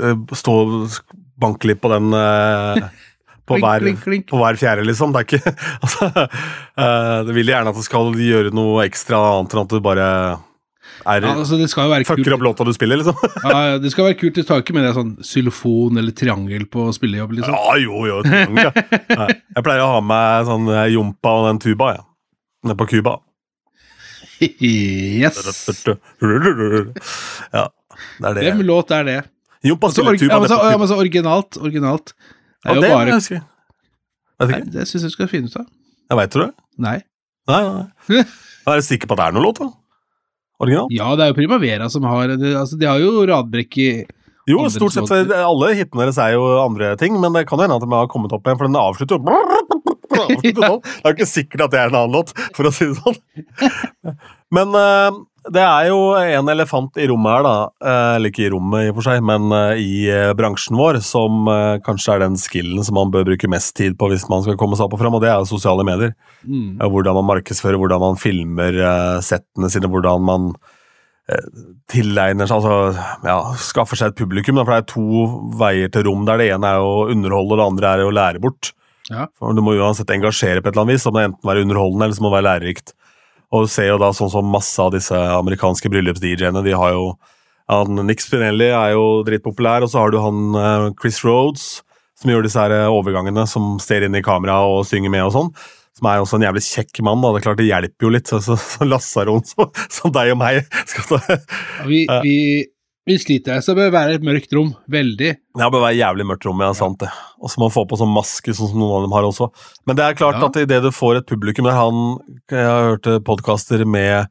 uh, 0.02 0.16
stå 0.34 0.56
og 0.64 0.98
banke 1.40 1.68
litt 1.70 1.82
på 1.82 1.90
den 1.94 2.14
eh, 2.14 2.88
på, 3.44 3.58
Klink, 3.58 3.66
hver, 3.66 3.84
klink, 3.84 4.00
klink. 4.06 4.26
på 4.30 4.40
hver 4.40 4.58
fjerde, 4.60 4.86
liksom. 4.88 5.12
Det 5.12 5.20
er 5.20 5.28
ikke 5.28 5.54
altså, 5.84 6.08
uh, 6.80 7.20
Det 7.28 7.36
vil 7.36 7.52
gjerne 7.52 7.74
at 7.74 7.80
du 7.80 7.84
skal 7.84 8.14
gjøre 8.16 8.54
noe 8.56 8.86
ekstra 8.88 9.20
annet 9.34 9.56
enn 9.56 9.64
at 9.66 9.74
du 9.74 9.82
bare 9.84 10.08
er, 11.04 11.26
Ja, 11.26 11.34
altså, 11.34 11.58
det 11.60 11.68
skal 11.72 11.90
jo 11.90 11.92
være 11.92 12.08
kult. 12.08 12.30
opp 12.38 12.46
låta 12.48 12.68
du 12.68 12.72
spiller, 12.76 13.02
liksom. 13.02 13.20
Ja, 13.52 13.78
det 13.82 13.92
skal 13.92 14.08
være 14.08 14.18
kult. 14.22 14.38
Du 14.38 14.48
tar 14.48 14.64
ikke 14.64 14.76
med 14.78 14.88
deg 14.88 14.96
sånn 14.96 15.12
xylofon 15.28 16.00
eller 16.00 16.16
triangel 16.16 16.64
på 16.72 16.88
spillejobb, 16.96 17.36
liksom. 17.40 17.58
Ja, 17.58 17.76
jo, 17.84 18.06
jo. 18.08 18.22
triangel, 18.24 18.70
ja. 18.70 18.72
Ja. 19.12 19.28
Jeg 19.58 19.68
pleier 19.68 19.84
å 19.84 19.92
ha 19.98 20.02
med 20.14 20.50
sånn 20.50 20.72
eh, 20.72 20.88
jompa 20.96 21.36
og 21.42 21.50
den 21.50 21.62
tuba, 21.64 21.92
jeg. 21.98 22.06
Nede 22.64 22.80
på 22.80 22.88
Cuba. 22.94 23.18
yes! 24.64 25.44
Ja, 27.52 27.68
det 27.68 28.30
er 28.30 28.38
det. 28.40 28.48
Hvem 28.48 28.64
låt 28.68 28.92
er 28.96 29.08
det? 29.08 29.20
Jompa 29.64 29.90
Altså, 29.90 30.04
spiller 30.04 30.20
tuba 30.20 30.40
ja, 30.48 30.72
ja, 30.72 30.80
men 30.80 30.90
så 30.92 30.98
originalt. 31.00 31.60
Originalt. 31.60 32.16
Det 32.64 32.70
Ja, 32.70 32.72
er 32.72 32.76
jo 32.76 32.82
det 32.82 32.92
bare 32.94 33.20
jeg. 33.20 33.44
Vet 34.44 34.50
Nei, 34.50 34.60
det 34.74 34.88
syns 34.90 35.04
jeg 35.04 35.12
du 35.12 35.16
skal 35.18 35.30
finne 35.32 35.48
ut 35.52 35.56
av. 35.60 35.66
Jeg 36.10 36.18
veit 36.20 36.34
du 36.34 36.40
det? 36.42 36.50
Nei. 36.84 36.98
Nei, 37.52 37.62
nei. 37.68 37.86
Jeg 38.18 38.26
er 38.78 38.84
sikker 38.88 39.08
på 39.12 39.16
at 39.18 39.20
det 39.22 39.28
er 39.30 39.36
noe 39.38 39.44
låt, 39.46 39.60
da. 39.62 39.70
Original? 40.64 40.88
Ja, 40.96 41.10
det 41.20 41.26
er 41.26 41.32
jo 41.34 41.38
Primavera 41.38 41.90
som 41.92 42.06
har 42.08 42.32
det, 42.32 42.54
Altså, 42.56 42.78
de 42.80 42.88
har 42.88 43.00
jo 43.04 43.26
Radbrekk 43.28 43.78
i 43.84 43.88
Jo, 44.48 44.64
stort 44.72 44.94
sett. 44.96 45.04
låter. 45.10 45.32
Alle 45.44 45.74
hitene 45.76 46.04
deres 46.06 46.20
er 46.24 46.34
jo 46.38 46.44
andre 46.64 46.94
ting, 47.00 47.16
men 47.20 47.36
det 47.36 47.46
kan 47.50 47.60
jo 47.60 47.66
hende 47.68 47.76
at 47.80 47.84
de 47.86 47.92
har 47.96 48.08
kommet 48.12 48.32
opp 48.36 48.48
igjen, 48.48 48.60
for 48.60 48.68
den 48.70 48.80
avslutter 48.80 49.20
jo 49.20 49.24
sånn. 49.28 49.60
Det 50.14 50.62
er 50.62 51.10
jo 51.10 51.16
ikke 51.16 51.26
sikkert 51.28 51.64
at 51.66 51.72
det 51.74 51.80
er 51.82 51.90
en 51.90 51.96
annen 51.98 52.14
låt, 52.14 52.32
for 52.54 52.68
å 52.70 52.72
si 52.76 52.86
det 52.86 53.00
sånn. 53.00 53.16
Men 54.54 54.76
eh, 54.78 55.16
det 55.52 55.60
er 55.60 55.90
jo 55.90 55.98
en 56.16 56.50
elefant 56.54 56.96
i 57.02 57.08
rommet 57.10 57.34
her, 57.34 57.44
da. 57.44 57.56
Eh, 57.84 58.12
Eller 58.18 58.32
ikke 58.32 58.46
i 58.46 58.52
rommet, 58.54 58.86
i 58.86 58.92
og 58.92 59.00
for 59.00 59.08
seg, 59.10 59.24
men 59.28 59.50
eh, 59.52 59.82
i 59.84 59.96
eh, 60.12 60.32
bransjen 60.40 60.78
vår, 60.80 61.02
som 61.04 61.50
kanskje 61.84 62.16
er 62.16 62.24
den 62.24 62.38
skillen 62.40 62.86
som 62.86 62.96
man 63.00 63.12
bør 63.12 63.28
bruke 63.28 63.50
mest 63.52 63.76
tid 63.76 63.98
på 64.00 64.08
hvis 64.12 64.28
man 64.32 64.46
skal 64.46 64.56
komme 64.60 64.80
seg 64.80 64.88
opp 64.88 64.96
og 64.96 65.02
fram, 65.02 65.18
og 65.18 65.24
det 65.24 65.32
er 65.34 65.42
jo 65.42 65.50
sosiale 65.52 65.84
medier. 65.88 66.14
mm. 66.48 66.80
Hvordan 66.80 67.20
man 67.20 67.28
markedsfører, 67.34 67.80
hvordan 67.82 68.04
man 68.04 68.22
filmer 68.22 68.80
settene 69.26 69.72
sine, 69.74 69.92
hvordan 69.92 70.24
man 70.24 70.54
tilegner 71.88 72.50
seg 72.50 72.58
altså, 72.60 73.04
ja, 73.24 73.38
Skaffer 73.56 73.96
seg 73.96 74.12
et 74.12 74.18
publikum. 74.20 74.58
Da, 74.60 74.66
for 74.68 74.76
det 74.76 74.82
er 74.82 74.90
to 74.92 75.28
veier 75.60 75.92
til 75.92 76.08
rom 76.10 76.26
der. 76.28 76.42
Det 76.42 76.50
ene 76.52 76.74
er 76.76 76.84
å 76.84 77.06
underholde, 77.12 77.56
og 77.56 77.62
det 77.62 77.68
andre 77.70 77.94
er 77.94 78.08
å 78.08 78.16
lære 78.16 78.44
bort. 78.44 78.74
Ja. 79.12 79.28
For 79.40 79.56
Du 79.56 79.64
må 79.64 79.76
uansett 79.76 80.12
engasjere 80.16 80.62
på 80.64 80.70
et 80.70 80.76
eller 80.76 80.86
annet 80.86 81.00
vis, 81.00 81.08
om 81.08 81.16
det 81.16 81.28
enten 81.30 81.48
være 81.48 81.64
underholdende 81.66 82.08
eller 82.08 82.18
så 82.18 82.24
må 82.24 82.32
det 82.32 82.40
være 82.40 82.50
lærerikt. 82.50 82.94
Og 83.54 83.68
du 83.68 83.70
ser 83.72 83.92
jo 83.92 84.00
da 84.02 84.10
sånn 84.16 84.32
som 84.34 84.50
masse 84.50 84.82
av 84.82 84.92
disse 84.96 85.14
amerikanske 85.14 85.92
bryllups-DJ-ene, 85.94 86.64
de 86.66 86.74
har 86.78 86.96
jo 86.96 87.14
han, 87.72 88.02
Nick 88.08 88.24
Spinelli 88.24 88.68
er 88.74 88.96
jo 88.96 89.22
dritpopulær, 89.28 89.86
og 89.86 89.92
så 89.92 90.02
har 90.02 90.12
du 90.12 90.20
han 90.20 90.58
eh, 90.60 90.88
Chris 91.00 91.22
Rhodes, 91.24 91.68
som 92.20 92.32
gjør 92.32 92.44
disse 92.46 92.60
her 92.60 92.74
eh, 92.76 92.90
overgangene, 92.92 93.46
som 93.50 93.78
ser 93.84 94.06
inn 94.06 94.18
i 94.18 94.24
kamera 94.26 94.60
og 94.68 94.84
synger 94.90 95.14
med 95.14 95.28
og 95.28 95.34
sånn. 95.38 95.54
Som 95.94 96.10
er 96.10 96.24
også 96.24 96.40
en 96.40 96.48
jævlig 96.48 96.64
kjekk 96.66 97.04
mann. 97.06 97.22
da, 97.22 97.32
det 97.32 97.40
er 97.40 97.46
klart 97.46 97.60
det 97.62 97.70
hjelper 97.70 98.08
jo 98.08 98.12
litt. 98.16 98.30
Så, 98.30 98.42
så, 98.42 98.58
så 98.58 98.88
Lasaron 98.90 99.46
som, 99.46 99.70
som 99.94 100.14
deg 100.14 100.34
og 100.34 100.40
meg 100.42 100.64
skal 100.90 101.06
ta 101.12 101.20
Ja, 101.38 101.38
Vi, 101.86 102.04
vi, 102.26 102.38
vi 103.06 103.18
sliter. 103.20 103.60
Så 103.62 103.74
det 103.74 103.82
bør 103.84 103.92
være 103.98 104.14
et 104.18 104.24
mørkt 104.24 104.54
rom. 104.56 104.74
Veldig. 104.92 105.32
Ja, 105.58 105.66
det 105.66 105.72
bør 105.76 105.84
være 105.88 105.98
jævlig 106.00 106.26
mørkt 106.30 106.46
rom, 106.48 106.62
ja, 106.64 106.70
sant 106.78 107.00
det. 107.04 107.10
Og 107.42 107.50
så 107.52 107.60
må 107.60 107.68
man 107.68 107.76
få 107.76 107.84
på 107.90 107.98
sånn 108.00 108.14
maske, 108.16 108.54
sånn 108.56 108.70
som 108.72 108.80
noen 108.80 108.96
av 108.96 109.04
dem 109.08 109.16
har 109.18 109.28
også. 109.28 109.50
Men 109.88 109.96
det 110.00 110.06
er 110.06 110.14
klart 110.20 110.40
Ja. 110.40 110.46
at 110.48 110.56
idet 110.62 110.82
du 110.84 110.92
får 110.92 111.18
et 111.18 111.26
publikum 111.28 111.66
der 111.66 111.76
han 111.80 112.20
Jeg 112.50 112.64
har 112.66 112.96
hørt 112.98 113.24
podkaster 113.26 113.86
med 113.86 114.28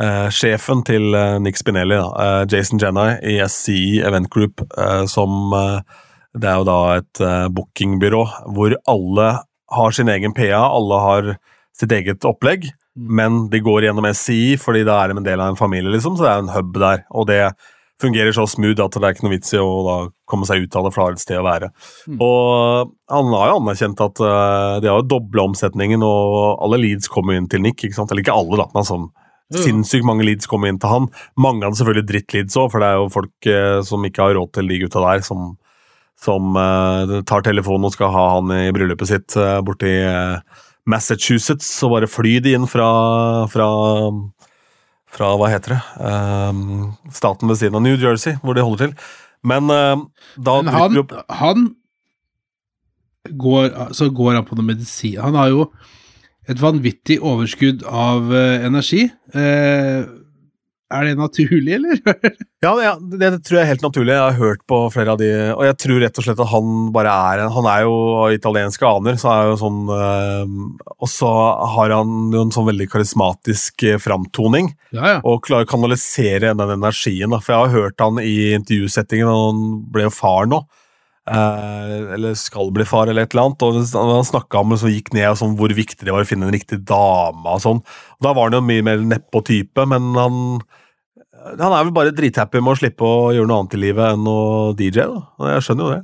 eh, 0.00 0.28
sjefen 0.30 0.82
til 0.84 1.14
eh, 1.14 1.38
Nick 1.38 1.56
Spinelli, 1.60 1.94
da, 2.00 2.40
eh, 2.42 2.46
Jason 2.50 2.78
Jenny 2.78 3.18
i 3.22 3.36
SCE 3.46 4.02
Event 4.06 4.30
Group, 4.30 4.60
eh, 4.78 5.04
som 5.06 5.52
eh, 5.52 5.80
Det 6.34 6.48
er 6.50 6.56
jo 6.58 6.64
da 6.64 6.78
et 6.98 7.20
bookingbyrå 7.54 8.24
hvor 8.56 8.74
alle 8.88 9.28
har 9.70 9.90
sin 9.92 10.08
egen 10.08 10.32
PA, 10.34 10.64
alle 10.66 10.98
har 11.00 11.36
sitt 11.76 11.92
eget 11.92 12.24
opplegg, 12.24 12.70
Mm. 12.96 13.08
men 13.10 13.48
de 13.50 13.58
går 13.58 13.82
gjennom 13.82 14.06
SCI 14.06 14.54
fordi 14.56 14.84
da 14.86 15.00
er 15.02 15.08
de 15.08 15.16
en 15.18 15.24
del 15.24 15.40
av 15.40 15.48
en 15.50 15.56
familie, 15.58 15.90
liksom, 15.90 16.14
så 16.16 16.22
det 16.22 16.30
er 16.30 16.38
en 16.44 16.52
hub 16.54 16.74
der. 16.78 17.00
Og 17.10 17.26
det 17.26 17.40
fungerer 18.00 18.34
så 18.34 18.46
smooth 18.50 18.82
at 18.82 18.96
det 18.96 19.06
er 19.06 19.14
ikke 19.14 19.26
noe 19.26 19.34
vits 19.36 19.54
i 19.54 19.60
å 19.62 19.70
da 19.86 19.96
komme 20.30 20.46
seg 20.48 20.64
ut 20.64 20.78
av 20.78 20.86
det, 20.86 20.92
for 20.94 21.04
har 21.04 21.14
det 21.14 21.20
et 21.20 21.24
sted 21.24 21.40
å 21.40 21.46
være. 21.46 21.70
Mm. 22.10 22.16
Og 22.24 22.94
han 23.12 23.34
har 23.36 23.50
jo 23.50 23.58
anerkjent 23.60 24.04
at 24.04 24.22
uh, 24.24 24.78
de 24.82 24.90
har 24.90 25.02
jo 25.02 25.10
dobla 25.14 25.46
omsetningen, 25.50 26.04
og 26.06 26.64
alle 26.64 26.80
leads 26.82 27.10
kommer 27.12 27.38
inn 27.38 27.50
til 27.50 27.62
Nick. 27.64 27.84
ikke 27.84 27.98
sant? 27.98 28.12
Eller 28.12 28.24
ikke 28.24 28.36
alle, 28.36 28.58
da, 28.60 28.68
men 28.74 28.88
sånn 28.88 29.10
Jo, 29.52 29.58
jo. 29.58 29.66
sinnssykt 29.66 30.06
mange 30.08 30.26
leads 30.26 30.50
kommer 30.50 30.72
inn 30.72 30.80
til 30.82 30.90
han. 30.90 31.10
Mange 31.40 31.66
hadde 31.66 31.78
selvfølgelig 31.80 32.08
drittleads 32.10 32.58
òg, 32.58 32.70
for 32.72 32.82
det 32.82 32.90
er 32.90 32.98
jo 32.98 33.12
folk 33.14 33.50
uh, 33.52 33.78
som 33.86 34.08
ikke 34.08 34.26
har 34.26 34.38
råd 34.40 34.54
til 34.58 34.72
de 34.72 34.82
gutta 34.82 35.04
der, 35.04 35.24
som, 35.26 35.52
som 36.24 36.58
uh, 36.58 37.20
tar 37.28 37.46
telefonen 37.46 37.90
og 37.90 37.94
skal 37.94 38.14
ha 38.14 38.28
han 38.38 38.54
i 38.58 38.70
bryllupet 38.74 39.12
sitt 39.12 39.38
borti 39.66 39.94
Massachusetts, 40.90 41.68
og 41.86 41.94
bare 41.94 42.08
fly 42.10 42.38
de 42.44 42.52
inn 42.58 42.66
fra, 42.68 42.88
fra 43.52 43.68
fra 45.14 45.30
hva 45.38 45.50
heter 45.52 45.76
det 45.76 45.80
Ehm, 46.04 46.92
staten 47.14 47.50
ved 47.50 47.60
siden 47.60 47.78
av 47.78 47.84
New 47.84 47.96
Jersey, 47.96 48.36
hvor 48.42 48.56
de 48.56 48.66
holder 48.66 48.86
til. 48.86 48.94
Men 49.44 49.70
uh, 49.70 50.04
da 50.40 50.60
Men 50.62 50.72
han, 50.74 50.98
opp 51.04 51.12
han 51.30 51.66
går, 53.30 53.92
så 53.94 54.08
går 54.10 54.34
han 54.38 54.46
på 54.48 54.56
noe 54.58 54.66
medisin. 54.66 55.20
Han 55.20 55.36
har 55.38 55.52
jo 55.52 55.68
et 56.48 56.60
vanvittig 56.60 57.18
overskudd 57.24 57.86
av 57.88 58.28
eh, 58.36 58.66
energi. 58.66 59.06
Eh, 59.32 60.04
er 60.94 61.08
det 61.08 61.14
naturlig, 61.18 61.78
eller? 61.78 62.00
Ja, 62.64 62.70
ja 62.80 62.92
det, 62.96 63.18
det 63.20 63.42
tror 63.44 63.58
jeg 63.58 63.66
er 63.66 63.70
helt 63.74 63.82
naturlig. 63.84 64.14
Jeg 64.14 64.24
har 64.24 64.38
hørt 64.38 64.62
på 64.70 64.78
flere 64.94 65.12
av 65.12 65.18
de, 65.20 65.26
og 65.52 65.66
jeg 65.66 65.76
tror 65.82 65.98
rett 66.00 66.20
og 66.20 66.24
slett 66.24 66.38
at 66.40 66.48
han 66.48 66.70
bare 66.94 67.12
er 67.12 67.42
en 67.44 67.52
Han 67.52 67.66
er 67.68 67.82
jo 67.84 67.96
av 68.22 68.32
italienske 68.32 68.88
aner, 68.88 69.18
så 69.20 69.28
er 69.34 69.50
jo 69.50 69.58
sånn 69.60 69.82
øh, 69.92 70.54
Og 70.94 71.10
så 71.12 71.32
har 71.74 71.92
han 71.92 72.32
jo 72.32 72.46
en 72.46 72.54
sånn 72.54 72.70
veldig 72.70 72.86
karismatisk 72.94 73.84
eh, 73.84 74.00
framtoning, 74.00 74.72
ja, 74.96 75.16
ja. 75.16 75.18
og 75.28 75.44
klarer 75.44 75.68
å 75.68 75.72
kanalisere 75.74 76.54
den 76.56 76.76
energien. 76.78 77.34
Da. 77.36 77.42
For 77.44 77.52
jeg 77.52 77.66
har 77.66 77.76
hørt 77.82 78.06
han 78.06 78.22
i 78.22 78.54
intervjusettingen, 78.56 79.28
og 79.28 79.44
han 79.50 79.68
ble 79.92 80.08
jo 80.08 80.14
far 80.14 80.48
nå. 80.48 80.64
Eh, 81.24 82.14
eller 82.14 82.34
skal 82.36 82.68
bli 82.74 82.84
far, 82.84 83.08
eller 83.08 83.24
et 83.24 83.34
eller 83.34 83.48
annet. 83.48 83.64
Og 83.64 84.14
han 84.14 84.28
snakka 84.28 84.60
om 84.60 84.76
så 84.78 84.92
gikk 84.92 85.12
ned 85.16 85.30
og 85.32 85.40
sånn, 85.40 85.58
hvor 85.58 85.72
viktig 85.72 86.04
det 86.04 86.12
var 86.12 86.24
å 86.24 86.28
finne 86.28 86.48
en 86.48 86.54
riktig 86.54 86.82
dame. 86.88 87.44
og 87.44 87.62
sånn. 87.64 87.80
Og 87.80 88.20
Da 88.24 88.32
var 88.32 88.50
han 88.50 88.58
jo 88.60 88.64
mye 88.64 88.84
mer 88.84 88.98
nedpå 88.98 89.44
type, 89.44 89.86
men 89.88 90.14
han 90.14 90.60
han 91.44 91.74
er 91.76 91.84
vel 91.84 91.94
bare 91.96 92.14
drithappy 92.16 92.62
med 92.62 92.74
å 92.74 92.80
slippe 92.80 93.04
å 93.04 93.30
gjøre 93.36 93.48
noe 93.50 93.62
annet 93.62 93.76
i 93.76 93.82
livet 93.82 94.16
enn 94.16 94.28
å 94.30 94.40
DJ. 94.78 95.04
da. 95.10 95.50
Jeg 95.52 95.66
skjønner 95.66 95.84
jo 95.84 95.94
det. 95.94 96.02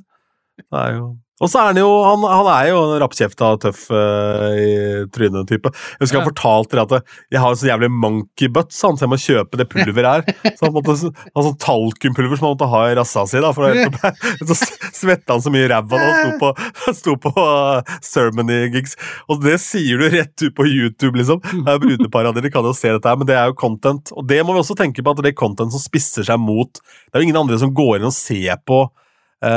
det 0.67 0.83
er 0.85 0.97
jo... 0.99 1.09
Og 1.41 1.49
så 1.49 1.57
er 1.63 1.71
han 1.71 1.79
jo 1.81 1.89
han, 2.05 2.25
han 2.29 2.49
er 2.53 2.67
jo 2.71 2.81
en 2.85 3.01
rappkjefta, 3.01 3.47
tøff 3.63 3.87
uh, 3.91 4.51
i 4.61 5.07
trynet-type. 5.15 5.71
Jeg 5.73 6.03
husker 6.05 6.19
Ja. 6.19 6.23
han 6.25 6.29
fortalte 6.31 6.81
at 6.83 6.89
det- 6.93 7.03
jeg 7.33 7.41
har 7.41 7.51
en 7.55 7.57
sånn 7.61 7.71
jævlig 7.71 7.91
monkey 7.91 8.49
butt, 8.53 8.71
så 8.77 8.91
han 8.91 8.99
så 9.01 9.07
jeg 9.07 9.13
må 9.15 9.19
kjøpe 9.23 9.57
det 9.61 9.69
pulveret 9.73 10.29
her. 10.29 10.53
Så 10.61 10.67
han 10.69 10.75
måtte 10.75 10.93
ha 10.93 11.43
sånn 11.47 11.57
talkumpulver 11.63 12.37
som 12.37 12.49
han 12.51 12.55
måtte 12.57 12.69
ha 12.69 12.83
i 12.91 12.95
rassa 12.99 13.25
si. 13.27 13.41
da, 13.41 13.53
for 13.57 13.73
det, 13.73 13.89
Så 14.49 14.57
svetta 14.93 15.33
han 15.33 15.41
så 15.41 15.51
mye 15.55 15.65
i 15.65 15.71
ræva 15.73 15.97
da 15.97 16.11
han 16.11 16.21
sto 16.21 16.39
på, 16.43 16.53
han 16.85 16.95
sto 17.01 17.17
på 17.25 17.33
uh, 17.37 17.81
ceremony-gigs. 18.05 18.97
Og 19.33 19.41
det 19.45 19.57
sier 19.63 20.01
du 20.01 20.09
rett 20.13 20.45
ut 20.45 20.55
på 20.57 20.67
YouTube, 20.69 21.17
liksom. 21.21 21.41
Det 21.41 21.65
er 21.73 21.81
Brudeparet 21.83 22.37
dere 22.37 22.53
kan 22.53 22.67
jo 22.69 22.75
se 22.77 22.93
dette 22.93 23.09
her, 23.09 23.17
men 23.21 23.29
det 23.31 23.37
er 23.39 23.49
jo 23.51 23.57
content. 23.61 24.13
Og 24.17 24.27
det 24.29 24.43
må 24.45 24.53
vi 24.57 24.61
også 24.63 24.77
tenke 24.79 25.01
på, 25.05 25.11
at 25.17 25.23
det 25.25 25.33
er 25.33 25.39
content 25.41 25.73
som 25.73 25.81
spisser 25.83 26.27
seg 26.27 26.41
mot 26.41 26.69
Det 26.81 27.15
er 27.17 27.23
jo 27.23 27.27
ingen 27.31 27.41
andre 27.41 27.57
som 27.61 27.73
går 27.75 27.97
inn 27.99 28.09
og 28.09 28.15
ser 28.17 28.61
på 28.69 28.83
eh, 28.85 28.97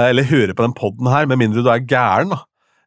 eller 0.09 0.23
høre 0.29 0.53
på 0.55 0.63
den 0.63 0.73
poden 0.77 1.09
her, 1.11 1.25
med 1.27 1.41
mindre 1.41 1.63
du 1.65 1.69
er 1.71 1.83
gæren, 1.83 2.31
da. 2.33 2.43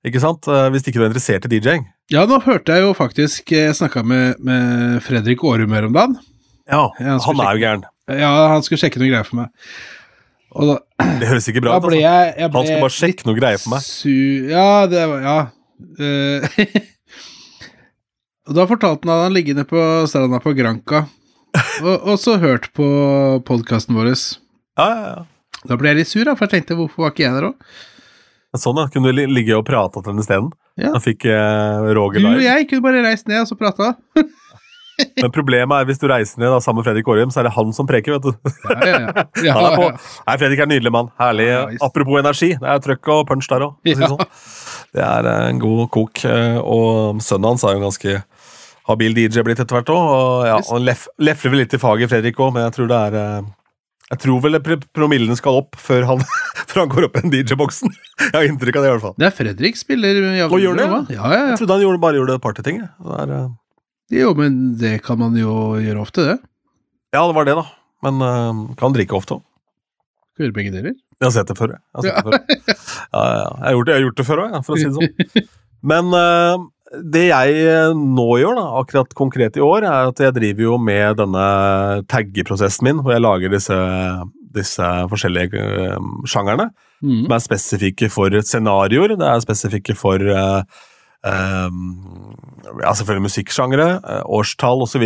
Ikke 0.06 0.20
sant? 0.22 0.46
Eh, 0.48 0.68
Hvis 0.70 0.86
ikke 0.86 1.00
du 1.00 1.04
er 1.04 1.10
interessert 1.10 1.44
i 1.48 1.50
DJ-ing. 1.56 1.84
ja, 2.12 2.22
nå 2.30 2.38
hørte 2.44 2.72
jeg 2.72 2.84
jo 2.84 2.92
faktisk 2.94 3.50
Jeg 3.50 3.74
snakka 3.74 4.04
med, 4.06 4.36
med 4.38 5.00
Fredrik 5.02 5.42
Aarum 5.42 5.72
her 5.74 5.88
om 5.88 5.92
dagen. 5.96 6.16
Ja, 6.70 6.84
han 7.00 7.20
han 7.20 7.40
er 7.42 7.56
jo 7.56 7.62
gæren. 7.64 7.84
Ja, 8.08 8.30
han 8.52 8.62
skulle 8.62 8.78
sjekke 8.78 9.00
noen 9.02 9.10
greier 9.10 9.26
for 9.26 9.40
meg. 9.40 9.50
Da, 10.56 10.76
Det 11.20 11.28
høres 11.28 11.48
ikke 11.50 11.60
bra 11.64 11.74
ut. 11.76 11.84
Altså. 11.84 11.98
jeg, 12.00 12.34
jeg 12.38 12.50
Han 12.54 12.66
skulle 12.66 12.84
bare 12.86 12.96
sjekke 12.96 13.26
noen 13.26 13.38
greier 13.40 13.60
for 13.60 13.74
meg. 13.74 13.90
Ja, 14.54 14.68
det 14.90 15.04
var 15.10 15.26
Ja. 15.26 15.38
Uh, 16.00 16.40
og 18.48 18.54
da 18.56 18.64
fortalte 18.70 19.04
han 19.04 19.12
at 19.12 19.24
han 19.26 19.34
ligger 19.36 19.58
nede 19.58 19.68
på 19.68 19.80
stranda 20.08 20.38
på 20.40 20.54
Granca, 20.56 21.02
og, 21.82 21.96
og 21.98 22.16
så 22.22 22.38
hørt 22.40 22.70
på 22.72 22.86
podkasten 23.44 23.98
vår. 23.98 24.14
Ja, 24.14 24.86
ja, 24.86 25.10
ja. 25.10 25.24
Da 25.68 25.76
ble 25.80 25.92
jeg 25.92 26.00
litt 26.02 26.10
sur, 26.12 26.24
da, 26.28 26.34
for 26.38 26.46
jeg 26.46 26.60
tenkte 26.60 26.76
hvorfor 26.78 27.06
var 27.06 27.14
ikke 27.14 27.26
jeg 27.26 27.36
der 27.36 27.48
òg? 27.50 27.54
Sånn, 28.56 28.78
ja. 28.80 28.86
Kunne 28.88 29.12
du 29.12 29.20
ligge 29.28 29.52
og 29.58 29.66
prate 29.68 30.00
til 30.00 30.12
den 30.14 30.22
isteden? 30.22 30.46
Ja. 30.80 30.94
Han 30.94 31.02
fikk 31.04 31.26
eh, 31.28 31.86
Roger 31.96 32.22
Du 32.24 32.28
og 32.30 32.40
jeg 32.44 32.68
kunne 32.70 32.84
bare 32.86 33.02
reist 33.04 33.28
ned 33.28 33.42
og 33.42 33.48
så 33.50 33.56
prata. 33.58 33.90
Men 35.20 35.28
problemet 35.28 35.76
er 35.76 35.88
hvis 35.90 35.98
du 36.00 36.06
reiser 36.08 36.40
ned 36.40 36.48
da, 36.54 36.58
sammen 36.64 36.80
med 36.80 36.86
Fredrik 36.86 37.08
Aarhjem, 37.12 37.32
så 37.34 37.42
er 37.42 37.48
det 37.50 37.52
han 37.52 37.72
som 37.76 37.84
preker, 37.88 38.14
vet 38.16 38.30
du. 38.30 38.52
Ja, 38.64 38.76
ja, 38.80 39.00
ja. 39.04 39.24
ja, 39.50 39.56
Han 39.58 39.74
på. 39.76 39.88
Nei, 40.24 40.36
Fredrik 40.40 40.62
er 40.62 40.64
en 40.64 40.72
nydelig 40.72 40.92
mann. 40.94 41.10
Herlig. 41.20 41.48
Apropos 41.84 42.16
energi, 42.22 42.48
det 42.62 42.70
er 42.72 42.80
trøkk 42.86 43.10
og 43.12 43.26
punch 43.28 43.48
der 43.52 43.66
òg. 43.66 43.90
Sånn. 44.00 44.24
Det 44.96 45.04
er 45.04 45.28
en 45.34 45.60
god 45.60 45.82
kok. 45.92 46.24
eh, 46.24 46.56
Og 46.62 47.20
sønnen 47.26 47.50
hans 47.52 47.66
er 47.68 47.76
jo 47.76 47.84
ganske 47.84 48.16
habil 48.88 49.18
DJ 49.20 49.44
blitt 49.44 49.60
etter 49.60 49.76
hvert 49.82 49.92
òg. 49.92 50.08
Og 50.16 50.48
ja, 50.48 50.56
og 50.64 50.80
lef, 50.88 51.04
lefler 51.20 51.52
vel 51.52 51.64
litt 51.66 51.76
i 51.76 51.82
faget, 51.82 52.08
Fredrik 52.14 52.40
òg, 52.40 52.54
men 52.56 52.64
jeg 52.70 52.76
tror 52.78 52.88
det 52.94 53.02
er 53.10 53.18
eh, 53.20 53.52
Jeg 54.06 54.20
tror 54.22 54.42
vel 54.44 54.58
pr 54.62 54.76
promillene 54.94 55.34
skal 55.38 55.56
opp 55.62 55.78
før 55.82 56.04
han, 56.06 56.20
før 56.70 56.84
han 56.84 56.90
går 56.92 57.08
opp 57.08 57.16
i 57.18 57.22
den 57.24 57.32
DJ-boksen. 57.34 57.94
Jeg 58.22 58.34
har 58.36 58.46
inntrykk 58.46 58.78
av 58.78 58.84
det, 58.84 58.90
i 58.90 58.92
hvert 58.94 59.04
fall. 59.08 59.16
Det 59.18 59.26
er 59.26 59.34
Fredrik 59.34 59.78
spiller 59.80 60.20
Og 60.46 60.60
gjør 60.62 60.78
det, 60.78 60.86
bra. 60.92 61.00
Ja, 61.10 61.30
ja, 61.32 61.40
Jeg 61.50 61.58
trodde 61.62 61.78
han 61.78 61.82
gjorde, 61.86 62.02
bare 62.04 62.20
gjorde 62.20 62.38
partyting. 62.44 62.78
eh, 62.84 63.48
Jo, 64.14 64.30
men 64.38 64.60
det 64.78 65.00
kan 65.06 65.18
man 65.18 65.34
jo 65.38 65.74
gjøre 65.82 66.04
ofte, 66.06 66.28
det. 66.28 66.36
Ja, 67.16 67.24
det 67.26 67.34
var 67.34 67.48
det, 67.48 67.56
da. 67.58 67.66
Men 68.06 68.22
uh, 68.22 68.62
kan 68.78 68.94
drikke 68.94 69.18
ofte 69.18 69.40
òg. 69.40 69.42
Skal 70.36 70.46
gjøre 70.46 70.58
begge 70.60 70.74
deler. 70.74 70.94
Jeg 71.16 71.26
har 71.26 71.34
sett 71.34 71.50
det 71.50 71.56
før. 71.58 71.74
jeg. 71.74 71.82
Jeg 71.82 71.98
har, 71.98 72.06
sett 72.06 72.16
det 72.22 72.30
før. 72.30 72.86
Ja, 73.16 73.20
ja, 73.22 73.36
ja. 73.40 73.50
jeg, 73.56 73.66
har 73.66 73.76
gjort 73.76 73.86
det, 73.88 73.92
jeg 73.92 73.98
har 73.98 74.06
gjort 74.06 74.18
det 74.20 74.26
før 74.28 74.42
òg, 74.44 74.56
for 74.66 74.76
å 74.76 74.80
si 74.80 74.86
det 74.86 74.96
sånn. 74.96 75.46
Men 75.90 76.14
eh, 76.18 76.64
det 77.12 77.24
jeg 77.28 77.54
eh, 77.66 77.92
nå 77.98 78.26
gjør, 78.40 78.54
da, 78.60 78.64
akkurat 78.80 79.14
konkret 79.18 79.56
i 79.58 79.62
år, 79.64 79.82
er 79.88 80.10
at 80.12 80.20
jeg 80.22 80.34
driver 80.36 80.62
jo 80.68 80.76
med 80.78 81.16
denne 81.18 81.46
taggeprosessen 82.10 82.86
min, 82.86 83.00
hvor 83.02 83.16
jeg 83.16 83.24
lager 83.24 83.50
disse, 83.56 83.78
disse 84.54 84.90
forskjellige 85.12 85.62
eh, 85.92 86.10
sjangerne, 86.30 86.70
Mm. 87.04 87.26
som 87.26 87.32
er 87.36 87.40
spesifikke 87.44 88.06
for 88.08 88.32
scenarioer. 88.40 89.12
Det 89.20 89.26
er 89.28 89.42
spesifikke 89.44 89.92
for 90.00 90.16
eh, 90.16 90.62
eh, 91.28 91.74
ja, 92.80 92.92
selvfølgelig 92.96 93.26
musikksjangere, 93.26 93.88
eh, 94.00 94.22
årstall 94.32 94.80
osv. 94.86 95.04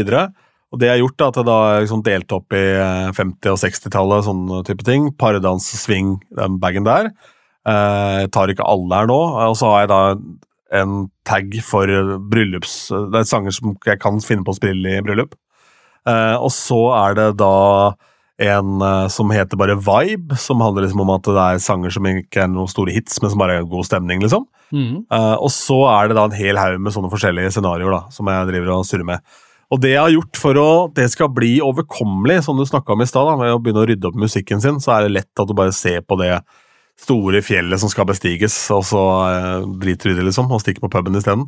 Og 0.71 0.79
det 0.79 0.87
jeg 0.87 0.95
har 0.95 1.01
gjort, 1.03 1.17
er 1.19 1.33
at 1.33 1.41
jeg 1.41 1.49
da 1.49 1.57
liksom 1.83 2.05
delte 2.07 2.37
opp 2.39 2.55
i 2.55 2.63
eh, 2.79 3.11
50- 3.17 3.51
og 3.51 3.59
60-tallet, 3.65 4.23
sånn 4.29 4.45
type 4.69 4.87
ting. 4.87 5.11
Paredans, 5.19 5.67
swing, 5.83 6.21
den 6.39 6.61
bagen 6.63 6.87
der. 6.87 7.11
Jeg 7.67 8.31
tar 8.39 8.55
ikke 8.55 8.71
alle 8.71 9.03
her 9.03 9.11
nå. 9.11 9.19
Og 9.51 9.59
så 9.59 9.75
har 9.75 9.83
jeg 9.83 9.91
da 9.91 10.01
en 10.75 11.09
tag 11.27 11.55
for 11.67 11.91
bryllups... 12.31 12.77
Det 13.13 13.23
er 13.23 13.29
sanger 13.29 13.55
som 13.55 13.75
jeg 13.87 14.01
kan 14.03 14.21
finne 14.25 14.47
på 14.47 14.55
å 14.55 14.59
spille 14.59 14.97
i 14.97 15.03
bryllup. 15.05 15.35
Eh, 16.09 16.37
og 16.37 16.53
så 16.55 16.79
er 16.97 17.19
det 17.19 17.29
da 17.41 17.57
en 18.41 18.81
eh, 18.81 19.09
som 19.13 19.33
heter 19.35 19.59
bare 19.61 19.77
Vibe, 19.77 20.39
som 20.41 20.63
handler 20.65 20.87
liksom 20.87 21.03
om 21.05 21.13
at 21.13 21.29
det 21.29 21.45
er 21.45 21.61
sanger 21.61 21.93
som 21.93 22.09
ikke 22.09 22.47
er 22.47 22.49
noen 22.53 22.71
store 22.71 22.95
hits, 22.95 23.19
men 23.21 23.33
som 23.33 23.43
bare 23.43 23.59
er 23.61 23.69
god 23.69 23.89
stemning, 23.89 24.23
liksom. 24.25 24.47
Mm. 24.73 25.05
Eh, 25.13 25.37
og 25.37 25.51
så 25.53 25.83
er 25.93 26.09
det 26.09 26.17
da 26.17 26.25
en 26.29 26.39
hel 26.39 26.61
haug 26.61 26.81
med 26.81 26.95
sånne 26.95 27.13
forskjellige 27.13 27.53
scenarioer 27.57 27.99
da, 27.99 28.03
som 28.15 28.31
jeg 28.31 28.51
driver 28.53 28.75
og 28.79 28.89
surrer 28.89 29.09
med. 29.13 29.31
Og 29.71 29.79
det 29.83 29.93
jeg 29.93 30.03
har 30.03 30.15
gjort 30.15 30.41
for 30.41 30.59
å 30.59 30.71
det 30.97 31.07
skal 31.13 31.31
bli 31.35 31.53
overkommelig, 31.63 32.41
som 32.47 32.59
du 32.59 32.65
snakka 32.67 32.97
om 32.97 33.05
i 33.05 33.11
stad, 33.11 33.29
ved 33.39 33.55
å 33.55 33.61
begynne 33.63 33.85
å 33.85 33.91
rydde 33.91 34.09
opp 34.09 34.19
musikken 34.19 34.63
sin, 34.63 34.81
så 34.83 34.97
er 34.97 35.07
det 35.07 35.15
lett 35.19 35.43
at 35.43 35.51
du 35.51 35.55
bare 35.59 35.75
ser 35.77 36.03
på 36.03 36.19
det 36.19 36.33
store 37.01 37.41
fjellet 37.45 37.81
som 37.81 37.91
skal 37.93 38.09
bestiges, 38.09 38.57
og 38.75 38.85
så 38.89 39.03
eh, 39.27 39.67
driter 39.83 40.11
du 40.11 40.15
i 40.15 40.19
det, 40.21 40.27
liksom, 40.29 40.51
og 40.53 40.63
stikker 40.63 40.85
på 40.85 40.91
puben 40.93 41.17
isteden. 41.19 41.47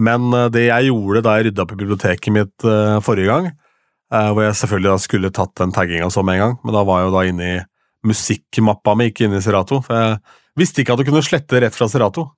Men 0.00 0.30
eh, 0.34 0.48
det 0.54 0.66
jeg 0.68 0.90
gjorde 0.90 1.24
da 1.26 1.36
jeg 1.38 1.48
rydda 1.48 1.64
opp 1.66 1.74
i 1.74 1.78
biblioteket 1.80 2.34
mitt 2.34 2.66
eh, 2.68 2.98
forrige 3.04 3.30
gang, 3.30 3.50
eh, 3.50 4.30
hvor 4.30 4.46
jeg 4.46 4.58
selvfølgelig 4.62 5.06
skulle 5.06 5.32
tatt 5.34 5.54
den 5.60 5.74
tagginga 5.74 6.10
så 6.12 6.24
med 6.26 6.38
en 6.38 6.44
gang, 6.44 6.58
men 6.64 6.76
da 6.76 6.84
var 6.86 7.02
jeg 7.02 7.10
jo 7.10 7.16
da 7.16 7.24
inne 7.30 7.50
i 7.50 7.62
musikkmappa 8.04 8.94
mi, 8.98 9.08
ikke 9.10 9.28
inne 9.28 9.40
i 9.40 9.44
Serato. 9.44 9.80
For 9.84 9.96
jeg 9.96 10.20
visste 10.60 10.82
ikke 10.84 10.94
at 10.96 11.02
du 11.02 11.08
kunne 11.08 11.24
slette 11.24 11.62
rett 11.64 11.76
fra 11.76 11.90
Serato, 11.90 12.28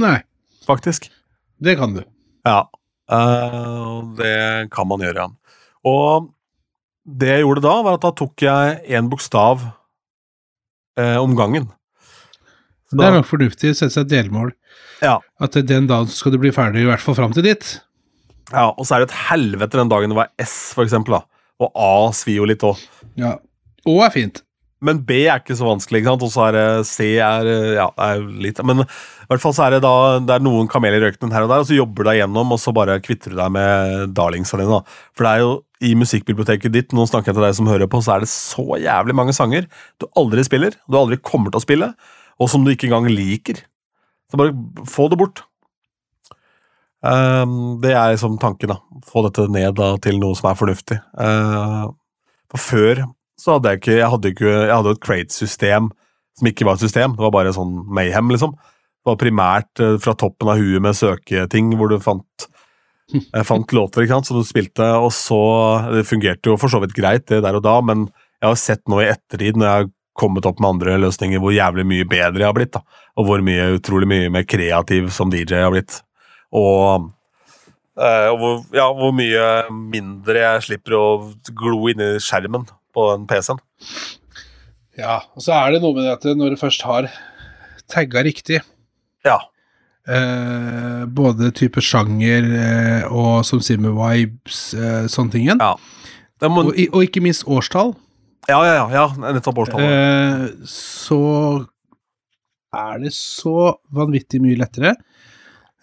Nei, 0.00 0.18
faktisk. 0.64 1.10
det 1.60 1.76
kan 1.80 1.92
du. 1.98 2.00
Ja, 2.48 2.62
eh, 3.12 3.98
det 4.18 4.36
kan 4.72 4.88
man 4.88 5.04
gjøre, 5.04 5.26
ja. 5.26 5.58
Og 5.88 6.30
det 7.02 7.28
jeg 7.32 7.42
gjorde 7.42 7.64
da, 7.64 7.76
var 7.82 7.98
at 7.98 8.04
da 8.04 8.12
tok 8.14 8.44
jeg 8.44 8.76
en 8.94 9.08
bokstav 9.10 9.64
eh, 11.00 11.16
om 11.20 11.36
gangen. 11.38 11.68
Så 12.90 12.98
Det 12.98 13.06
er 13.06 13.16
nok 13.16 13.28
fornuftig 13.30 13.72
å 13.72 13.78
sette 13.78 13.94
seg 13.94 14.04
et 14.06 14.12
delmål. 14.12 14.52
Ja. 15.02 15.16
At 15.42 15.56
den 15.56 15.88
dagen 15.90 16.10
skal 16.12 16.34
du 16.34 16.38
bli 16.42 16.52
ferdig, 16.54 16.84
i 16.84 16.90
hvert 16.90 17.02
fall 17.02 17.16
fram 17.18 17.32
til 17.32 17.46
dit. 17.46 17.80
ja, 18.52 18.68
og 18.68 18.84
så 18.84 18.96
er 18.96 19.02
det 19.02 19.10
et 19.10 19.20
helvete 19.30 19.78
den 19.80 19.90
dagen 19.90 20.12
det 20.12 20.18
var 20.18 20.32
S, 20.42 20.72
for 20.76 20.84
eksempel, 20.84 21.18
da. 21.18 21.44
Og 21.62 21.72
A 21.78 22.12
svir 22.16 22.42
jo 22.42 22.48
litt 22.48 22.64
òg. 22.66 22.80
Ja. 23.16 23.36
Å 23.88 23.94
er 24.04 24.12
fint. 24.14 24.42
Men 24.82 24.98
B 25.06 25.22
er 25.30 25.38
ikke 25.38 25.54
så 25.54 25.66
vanskelig, 25.68 26.00
ikke 26.02 26.10
sant? 26.10 26.24
og 26.26 26.32
så 26.34 26.44
er 26.48 26.56
det 26.56 26.86
C 26.90 27.04
er, 27.22 27.46
eh, 27.46 27.74
ja, 27.78 27.86
er 28.02 28.22
litt 28.42 28.58
Men 28.66 28.82
i 28.82 28.86
hvert 29.30 29.42
fall 29.44 29.54
så 29.54 29.68
er 29.68 29.76
det 29.76 29.84
da 29.84 30.18
det 30.18 30.34
er 30.34 30.42
noen 30.42 30.66
kameler 30.70 30.98
i 30.98 31.04
røyken 31.06 31.30
her 31.34 31.46
og 31.46 31.52
der, 31.52 31.62
og 31.62 31.68
så 31.68 31.76
jobber 31.78 32.02
du 32.02 32.10
deg 32.10 32.18
gjennom, 32.18 32.54
og 32.54 32.58
så 32.58 32.74
bare 32.74 32.98
kvitter 33.04 33.30
du 33.32 33.38
deg 33.38 33.54
med 33.54 34.10
darlingsa 34.16 34.58
dine. 34.58 34.80
da. 34.80 34.98
For 35.14 35.26
det 35.28 35.32
er 35.32 35.44
jo 35.44 35.52
i 35.82 35.92
musikkbiblioteket 35.98 36.72
ditt, 36.74 36.94
nå 36.96 37.04
snakker 37.08 37.32
jeg 37.32 37.38
til 37.38 37.46
deg 37.46 37.56
som 37.58 37.70
hører 37.70 37.90
på, 37.90 38.00
så 38.04 38.16
er 38.16 38.24
det 38.24 38.30
så 38.32 38.78
jævlig 38.80 39.16
mange 39.18 39.34
sanger 39.36 39.68
du 40.00 40.06
aldri 40.18 40.44
spiller, 40.46 40.76
du 40.86 40.98
aldri 40.98 41.18
kommer 41.18 41.52
til 41.52 41.60
å 41.60 41.64
spille, 41.64 41.88
og 42.40 42.50
som 42.50 42.64
du 42.64 42.72
ikke 42.72 42.88
engang 42.88 43.10
liker. 43.10 43.64
Så 44.30 44.40
bare 44.40 44.54
få 44.88 45.08
det 45.12 45.18
bort. 45.20 45.44
Um, 47.02 47.80
det 47.82 47.96
er 47.96 48.14
liksom 48.14 48.38
tanken, 48.42 48.72
da. 48.72 48.78
Få 49.10 49.24
dette 49.26 49.48
ned 49.50 49.74
da, 49.78 49.96
til 50.02 50.20
noe 50.22 50.38
som 50.38 50.52
er 50.52 50.58
fornuftig. 50.58 51.00
Uh, 51.18 51.90
for 52.52 52.62
før 52.62 53.02
så 53.40 53.56
hadde 53.56 53.72
jeg 53.72 53.80
ikke 53.80 53.96
Jeg 53.96 54.10
hadde, 54.12 54.32
jo 54.86 54.94
et 54.94 55.02
crate-system 55.02 55.90
som 56.38 56.48
ikke 56.48 56.66
var 56.68 56.78
et 56.78 56.84
system. 56.84 57.16
Det 57.16 57.24
var 57.26 57.34
bare 57.34 57.54
sånn 57.54 57.74
mayhem, 57.92 58.30
liksom. 58.32 58.54
Det 59.02 59.10
var 59.10 59.18
primært 59.18 59.82
eh, 59.82 59.96
fra 60.00 60.14
toppen 60.14 60.48
av 60.52 60.60
huet 60.62 60.80
med 60.84 60.94
søketing, 60.96 61.72
hvor 61.76 61.90
du 61.90 61.98
fant 62.00 62.46
jeg 63.36 63.48
fant 63.48 63.74
låter 63.76 64.04
ikke 64.04 64.16
sant, 64.16 64.28
som 64.30 64.38
du 64.38 64.46
spilte, 64.46 64.86
og 64.98 65.10
så 65.14 65.40
Det 65.92 66.06
fungerte 66.08 66.52
jo 66.52 66.58
for 66.60 66.72
så 66.72 66.80
vidt 66.82 66.94
greit, 66.96 67.26
det 67.30 67.42
der 67.44 67.58
og 67.58 67.64
da, 67.66 67.78
men 67.84 68.06
jeg 68.42 68.48
har 68.48 68.58
sett 68.58 68.82
nå 68.90 69.02
i 69.02 69.10
ettertid, 69.10 69.58
når 69.58 69.68
jeg 69.68 69.80
har 69.82 69.90
kommet 70.18 70.46
opp 70.48 70.60
med 70.60 70.74
andre 70.74 70.98
løsninger, 71.00 71.40
hvor 71.40 71.54
jævlig 71.54 71.84
mye 71.88 72.06
bedre 72.08 72.42
jeg 72.42 72.48
har 72.48 72.56
blitt, 72.56 72.74
da. 72.74 72.82
Og 73.16 73.28
hvor 73.28 73.44
mye, 73.44 73.68
utrolig 73.78 74.08
mye 74.10 74.32
mer 74.32 74.46
kreativ 74.48 75.12
som 75.14 75.30
DJ 75.32 75.54
jeg 75.54 75.66
har 75.66 75.72
blitt. 75.72 76.00
Og, 76.52 77.08
eh, 77.96 78.28
og 78.32 78.40
hvor, 78.40 78.58
ja, 78.76 78.88
hvor 78.96 79.14
mye 79.16 79.46
mindre 79.70 80.42
jeg 80.42 80.66
slipper 80.68 80.98
å 80.98 81.06
glo 81.56 81.86
inn 81.92 82.02
i 82.04 82.10
skjermen 82.22 82.66
på 82.92 83.06
den 83.14 83.28
PC-en. 83.30 83.62
Ja, 85.00 85.22
og 85.32 85.44
så 85.46 85.54
er 85.56 85.72
det 85.72 85.80
noe 85.84 85.96
med 85.96 86.04
det 86.04 86.16
at 86.18 86.28
når 86.36 86.52
du 86.52 86.60
først 86.60 86.84
har 86.88 87.08
tagga 87.92 88.24
riktig, 88.26 88.60
Ja. 89.24 89.38
Eh, 90.08 91.04
både 91.06 91.50
type 91.54 91.80
sjanger 91.84 92.48
eh, 92.58 93.04
og 93.12 93.44
som 93.46 93.60
sier 93.64 93.78
med 93.82 93.94
vibes, 93.98 94.62
eh, 94.74 95.04
sånne 95.12 95.30
ting 95.36 95.46
igjen, 95.48 95.60
Ja. 95.62 95.76
Må, 96.50 96.64
og, 96.72 96.74
og 96.74 97.04
ikke 97.06 97.20
minst 97.22 97.44
årstall, 97.46 97.92
ja, 98.50 98.56
ja, 98.66 98.72
ja, 98.80 98.86
ja, 98.90 99.32
nettopp 99.36 99.60
årstallet. 99.62 99.86
eh, 99.86 100.66
så 100.66 101.18
er 102.74 102.98
det 103.04 103.12
så 103.14 103.76
vanvittig 103.94 104.40
mye 104.42 104.58
lettere. 104.58 104.96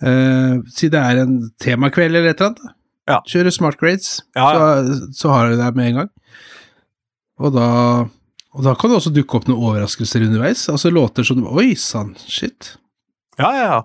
Eh, 0.03 0.58
si 0.73 0.89
det 0.91 0.99
er 0.99 1.21
en 1.23 1.38
temakveld 1.62 2.12
eller 2.15 2.34
et 2.34 2.41
eller 2.41 2.51
annet. 2.51 2.75
Ja. 3.10 3.21
Kjøre 3.25 3.51
smart 3.55 3.77
grades, 3.79 4.19
Ja, 4.36 4.51
Så, 4.84 4.97
så 5.17 5.32
har 5.34 5.49
du 5.49 5.55
det 5.58 5.69
med 5.77 5.88
en 5.93 5.95
gang. 6.01 6.10
Og 7.39 7.53
da, 7.55 7.69
og 8.53 8.63
da 8.67 8.75
kan 8.75 8.91
det 8.91 8.99
også 8.99 9.13
dukke 9.15 9.39
opp 9.39 9.47
noen 9.47 9.63
overraskelser 9.63 10.25
underveis. 10.27 10.67
Altså 10.69 10.91
låter 10.91 11.23
som 11.25 11.41
Oi 11.47 11.71
sann, 11.79 12.12
shit. 12.27 12.75
Ja, 13.39 13.49
ja, 13.55 13.63
ja. 13.77 13.79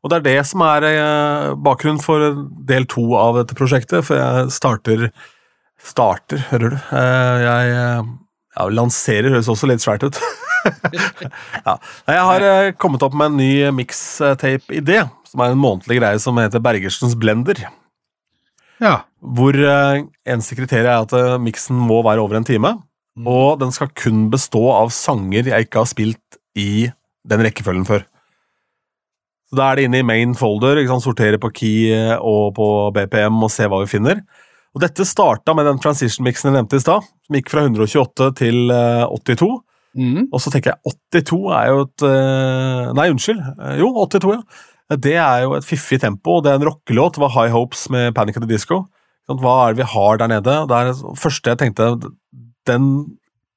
Og 0.00 0.10
det 0.10 0.20
er 0.20 0.24
det 0.24 0.38
som 0.48 0.62
er 0.64 0.86
eh, 0.88 1.50
bakgrunnen 1.60 2.00
for 2.02 2.24
del 2.68 2.86
to 2.88 3.04
av 3.20 3.36
dette 3.40 3.56
prosjektet, 3.58 4.04
for 4.06 4.20
jeg 4.20 4.54
starter 4.56 5.10
Starter, 5.80 6.42
hører 6.50 6.74
du. 6.74 6.76
Jeg, 6.92 7.44
jeg 7.46 7.70
eh, 7.80 8.66
lanserer 8.76 9.32
høres 9.32 9.48
også 9.48 9.68
litt 9.70 9.80
svært 9.80 10.02
ut. 10.04 10.18
ja. 11.66 11.78
Jeg 12.04 12.26
har 12.28 12.44
eh, 12.44 12.72
kommet 12.76 13.00
opp 13.06 13.16
med 13.16 13.30
en 13.30 13.38
ny 13.40 13.52
mixtape-idé, 13.78 15.06
som 15.30 15.40
er 15.40 15.54
en 15.54 15.62
månedlig 15.62 15.96
greie 16.02 16.20
som 16.20 16.36
heter 16.36 16.60
Bergersens 16.60 17.16
Blender. 17.16 17.62
Ja. 18.84 18.98
Hvor 19.24 19.56
eh, 19.56 20.04
eneste 20.28 20.60
kriterium 20.60 20.92
er 20.92 21.08
at 21.08 21.16
eh, 21.16 21.40
miksen 21.48 21.80
må 21.80 22.02
være 22.04 22.20
over 22.28 22.36
en 22.40 22.48
time, 22.48 22.76
Mm. 23.18 23.26
og 23.26 23.58
den 23.60 23.72
skal 23.74 23.90
kun 23.98 24.28
bestå 24.30 24.62
av 24.70 24.92
sanger 24.94 25.48
jeg 25.50 25.66
ikke 25.66 25.82
har 25.82 25.88
spilt 25.90 26.38
i 26.58 26.90
den 27.26 27.42
rekkefølgen 27.44 27.86
før. 27.88 28.04
Så 29.50 29.58
Da 29.58 29.70
er 29.72 29.76
det 29.80 29.88
inne 29.88 29.98
i 30.00 30.06
main 30.06 30.34
folder, 30.38 30.78
sant? 30.86 31.02
sortere 31.02 31.38
på 31.42 31.50
key 31.52 31.90
eh, 31.92 32.16
og 32.16 32.54
på 32.54 32.66
BPM 32.94 33.42
og 33.42 33.50
se 33.50 33.66
hva 33.66 33.80
vi 33.82 33.90
finner. 33.90 34.22
Og 34.74 34.84
Dette 34.84 35.02
starta 35.02 35.54
med 35.58 35.66
den 35.66 35.80
transition-miksen 35.82 36.50
jeg 36.52 36.54
nevnte 36.54 36.78
i 36.78 36.84
stad, 36.84 37.02
som 37.26 37.34
gikk 37.36 37.50
fra 37.50 37.64
128 37.66 38.28
til 38.38 38.70
eh, 38.70 39.02
82. 39.10 39.50
Mm. 39.98 40.28
Og 40.30 40.38
så 40.38 40.52
tenker 40.54 40.70
jeg 40.76 40.94
82 41.18 41.40
er 41.58 41.70
jo 41.72 41.80
et 41.88 42.04
eh, 42.06 42.92
Nei, 42.94 43.08
unnskyld. 43.10 43.40
Eh, 43.58 43.80
Jo, 43.82 43.90
82, 44.06 44.36
ja. 44.38 44.42
Det 45.02 45.16
er 45.22 45.42
jo 45.44 45.52
et 45.54 45.66
fiffig 45.66 46.00
tempo, 46.02 46.38
og 46.38 46.44
det 46.46 46.50
er 46.52 46.58
en 46.58 46.66
rockelåt. 46.66 47.14
Det 47.14 47.22
var 47.22 47.34
High 47.34 47.52
Hopes 47.54 47.84
med 47.94 48.14
Panic 48.14 48.38
at 48.38 48.42
the 48.46 48.50
Disco. 48.50 48.84
Hva 49.30 49.52
er 49.68 49.74
det 49.74 49.82
vi 49.84 49.90
har 49.92 50.18
der 50.18 50.30
nede? 50.32 50.54
Det 50.66 50.78
er 50.78 51.02
første 51.18 51.52
jeg 51.52 51.58
tenkte 51.60 51.92
Den 52.66 52.88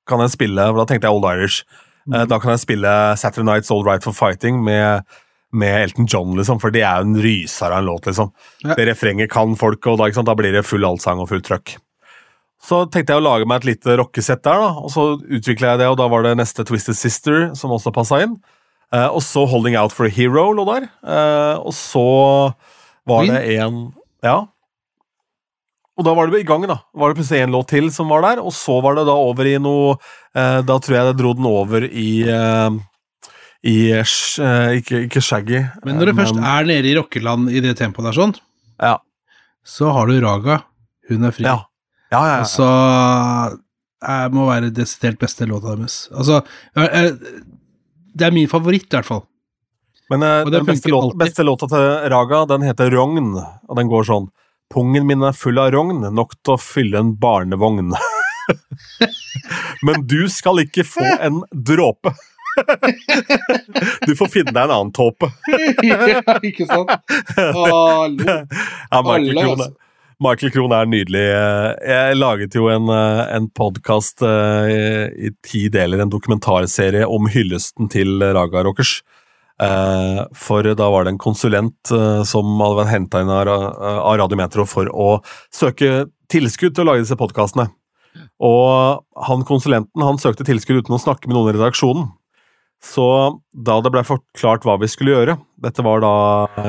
kan 0.10 0.22
jeg 0.22 0.34
spille, 0.36 0.66
for 0.70 0.78
da 0.82 0.86
tenkte 0.90 1.10
jeg 1.10 1.18
Old 1.18 1.26
Irish. 1.32 1.64
Mm. 2.06 2.18
Da 2.30 2.38
kan 2.38 2.54
jeg 2.54 2.62
spille 2.62 2.92
Saturday 3.18 3.48
Night's 3.48 3.72
All 3.74 3.82
Right 3.86 4.04
for 4.06 4.14
Fighting 4.14 4.62
med, 4.62 5.02
med 5.54 5.84
Elton 5.84 6.08
John, 6.10 6.36
liksom, 6.38 6.60
for 6.62 6.74
det 6.74 6.84
er 6.84 7.02
jo 7.02 7.10
en 7.10 7.22
ryser 7.24 7.72
av 7.72 7.82
en 7.82 7.90
låt, 7.92 8.08
liksom. 8.10 8.32
Ja. 8.66 8.76
Det 8.78 8.88
refrenget 8.90 9.32
kan 9.32 9.56
folk, 9.60 9.86
og 9.92 10.00
da, 10.02 10.10
da 10.10 10.36
blir 10.38 10.56
det 10.56 10.66
full 10.68 10.86
allsang 10.88 11.22
og 11.24 11.30
full 11.32 11.44
trøkk. 11.46 11.76
Så 12.64 12.86
tenkte 12.88 13.12
jeg 13.12 13.20
å 13.20 13.26
lage 13.26 13.48
meg 13.50 13.62
et 13.62 13.74
lite 13.74 13.98
rockesett 14.00 14.44
der, 14.46 14.62
da, 14.62 14.72
og 14.80 14.92
så 14.94 15.08
utvikla 15.20 15.74
jeg 15.74 15.84
det, 15.84 15.90
og 15.92 16.00
da 16.00 16.08
var 16.12 16.24
det 16.24 16.38
neste 16.40 16.64
Twisted 16.68 16.96
Sister 16.96 17.50
som 17.60 17.74
også 17.76 17.92
passa 17.96 18.22
inn. 18.24 18.38
Eh, 18.94 19.10
og 19.10 19.20
så 19.26 19.44
Holding 19.50 19.76
Out 19.80 19.94
for 19.96 20.08
a 20.08 20.14
Hero 20.14 20.52
lå 20.56 20.66
der. 20.70 20.88
Eh, 21.02 21.56
og 21.60 21.76
så 21.76 22.08
var 23.10 23.28
det 23.28 23.44
en 23.58 23.86
Ja. 24.24 24.46
Og 25.94 26.06
da 26.08 26.14
var 26.18 26.30
det 26.32 26.40
i 26.42 26.48
gang, 26.48 26.64
da. 26.66 26.80
Var 26.96 27.12
det 27.12 27.20
plutselig 27.20 27.44
en 27.44 27.54
låt 27.54 27.68
til 27.70 27.92
som 27.94 28.10
var 28.10 28.24
der, 28.26 28.42
og 28.42 28.54
så 28.56 28.80
var 28.82 28.96
det 28.98 29.06
da 29.06 29.14
over 29.14 29.46
i 29.46 29.60
noe 29.62 29.98
eh, 30.34 30.62
Da 30.66 30.80
tror 30.80 30.96
jeg 30.98 31.10
det 31.10 31.20
dro 31.20 31.34
den 31.38 31.46
over 31.46 31.86
i 31.86 32.24
eh, 32.26 32.70
i 33.64 33.78
eh, 33.96 34.70
ikke, 34.80 35.06
ikke 35.08 35.22
Shaggy. 35.24 35.62
Men 35.86 35.96
når 36.00 36.10
du 36.12 36.14
men, 36.14 36.26
først 36.26 36.40
er 36.44 36.66
nede 36.68 36.90
i 36.92 36.96
rockeland 36.98 37.50
i 37.52 37.62
det 37.64 37.78
tempoet 37.80 38.10
der 38.10 38.18
sånn, 38.18 38.34
Ja. 38.82 38.98
så 39.64 39.92
har 39.96 40.08
du 40.08 40.18
Raga. 40.22 40.64
Hun 41.10 41.24
er 41.26 41.32
fri. 41.36 41.46
Ja. 41.48 41.62
Ja, 42.12 42.20
ja, 42.28 42.34
ja. 42.36 42.40
Altså 42.44 42.68
jeg 44.04 44.32
må 44.36 44.46
være 44.50 44.70
desidert 44.76 45.18
beste 45.22 45.48
låta 45.48 45.76
deres. 45.78 46.10
Altså 46.12 46.42
jeg- 46.76 46.92
jeg- 46.94 47.44
Det 48.16 48.28
er 48.28 48.32
min 48.32 48.48
favoritt, 48.48 48.86
i 48.86 48.96
hvert 48.98 49.06
fall. 49.06 49.24
Men 50.12 50.22
eh, 50.24 50.44
den 50.52 50.66
beste, 50.66 50.90
låta, 50.92 51.16
beste 51.18 51.42
låta 51.44 51.68
til 51.68 52.10
Raga, 52.12 52.46
den 52.46 52.62
heter 52.62 52.92
Rogn, 52.92 53.34
og 53.70 53.76
den 53.78 53.88
går 53.88 54.04
sånn 54.06 54.28
Pungen 54.74 55.06
min 55.06 55.22
er 55.24 55.34
full 55.34 55.58
av 55.60 55.72
rogn, 55.72 56.02
nok 56.14 56.32
til 56.44 56.54
å 56.56 56.60
fylle 56.60 56.98
en 56.98 57.14
barnevogn. 57.16 57.92
Men 59.84 60.06
du 60.08 60.28
skal 60.30 60.62
ikke 60.64 60.84
få 60.88 61.04
en 61.22 61.42
dråpe. 61.54 62.14
Du 64.08 64.14
får 64.20 64.30
finne 64.32 64.52
deg 64.54 64.64
en 64.66 64.74
annen 64.76 64.92
tåpe. 64.96 65.30
ja, 65.84 66.38
ikke 66.44 66.68
sant? 66.70 66.92
Hallo. 67.38 68.28
Ja, 68.28 69.02
Michael 69.02 69.32
Alle, 69.32 69.42
Krohn. 69.42 69.64
Michael 70.24 70.54
Krohn 70.54 70.76
er 70.78 70.88
nydelig. 70.88 71.24
Jeg 71.90 72.20
laget 72.20 72.56
jo 72.56 72.70
en, 72.72 72.88
eh, 72.94 73.24
en 73.36 73.50
podkast 73.58 74.24
i 74.24 75.34
ti 75.44 75.66
deler, 75.74 76.04
en 76.04 76.14
dokumentarserie 76.14 77.08
om 77.10 77.28
hyllesten 77.34 77.90
til 77.92 78.22
Raga 78.36 78.64
Rockers. 78.68 79.02
Eh, 79.62 80.24
For 80.34 80.66
da 80.76 80.90
var 80.90 81.06
det 81.06 81.14
en 81.14 81.22
konsulent 81.22 81.92
eh, 81.94 82.24
som 82.28 82.56
hadde 82.62 82.80
vært 82.82 82.94
henta 82.94 83.22
inn 83.22 83.30
av 83.32 83.48
av 83.52 84.18
Radiometro 84.22 84.66
for 84.70 84.90
å 84.90 85.10
søke 85.54 86.08
tilskudd 86.34 86.74
til 86.74 86.86
å 86.86 86.92
lage 86.92 87.06
disse 87.06 87.20
podkastene. 87.20 87.68
Og 88.44 89.04
han 89.28 89.46
konsulenten 89.48 90.04
han 90.06 90.20
søkte 90.22 90.46
tilskudd 90.48 90.84
uten 90.84 90.98
å 90.98 91.02
snakke 91.02 91.30
med 91.30 91.38
noen 91.38 91.54
i 91.54 91.58
redaksjonen. 91.58 92.12
Så 92.84 93.06
da 93.56 93.78
det 93.80 93.94
ble 93.94 94.04
forklart 94.06 94.66
hva 94.68 94.76
vi 94.82 94.90
skulle 94.92 95.14
gjøre, 95.16 95.38
dette 95.64 95.86
var 95.86 96.04
da 96.04 96.16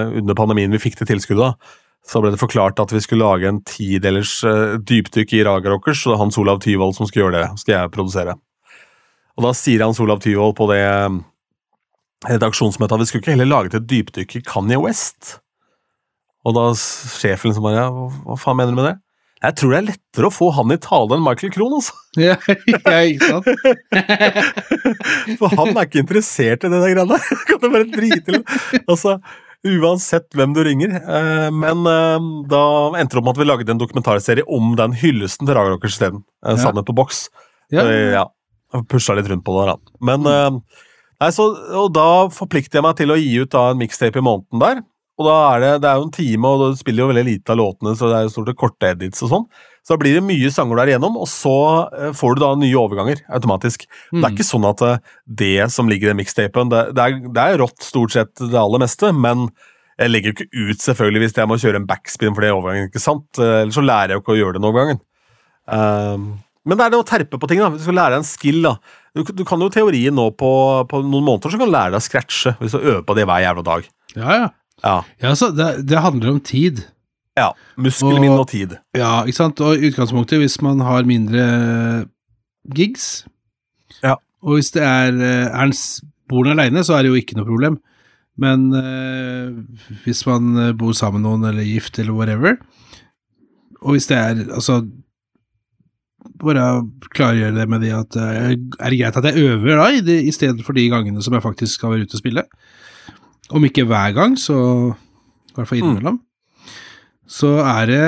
under 0.06 0.36
pandemien 0.38 0.72
vi 0.72 0.82
fikk 0.82 1.00
det 1.00 1.08
tilskuddet, 1.10 1.58
så 2.04 2.20
ble 2.20 2.30
det 2.34 2.40
forklart 2.40 2.80
at 2.82 2.92
vi 2.92 3.00
skulle 3.02 3.24
lage 3.24 3.48
en 3.48 3.62
tidelers 3.66 4.36
uh, 4.46 4.76
dypdykk 4.76 5.32
i 5.38 5.44
Raga 5.46 5.72
Rockers, 5.72 6.04
og 6.04 6.12
det 6.12 6.16
er 6.18 6.22
Hans 6.22 6.38
Olav 6.40 6.60
Tyvold 6.62 6.96
som 6.96 7.08
skulle 7.08 7.26
gjøre 7.26 7.38
det, 7.40 7.46
skal 7.62 7.78
jeg 7.78 7.94
produsere. 7.94 8.36
Og 9.34 9.46
da 9.46 9.54
sier 9.56 9.82
Hans 9.82 10.00
Olav 10.04 10.20
Tyvold 10.22 10.54
på 10.58 10.68
det 10.70 10.82
eh, 10.84 11.16
redaksjonsmøtet 12.28 12.94
at 12.94 13.02
vi 13.02 13.06
skulle 13.08 13.24
ikke 13.24 13.34
heller 13.34 13.50
lage 13.50 13.72
et 13.74 13.88
dypdykk 13.90 14.36
i 14.38 14.42
Kanye 14.46 14.78
West. 14.78 15.38
Og 16.46 16.54
da 16.54 16.68
sjefen 16.76 17.50
liksom 17.50 17.64
bare 17.66 17.80
ja, 17.80 17.88
hva 17.90 18.36
faen 18.38 18.60
mener 18.60 18.70
du 18.70 18.78
med 18.78 18.86
det? 18.92 18.94
Jeg 19.44 19.54
tror 19.60 19.72
det 19.74 19.78
er 19.82 19.86
lettere 19.90 20.28
å 20.30 20.32
få 20.32 20.46
han 20.56 20.72
i 20.72 20.76
tale 20.80 21.16
enn 21.18 21.24
Michael 21.24 21.52
Krohn, 21.52 21.74
altså. 21.76 21.94
Ja, 22.24 22.36
ja, 22.48 22.98
ikke 23.10 23.28
sant? 23.28 23.48
For 25.40 25.50
han 25.58 25.72
er 25.74 25.88
ikke 25.88 26.02
interessert 26.04 26.64
i 26.64 26.70
det 26.70 26.78
der 26.80 26.92
greiene 26.94 27.16
der. 27.16 27.26
Kan 27.48 27.60
du 27.62 27.66
bare 27.72 27.88
drite 27.90 28.30
i 28.30 28.38
det? 28.38 28.44
Altså, 28.84 29.16
uansett 29.66 30.28
hvem 30.38 30.54
du 30.56 30.62
ringer. 30.66 30.94
Eh, 31.00 31.48
Men 31.54 31.82
eh, 31.90 32.28
da 32.52 32.62
endte 33.00 33.16
det 33.16 33.20
opp 33.22 33.26
med 33.28 33.34
at 33.34 33.42
vi 33.42 33.48
lagde 33.48 33.74
en 33.74 33.82
dokumentarserie 33.82 34.46
om 34.46 34.74
den 34.80 34.96
hyllesten 35.00 35.48
til 35.48 35.56
Raga 35.58 35.74
Rockers 35.74 35.96
isteden. 35.98 36.22
Eh, 36.46 36.54
Ja. 36.54 36.62
Sannhet 36.64 36.86
på 36.88 36.96
boks. 36.96 37.26
Ja. 37.74 37.84
Ja. 37.90 38.24
Pusha 38.90 39.14
litt 39.18 39.28
rundt 39.30 39.44
på 39.46 39.54
det, 39.58 39.68
da. 39.74 39.76
Men 40.04 40.24
nei, 40.26 41.28
så, 41.34 41.44
Og 41.78 41.92
da 41.94 42.06
forplikter 42.34 42.80
jeg 42.80 42.84
meg 42.86 42.96
til 42.98 43.12
å 43.14 43.18
gi 43.18 43.30
ut 43.42 43.52
da 43.54 43.68
en 43.70 43.78
mixtape 43.80 44.18
i 44.20 44.24
måneden 44.24 44.62
der. 44.62 44.82
Og 45.18 45.28
da 45.28 45.34
er 45.54 45.60
det, 45.62 45.68
det 45.84 45.88
er 45.90 46.00
jo 46.00 46.06
en 46.08 46.14
time, 46.16 46.48
og 46.50 46.62
du 46.74 46.78
spiller 46.80 47.04
jo 47.04 47.10
veldig 47.12 47.22
lite 47.28 47.52
av 47.54 47.58
låtene, 47.60 47.92
så 47.94 48.08
det 48.10 48.16
er 48.18 48.24
jo 48.26 48.32
stort 48.34 48.48
sett 48.50 48.58
korte 48.58 48.88
edits 48.90 49.22
og 49.22 49.30
sånn. 49.30 49.44
Så 49.84 49.92
da 49.94 49.98
blir 50.00 50.16
det 50.16 50.24
mye 50.26 50.48
sanger 50.50 50.80
der 50.80 50.90
igjennom, 50.94 51.18
og 51.20 51.28
så 51.30 51.52
eh, 51.92 52.10
får 52.16 52.34
du 52.34 52.40
da 52.42 52.48
nye 52.58 52.78
overganger 52.80 53.20
automatisk. 53.36 53.84
Det 53.86 54.18
er 54.18 54.24
Mm. 54.24 54.32
ikke 54.32 54.46
sånn 54.48 54.66
at 54.70 54.82
eh, 54.82 54.98
det 55.42 55.52
som 55.70 55.86
ligger 55.92 56.10
i 56.10 56.16
mixtapen, 56.18 56.72
det, 56.72 56.82
det, 56.96 57.04
er, 57.04 57.20
det 57.36 57.44
er 57.44 57.60
rått 57.62 57.84
stort 57.84 58.16
sett 58.16 58.32
det 58.40 58.58
aller 58.58 58.82
meste, 58.82 59.12
men 59.14 59.46
jeg 60.00 60.10
legger 60.10 60.32
jo 60.32 60.34
ikke 60.34 60.64
ut 60.72 60.82
selvfølgelig 60.82 61.20
hvis 61.22 61.36
jeg 61.38 61.46
må 61.52 61.60
kjøre 61.62 61.78
en 61.78 61.86
backspin 61.86 62.34
for 62.34 62.42
det 62.42 62.50
overgangen, 62.56 62.88
ikke 62.90 63.04
sant? 63.04 63.28
Eh, 63.38 63.60
Ellers 63.62 63.76
så 63.78 63.84
lærer 63.86 64.16
jeg 64.16 64.18
jo 64.18 64.24
ikke 64.24 64.34
å 64.34 64.40
gjøre 64.40 64.58
den 64.58 64.66
overgangen. 64.72 64.98
Um, 65.70 66.26
men 66.64 66.78
det 66.80 66.86
er 66.86 66.92
det 66.94 66.98
å 66.98 67.06
terpe 67.06 67.38
på 67.38 67.48
ting, 67.48 67.60
da. 67.62 67.68
Hvis 67.70 67.84
du 67.84 67.88
skal 67.90 67.98
lære 68.00 68.16
deg 68.16 68.22
en 68.24 68.28
skill, 68.28 68.60
da. 68.64 68.74
Du, 69.14 69.22
du 69.36 69.44
kan 69.46 69.60
jo 69.62 69.68
teorien 69.70 70.16
nå 70.16 70.30
på, 70.34 70.50
på 70.90 71.00
noen 71.04 71.22
måneder 71.28 71.52
så 71.52 71.60
kan 71.60 71.68
du 71.70 71.74
lære 71.76 71.92
deg 71.94 72.00
å 72.00 72.04
scratche 72.08 72.54
hvis 72.58 72.74
du 72.74 72.80
øver 72.80 73.04
på 73.06 73.14
det 73.14 73.26
hver 73.28 73.44
jævla 73.44 73.62
dag. 73.68 73.86
Ja, 74.16 74.38
ja. 74.40 74.48
Ja. 74.82 75.02
ja 75.22 75.28
altså, 75.30 75.50
det, 75.54 75.86
det 75.88 76.00
handler 76.02 76.30
om 76.34 76.40
tid. 76.40 76.84
ja. 77.36 77.50
Muskelminne 77.76 78.34
Og- 78.34 78.40
og 78.44 78.48
tid. 78.48 78.76
Ja, 78.96 79.22
ikke 79.24 79.36
sant? 79.36 79.60
Og 79.60 79.76
i 79.76 79.88
utgangspunktet, 79.90 80.38
hvis 80.42 80.60
man 80.62 80.80
har 80.80 81.02
mindre 81.04 82.06
gigs, 82.74 83.26
Ja. 84.02 84.14
og 84.42 84.58
hvis 84.58 84.70
det 84.72 84.82
er, 84.82 85.12
eh, 85.14 85.46
er 85.50 85.64
en 85.64 85.72
bor 86.28 86.46
en 86.46 86.58
alene, 86.58 86.82
så 86.84 86.94
er 86.98 87.02
det 87.02 87.10
jo 87.12 87.20
ikke 87.20 87.36
noe 87.36 87.44
problem. 87.46 87.78
Men 88.36 88.72
eh, 88.74 89.50
hvis 90.04 90.26
man 90.26 90.56
eh, 90.58 90.72
bor 90.72 90.92
sammen 90.92 91.22
med 91.22 91.30
noen, 91.30 91.44
eller 91.52 91.62
gift, 91.62 91.98
eller 91.98 92.12
whatever, 92.14 92.56
og 93.82 93.92
hvis 93.94 94.06
det 94.08 94.16
er, 94.16 94.44
altså, 94.54 94.80
bare 96.40 96.82
klargjøre 97.14 97.54
det 97.54 97.68
med 97.68 97.80
det 97.84 97.92
at 97.94 98.16
er 98.16 98.54
det 98.56 98.98
greit 98.98 99.16
at 99.20 99.24
jeg 99.28 99.44
øver 99.44 99.76
da, 99.76 99.88
i 100.16 100.30
stedet 100.32 100.64
for 100.64 100.72
de 100.76 100.88
gangene 100.90 101.22
som 101.22 101.34
jeg 101.36 101.42
faktisk 101.44 101.74
skal 101.78 101.90
være 101.92 102.06
ute 102.08 102.16
og 102.16 102.22
spille? 102.22 102.42
Om 103.50 103.64
ikke 103.68 103.84
hver 103.88 104.14
gang, 104.16 104.36
så 104.40 104.54
i 104.94 105.54
hvert 105.56 105.68
fall 105.68 105.78
innimellom. 105.82 106.20
Så 107.28 107.50
er 107.64 107.86
det 107.90 108.04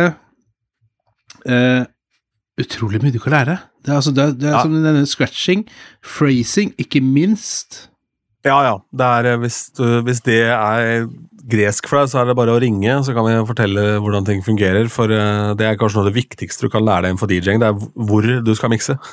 eh, 1.46 1.84
utrolig 2.60 3.02
mye 3.02 3.12
du 3.14 3.20
kan 3.22 3.34
lære. 3.36 3.58
Det 3.84 3.92
er, 3.92 3.98
altså, 4.00 4.12
det 4.16 4.22
er, 4.24 4.32
det 4.40 4.48
er 4.48 4.56
Ja. 4.56 4.62
som 4.64 4.72
denne 4.82 5.06
scratching, 5.06 5.66
phrasing, 6.02 6.72
ikke 6.78 7.00
minst. 7.04 7.88
Ja, 8.46 8.60
ja. 8.64 8.74
Det 8.94 9.06
er, 9.06 9.26
eh, 9.34 9.38
hvis, 9.42 9.70
hvis 10.06 10.20
det 10.26 10.40
er 10.50 11.06
gresk 11.46 11.86
for 11.86 12.00
deg, 12.00 12.10
så 12.10 12.20
er 12.22 12.26
det 12.30 12.36
bare 12.38 12.54
å 12.56 12.60
ringe, 12.62 12.96
så 13.06 13.14
kan 13.14 13.26
vi 13.28 13.36
fortelle 13.46 13.84
hvordan 14.02 14.24
ting 14.26 14.42
fungerer. 14.42 14.88
For 14.90 15.10
eh, 15.10 15.52
det 15.58 15.66
er 15.68 15.76
kanskje 15.78 16.00
noe 16.00 16.06
av 16.06 16.10
det 16.12 16.18
viktigste 16.22 16.66
du 16.66 16.72
kan 16.72 16.84
lære 16.86 17.06
deg 17.06 17.14
innenfor 17.14 17.30
DJ-ing. 17.30 17.60
Det 17.62 17.68
er 17.70 17.78
hvor 18.08 18.22
du 18.42 18.54
skal 18.58 18.70
mikse. 18.74 18.98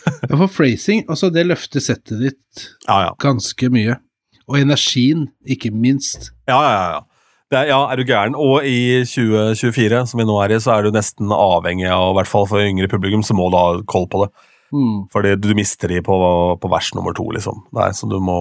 Ja, 0.00 0.32
for 0.32 0.48
phrasing, 0.48 1.02
altså 1.12 1.28
det 1.28 1.42
løfter 1.44 1.82
settet 1.84 2.22
ditt 2.22 2.62
Ja, 2.86 3.02
ja. 3.04 3.10
ganske 3.20 3.68
mye. 3.68 3.98
Og 4.50 4.58
energien, 4.58 5.28
ikke 5.46 5.70
minst. 5.70 6.32
Ja, 6.50 6.58
ja, 6.58 6.78
ja. 6.90 7.00
er, 7.54 7.68
ja, 7.70 7.80
er 7.86 8.00
du 8.00 8.04
gæren? 8.08 8.34
Og 8.34 8.66
i 8.66 9.04
2024, 9.06 10.04
som 10.10 10.18
vi 10.22 10.26
nå 10.26 10.38
er 10.42 10.56
i, 10.56 10.60
så 10.62 10.74
er 10.74 10.86
du 10.86 10.94
nesten 10.94 11.30
avhengig 11.34 11.86
av, 11.86 12.10
i 12.10 12.18
hvert 12.18 12.30
fall 12.30 12.48
for 12.50 12.62
yngre 12.64 12.90
publikum, 12.90 13.22
så 13.26 13.36
må 13.38 13.46
du 13.50 13.58
ha 13.60 13.68
koll 13.90 14.08
på 14.10 14.24
det. 14.24 14.32
Mm. 14.74 15.06
Fordi 15.10 15.36
du 15.38 15.52
mister 15.58 15.90
de 15.90 16.02
på, 16.06 16.16
på 16.62 16.70
vers 16.70 16.90
nummer 16.94 17.14
to, 17.14 17.28
liksom. 17.34 17.62
Det 17.74 17.86
er 17.86 17.94
så 17.96 18.10
du 18.10 18.18
må 18.22 18.40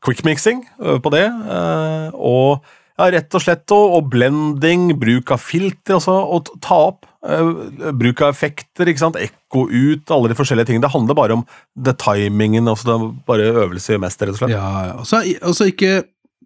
Quickmixing, 0.00 0.64
øve 0.80 1.00
på 1.04 1.12
det. 1.12 1.26
eh, 1.28 2.08
og 2.16 2.64
ja, 3.00 3.06
rett 3.16 3.36
og 3.36 3.42
slett 3.42 3.72
og, 3.74 3.94
og 3.96 4.10
blending, 4.12 4.90
bruk 5.00 5.32
av 5.32 5.40
filter 5.40 5.96
altså. 5.96 6.16
og 6.20 6.50
ta 6.62 6.80
opp. 6.90 7.06
Uh, 7.20 7.90
bruk 7.96 8.22
av 8.24 8.34
effekter, 8.34 8.88
ikke 8.88 9.02
sant. 9.02 9.18
Ekko 9.20 9.66
ut, 9.68 10.12
alle 10.12 10.30
de 10.32 10.36
forskjellige 10.38 10.70
tingene. 10.70 10.84
Det 10.86 10.92
handler 10.94 11.18
bare 11.18 11.38
om 11.38 11.44
det 11.76 11.96
timingen. 12.02 12.68
Altså 12.70 12.90
det 12.90 12.96
er 12.96 13.10
bare 13.32 13.50
øvelse 13.64 13.94
gjør 13.94 14.04
mest, 14.04 14.24
rett 14.24 14.36
og 14.36 14.42
slett. 14.42 14.54
Ja. 14.56 14.70
Altså, 14.98 15.24
altså 15.40 15.70
ikke 15.72 16.00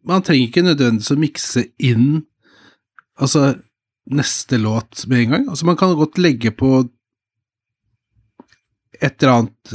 Man 0.04 0.20
trenger 0.20 0.50
ikke 0.50 0.60
nødvendigvis 0.66 1.14
å 1.14 1.14
mikse 1.16 1.62
inn 1.80 2.08
altså 3.16 3.54
neste 4.12 4.58
låt 4.60 5.06
med 5.08 5.22
en 5.22 5.30
gang. 5.32 5.46
Altså 5.48 5.64
Man 5.64 5.78
kan 5.80 5.94
godt 5.96 6.20
legge 6.20 6.52
på 6.52 6.82
et 9.00 9.22
eller 9.22 9.32
annet 9.32 9.72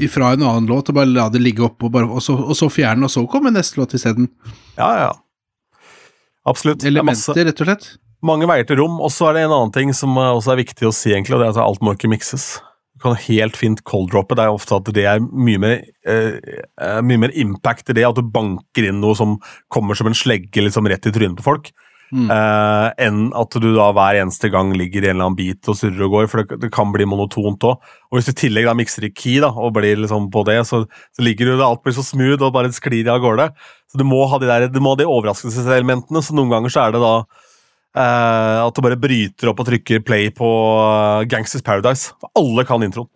eh, 0.00 0.08
fra 0.10 0.32
en 0.32 0.42
annen 0.42 0.68
låt 0.70 0.88
og 0.90 0.96
bare 0.96 1.12
la 1.12 1.28
det 1.32 1.42
ligge 1.42 1.64
oppå, 1.66 1.90
og, 1.92 2.14
og, 2.16 2.22
så, 2.24 2.36
og 2.40 2.56
så 2.58 2.70
fjerne, 2.72 3.06
og 3.06 3.12
så 3.12 3.26
komme 3.30 3.52
neste 3.54 3.80
låt 3.80 3.94
isteden. 3.98 4.30
Ja, 4.78 4.90
ja. 5.04 5.10
Absolutt. 6.48 6.84
Er 6.84 6.92
Elementer, 6.92 7.44
rett 7.44 7.60
og 7.60 7.68
slett. 7.68 7.86
mange 8.24 8.48
veier 8.48 8.64
til 8.68 8.80
rom. 8.80 8.98
Og 9.00 9.12
så 9.12 9.28
er 9.30 9.36
det 9.38 9.44
en 9.46 9.54
annen 9.56 9.72
ting 9.74 9.92
som 9.96 10.16
eh, 10.16 10.32
også 10.38 10.54
er 10.54 10.62
viktig 10.64 10.88
å 10.88 10.94
si, 10.94 11.12
egentlig, 11.12 11.36
og 11.36 11.42
det 11.42 11.50
er 11.50 11.54
at 11.56 11.62
alt 11.64 11.84
må 11.84 11.94
ikke 11.96 12.10
mikses. 12.12 12.60
Du 12.94 13.00
Du 13.00 13.08
kan 13.08 13.16
helt 13.16 13.56
fint 13.56 13.80
cold-droppe. 13.84 14.36
Det 14.36 14.44
er 14.44 14.52
ofte 14.52 14.76
at 14.76 14.88
det 14.92 15.04
er 15.08 15.20
mye 15.20 15.58
mer, 15.58 15.78
eh, 16.04 16.36
eh, 16.80 17.00
mye 17.00 17.18
mer 17.22 17.30
impact 17.32 17.88
i 17.88 17.96
det 17.96 18.04
at 18.04 18.16
du 18.18 18.22
banker 18.22 18.88
inn 18.90 19.00
noe 19.00 19.16
som 19.16 19.38
kommer 19.72 19.96
som 19.96 20.06
en 20.06 20.16
slegge 20.16 20.60
liksom 20.60 20.86
rett 20.86 21.06
i 21.06 21.12
trynet 21.12 21.38
på 21.40 21.46
folk. 21.46 21.70
Mm. 22.10 22.26
eh, 22.34 22.86
enn 23.06 23.18
at 23.38 23.54
du 23.62 23.68
da 23.76 23.90
hver 23.94 24.18
eneste 24.18 24.50
gang 24.50 24.72
ligger 24.74 25.04
i 25.04 25.10
en 25.10 25.14
eller 25.14 25.28
annen 25.28 25.38
bit 25.38 25.68
og 25.70 25.76
surrer 25.78 26.06
og 26.06 26.16
går, 26.16 26.30
for 26.30 26.42
det, 26.42 26.58
det 26.64 26.72
kan 26.74 26.90
bli 26.94 27.06
monotont 27.06 27.66
òg. 27.68 27.92
Og 28.10 28.18
hvis 28.18 28.26
du 28.26 28.32
i 28.32 28.40
tillegg 28.44 28.66
da 28.66 28.74
mikser 28.74 29.06
i 29.06 29.12
key 29.14 29.36
da, 29.44 29.52
og 29.54 29.76
blir 29.76 30.02
liksom 30.02 30.26
på 30.34 30.42
det, 30.48 30.58
så, 30.66 30.82
så 31.14 31.26
ligger 31.26 31.52
du 31.52 31.62
alt 31.62 31.84
blir 31.86 31.94
så 31.94 32.06
smooth 32.06 32.42
og 32.42 32.54
bare 32.56 32.72
sklir 32.74 33.10
av 33.12 33.22
gårde. 33.22 33.50
Så 33.90 34.00
du 34.00 34.06
må 34.06 34.24
ha 34.30 34.40
de, 34.42 34.50
der, 34.50 34.66
du 34.72 34.80
må 34.82 34.96
ha 34.96 35.00
de 35.00 35.08
overraskelseselementene, 35.10 36.24
så 36.24 36.34
noen 36.34 36.50
ganger 36.56 36.74
så 36.74 36.86
er 36.86 36.96
det 36.96 37.04
da 37.04 37.14
eh, 37.22 38.58
at 38.64 38.74
du 38.74 38.84
bare 38.84 38.98
bryter 39.00 39.52
opp 39.52 39.62
og 39.62 39.70
trykker 39.70 40.04
play 40.06 40.34
på 40.34 40.50
eh, 40.50 41.28
Gangsters 41.30 41.66
Paradise. 41.66 42.14
For 42.18 42.34
alle 42.42 42.66
kan 42.68 42.86
introen. 42.86 43.10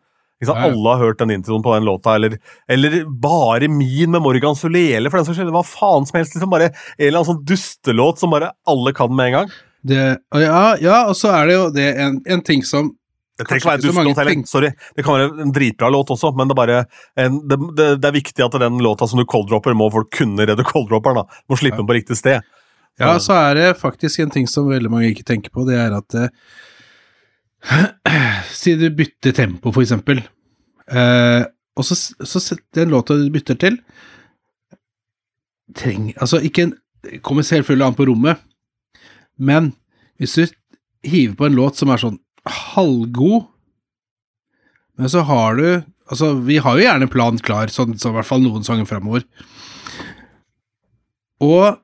Sant? 0.49 0.61
Ja, 0.61 0.70
ja. 0.70 0.74
Alle 0.74 0.95
har 0.95 1.05
hørt 1.09 1.20
den 1.22 1.34
introen 1.34 1.62
på 1.64 1.74
den 1.74 1.86
låta, 1.86 2.16
eller, 2.18 2.38
eller 2.70 2.97
bare 3.09 3.68
min 3.68 4.14
med 4.14 4.24
Morgan 4.24 4.59
Solele, 4.59 5.11
for 5.11 5.20
den 5.20 5.28
saks 5.28 5.40
skyld. 5.40 5.53
Hva 5.55 5.64
faen 5.66 6.09
som 6.09 6.18
helst. 6.20 6.36
Liksom 6.36 6.53
bare 6.53 6.72
en 6.72 7.07
eller 7.07 7.20
annen 7.20 7.30
sånn 7.32 7.47
dustelåt 7.49 8.22
som 8.22 8.34
bare 8.34 8.53
alle 8.70 8.95
kan 8.97 9.14
med 9.14 9.32
en 9.32 9.38
gang. 9.38 9.55
Det, 9.84 10.03
og 10.32 10.40
ja, 10.40 10.66
ja, 10.80 10.99
og 11.11 11.16
så 11.18 11.32
er 11.36 11.49
det 11.49 11.57
jo 11.59 11.64
det 11.74 11.88
en, 12.01 12.20
en 12.24 12.42
ting 12.45 12.62
som 12.64 12.95
Det 13.36 13.45
trenger 13.45 13.61
ikke 13.61 13.70
være 13.72 13.84
dustelåt 13.84 14.20
heller. 14.22 14.42
Sorry. 14.49 14.70
Det 14.97 15.05
kan 15.05 15.18
være 15.18 15.45
en 15.45 15.55
dritbra 15.55 15.90
låt 15.92 16.12
også, 16.14 16.32
men 16.38 16.49
det 16.49 16.55
er 16.57 16.61
bare 16.62 16.82
en, 17.20 17.40
det, 17.51 17.59
det, 17.76 17.88
det 18.01 18.11
er 18.11 18.16
viktig 18.16 18.47
at 18.47 18.61
den 18.62 18.78
låta 18.84 19.09
som 19.11 19.20
du 19.20 19.26
cold-dropper, 19.28 19.76
må 19.76 19.90
folk 19.92 20.12
kunne 20.14 20.47
redde 20.49 20.66
cold-dropperen. 20.66 21.26
Må 21.51 21.59
slippe 21.61 21.82
den 21.82 21.90
på 21.90 21.99
riktig 21.99 22.20
sted. 22.20 22.47
Ja, 23.01 23.16
så 23.18 23.34
er 23.34 23.59
det 23.59 23.70
faktisk 23.80 24.22
en 24.22 24.30
ting 24.30 24.47
som 24.51 24.68
veldig 24.70 24.90
mange 24.92 25.11
ikke 25.11 25.26
tenker 25.26 25.51
på, 25.51 25.64
det 25.66 25.80
er 25.82 25.97
at 25.97 26.14
eh, 26.14 26.30
Si 28.55 28.74
du 28.78 28.86
bytter 28.95 29.32
tempo, 29.34 29.72
for 29.72 29.82
eksempel, 29.82 30.20
eh, 30.91 31.45
og 31.74 31.87
så, 31.87 31.97
så 31.97 32.57
den 32.76 32.93
låta 32.93 33.16
du 33.18 33.30
bytter 33.35 33.59
til 33.59 33.78
treng, 35.74 36.12
Altså, 36.16 36.41
ikke 36.41 36.68
en 36.68 36.74
Kommer 37.20 37.45
selvfølgelig 37.45 37.85
an 37.85 37.97
på 37.99 38.07
rommet, 38.09 38.39
men 39.37 39.74
hvis 40.16 40.39
du 40.39 40.47
hiver 41.05 41.35
på 41.37 41.45
en 41.51 41.57
låt 41.59 41.76
som 41.76 41.91
er 41.93 42.01
sånn 42.01 42.16
halvgod, 42.49 43.45
men 44.97 45.11
så 45.12 45.20
har 45.28 45.59
du 45.61 45.66
Altså, 46.09 46.35
vi 46.41 46.57
har 46.61 46.76
jo 46.76 46.85
gjerne 46.85 47.05
en 47.05 47.12
plan 47.12 47.39
klar, 47.41 47.68
sånn, 47.72 47.95
så 48.01 48.11
i 48.11 48.16
hvert 48.16 48.28
fall 48.28 48.43
noen 48.45 48.64
sanger 48.64 48.85
framover. 48.85 49.22
Og 51.41 51.78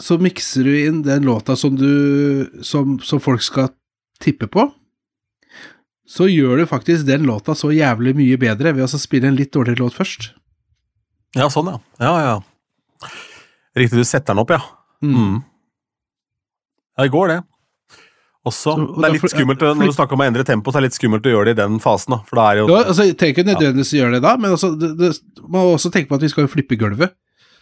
så 0.00 0.16
mikser 0.16 0.64
du 0.64 0.72
inn 0.72 1.02
den 1.04 1.26
låta 1.28 1.56
som 1.56 1.76
du 1.76 2.48
som, 2.64 2.96
som 3.04 3.20
folk 3.20 3.44
skal 3.44 3.68
tippe 4.24 4.48
på. 4.48 4.64
Så 6.08 6.24
gjør 6.32 6.62
du 6.62 6.66
faktisk 6.70 7.04
den 7.08 7.26
låta 7.28 7.52
så 7.58 7.68
jævlig 7.74 8.14
mye 8.16 8.38
bedre 8.40 8.72
ved 8.74 8.86
å 8.86 8.98
spille 9.00 9.28
en 9.28 9.36
litt 9.36 9.52
dårligere 9.52 9.82
låt 9.84 9.96
først. 9.98 10.30
Ja, 11.36 11.50
sånn, 11.52 11.68
ja. 11.68 11.78
Ja, 12.00 12.14
ja. 12.24 13.10
Riktig, 13.76 14.00
du 14.00 14.04
setter 14.08 14.32
den 14.32 14.40
opp, 14.42 14.50
ja. 14.56 14.62
Mm. 15.04 15.42
Ja, 16.96 17.04
det 17.04 17.12
går, 17.12 17.28
det. 17.34 17.38
Også, 18.48 18.72
Så- 18.72 18.80
og 18.80 18.96
det 19.02 19.04
er 19.04 19.12
litt 19.12 19.20
for- 19.20 19.28
skummelt 19.28 19.60
Når 19.60 19.86
du 19.86 19.92
snakker 19.92 20.12
om 20.16 20.20
å 20.20 20.26
endre 20.26 20.44
tempo, 20.44 20.72
så 20.72 20.78
er 20.78 20.80
det 20.80 20.88
litt 20.90 20.98
skummelt 20.98 21.26
å 21.26 21.30
gjøre 21.34 21.44
det 21.44 21.58
i 21.58 21.62
den 21.68 21.78
fasen. 21.78 22.10
da, 22.16 22.18
For 22.24 22.36
da 22.36 22.50
er 22.52 22.56
jo 22.56 22.66
Ja, 22.68 22.84
altså, 22.84 23.04
jeg 23.04 23.18
trenger 23.18 23.34
ikke 23.36 23.46
nødvendigvis 23.52 23.92
gjøre 23.92 24.12
det 24.12 24.22
da, 24.22 24.36
men 24.36 24.50
altså, 24.52 24.78
det, 24.78 24.96
det, 24.96 25.20
man 25.42 25.60
må 25.66 25.74
også 25.76 25.90
tenke 25.92 26.08
på 26.08 26.14
at 26.14 26.22
vi 26.22 26.28
skal 26.28 26.44
jo 26.46 26.48
flippe 26.54 26.78
gulvet. 26.78 27.12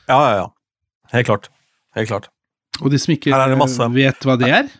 Ja, 0.08 0.20
ja, 0.30 0.36
ja. 0.44 0.48
Helt 1.12 1.26
klart. 1.26 1.48
Helt 1.96 2.08
klart. 2.08 2.28
Og 2.82 2.90
de 2.90 2.98
som 2.98 3.12
ikke 3.14 3.32
det 3.34 3.80
eh, 3.80 3.88
vet 3.88 4.20
hva 4.20 4.38
det 4.38 4.48
er, 4.48 4.70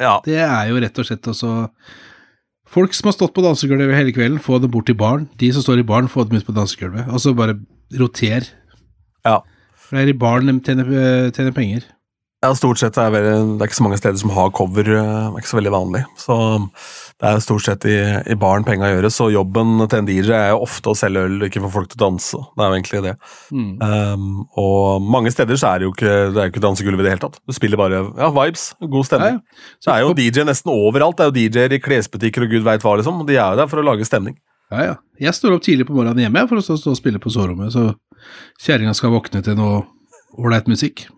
Ja. 0.00 0.20
det 0.24 0.38
er 0.38 0.68
jo 0.68 0.80
rett 0.80 0.98
og 0.98 1.04
slett 1.06 1.22
også 1.22 1.70
Folk 2.68 2.92
som 2.96 3.08
har 3.08 3.16
stått 3.16 3.32
på 3.36 3.44
dansegulvet 3.44 3.96
hele 3.96 4.12
kvelden, 4.12 4.40
få 4.44 4.58
dem 4.60 4.72
bort 4.72 4.88
til 4.90 4.96
baren. 4.98 5.28
De 5.40 5.48
som 5.54 5.64
står 5.64 5.80
i 5.80 5.86
baren, 5.88 6.10
få 6.10 6.26
dem 6.28 6.36
ut 6.36 6.46
på 6.46 6.54
dansegulvet. 6.56 7.08
Altså 7.08 7.32
bare 7.36 7.56
roter. 7.96 8.50
Ja. 9.24 9.38
For 9.72 9.96
det 9.96 10.02
er 10.04 10.12
i 10.12 10.18
baren 10.20 10.50
de 10.50 10.58
tjener, 10.66 10.90
eh, 10.92 11.30
tjener 11.32 11.54
penger. 11.56 11.86
Ja, 12.38 12.52
stort 12.54 12.78
sett 12.78 12.94
er 13.02 13.10
det, 13.10 13.20
det 13.58 13.64
er 13.64 13.66
ikke 13.66 13.76
så 13.80 13.82
mange 13.82 13.96
steder 13.98 14.18
som 14.20 14.30
har 14.30 14.52
cover. 14.54 14.86
eh, 14.86 15.02
Det 15.02 15.34
er 15.34 15.40
ikke 15.42 15.50
så 15.50 15.56
veldig 15.58 15.72
vanlig. 15.74 16.02
Så 16.22 16.34
det 17.18 17.26
er 17.32 17.40
stort 17.42 17.64
sett 17.66 17.86
i, 17.90 17.96
i 18.30 18.36
baren 18.38 18.62
penga 18.62 18.86
gjøres, 18.92 19.16
og 19.24 19.32
jobben 19.34 19.72
til 19.90 19.98
en 19.98 20.06
DJ 20.06 20.30
er 20.36 20.52
jo 20.52 20.60
ofte 20.62 20.92
å 20.92 20.94
selge 20.94 21.24
øl, 21.26 21.34
ikke 21.48 21.64
få 21.64 21.70
folk 21.74 21.88
til 21.90 21.98
å 21.98 22.04
danse. 22.04 22.38
Det 22.54 22.62
er 22.62 22.70
jo 22.70 22.76
egentlig 22.78 23.02
det. 23.08 23.14
Mm. 23.50 23.72
Um, 23.82 24.28
og 24.54 25.02
mange 25.02 25.32
steder 25.34 25.58
så 25.58 25.72
er 25.72 25.82
det 25.82 25.88
jo 25.88 25.96
ikke, 25.96 26.14
det 26.30 26.38
er 26.38 26.46
jo 26.46 26.52
ikke 26.54 26.62
dansegulv 26.68 27.02
i 27.02 27.08
det 27.08 27.16
hele 27.16 27.24
tatt. 27.26 27.40
Du 27.42 27.56
spiller 27.58 27.82
bare 27.82 28.04
ja, 28.06 28.30
vibes, 28.38 28.68
god 28.86 29.10
stemning. 29.10 29.42
Ja, 29.42 29.58
ja. 29.58 29.74
Så 29.82 29.92
er 29.96 30.06
jo 30.06 30.14
DJ 30.22 30.46
nesten 30.46 30.70
overalt. 30.76 31.18
Det 31.18 31.26
er 31.26 31.32
jo 31.34 31.36
DJ-er 31.58 31.74
i 31.74 31.82
klesbutikker 31.82 32.46
og 32.46 32.54
gud 32.54 32.62
veit 32.70 32.86
hva, 32.86 32.94
liksom. 33.02 33.24
De 33.26 33.34
er 33.34 33.42
jo 33.50 33.60
der 33.64 33.74
for 33.74 33.82
å 33.82 33.86
lage 33.90 34.06
stemning. 34.06 34.38
Ja, 34.70 34.86
ja. 34.92 34.96
Jeg 35.18 35.34
står 35.34 35.58
opp 35.58 35.66
tidlig 35.66 35.90
på 35.90 35.98
morgenen 35.98 36.22
hjemme 36.28 36.46
for 36.46 36.62
å 36.62 36.62
stå 36.62 36.78
stå 36.78 36.94
og 36.94 37.02
spille 37.02 37.18
på 37.18 37.34
soverommet, 37.34 37.74
så 37.74 37.88
kjerringa 38.62 38.94
skal 38.94 39.10
våkne 39.18 39.42
til 39.42 39.58
noe 39.58 39.82
ålreit 40.38 40.68
musikk. 40.70 41.08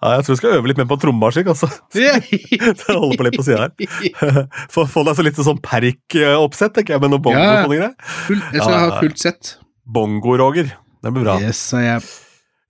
Ja, 0.00 0.14
jeg 0.16 0.24
tror 0.24 0.32
jeg 0.32 0.38
skal 0.40 0.54
øve 0.56 0.70
litt 0.70 0.78
mer 0.80 0.86
på 0.88 0.96
trommemaskin, 1.02 1.48
altså. 1.50 1.66
Det 1.92 2.86
holder 2.88 3.18
på 3.18 3.26
litt 3.26 3.36
på 3.36 3.44
sida 3.44 3.66
her. 3.66 4.46
Få, 4.72 4.86
få 4.88 5.02
deg 5.08 5.18
så 5.18 5.24
litt 5.26 5.40
sånn 5.44 5.60
perk-oppsett, 5.64 6.72
tenker 6.78 6.96
jeg, 6.96 7.02
med 7.04 7.12
noe 7.12 7.20
bongo 7.24 7.42
Ja. 7.42 7.64
og 7.66 7.74
greier. 7.74 7.92
Full, 8.28 8.40
jeg 8.40 8.62
skal 8.62 8.76
Ja, 8.76 8.80
ha 8.86 9.00
fullt 9.02 9.20
sett. 9.20 9.50
Bongo, 9.84 10.36
Roger. 10.40 10.70
Det 11.04 11.12
blir 11.12 11.26
bra. 11.26 11.36
Yes, 11.42 11.60
jeg. 11.74 12.06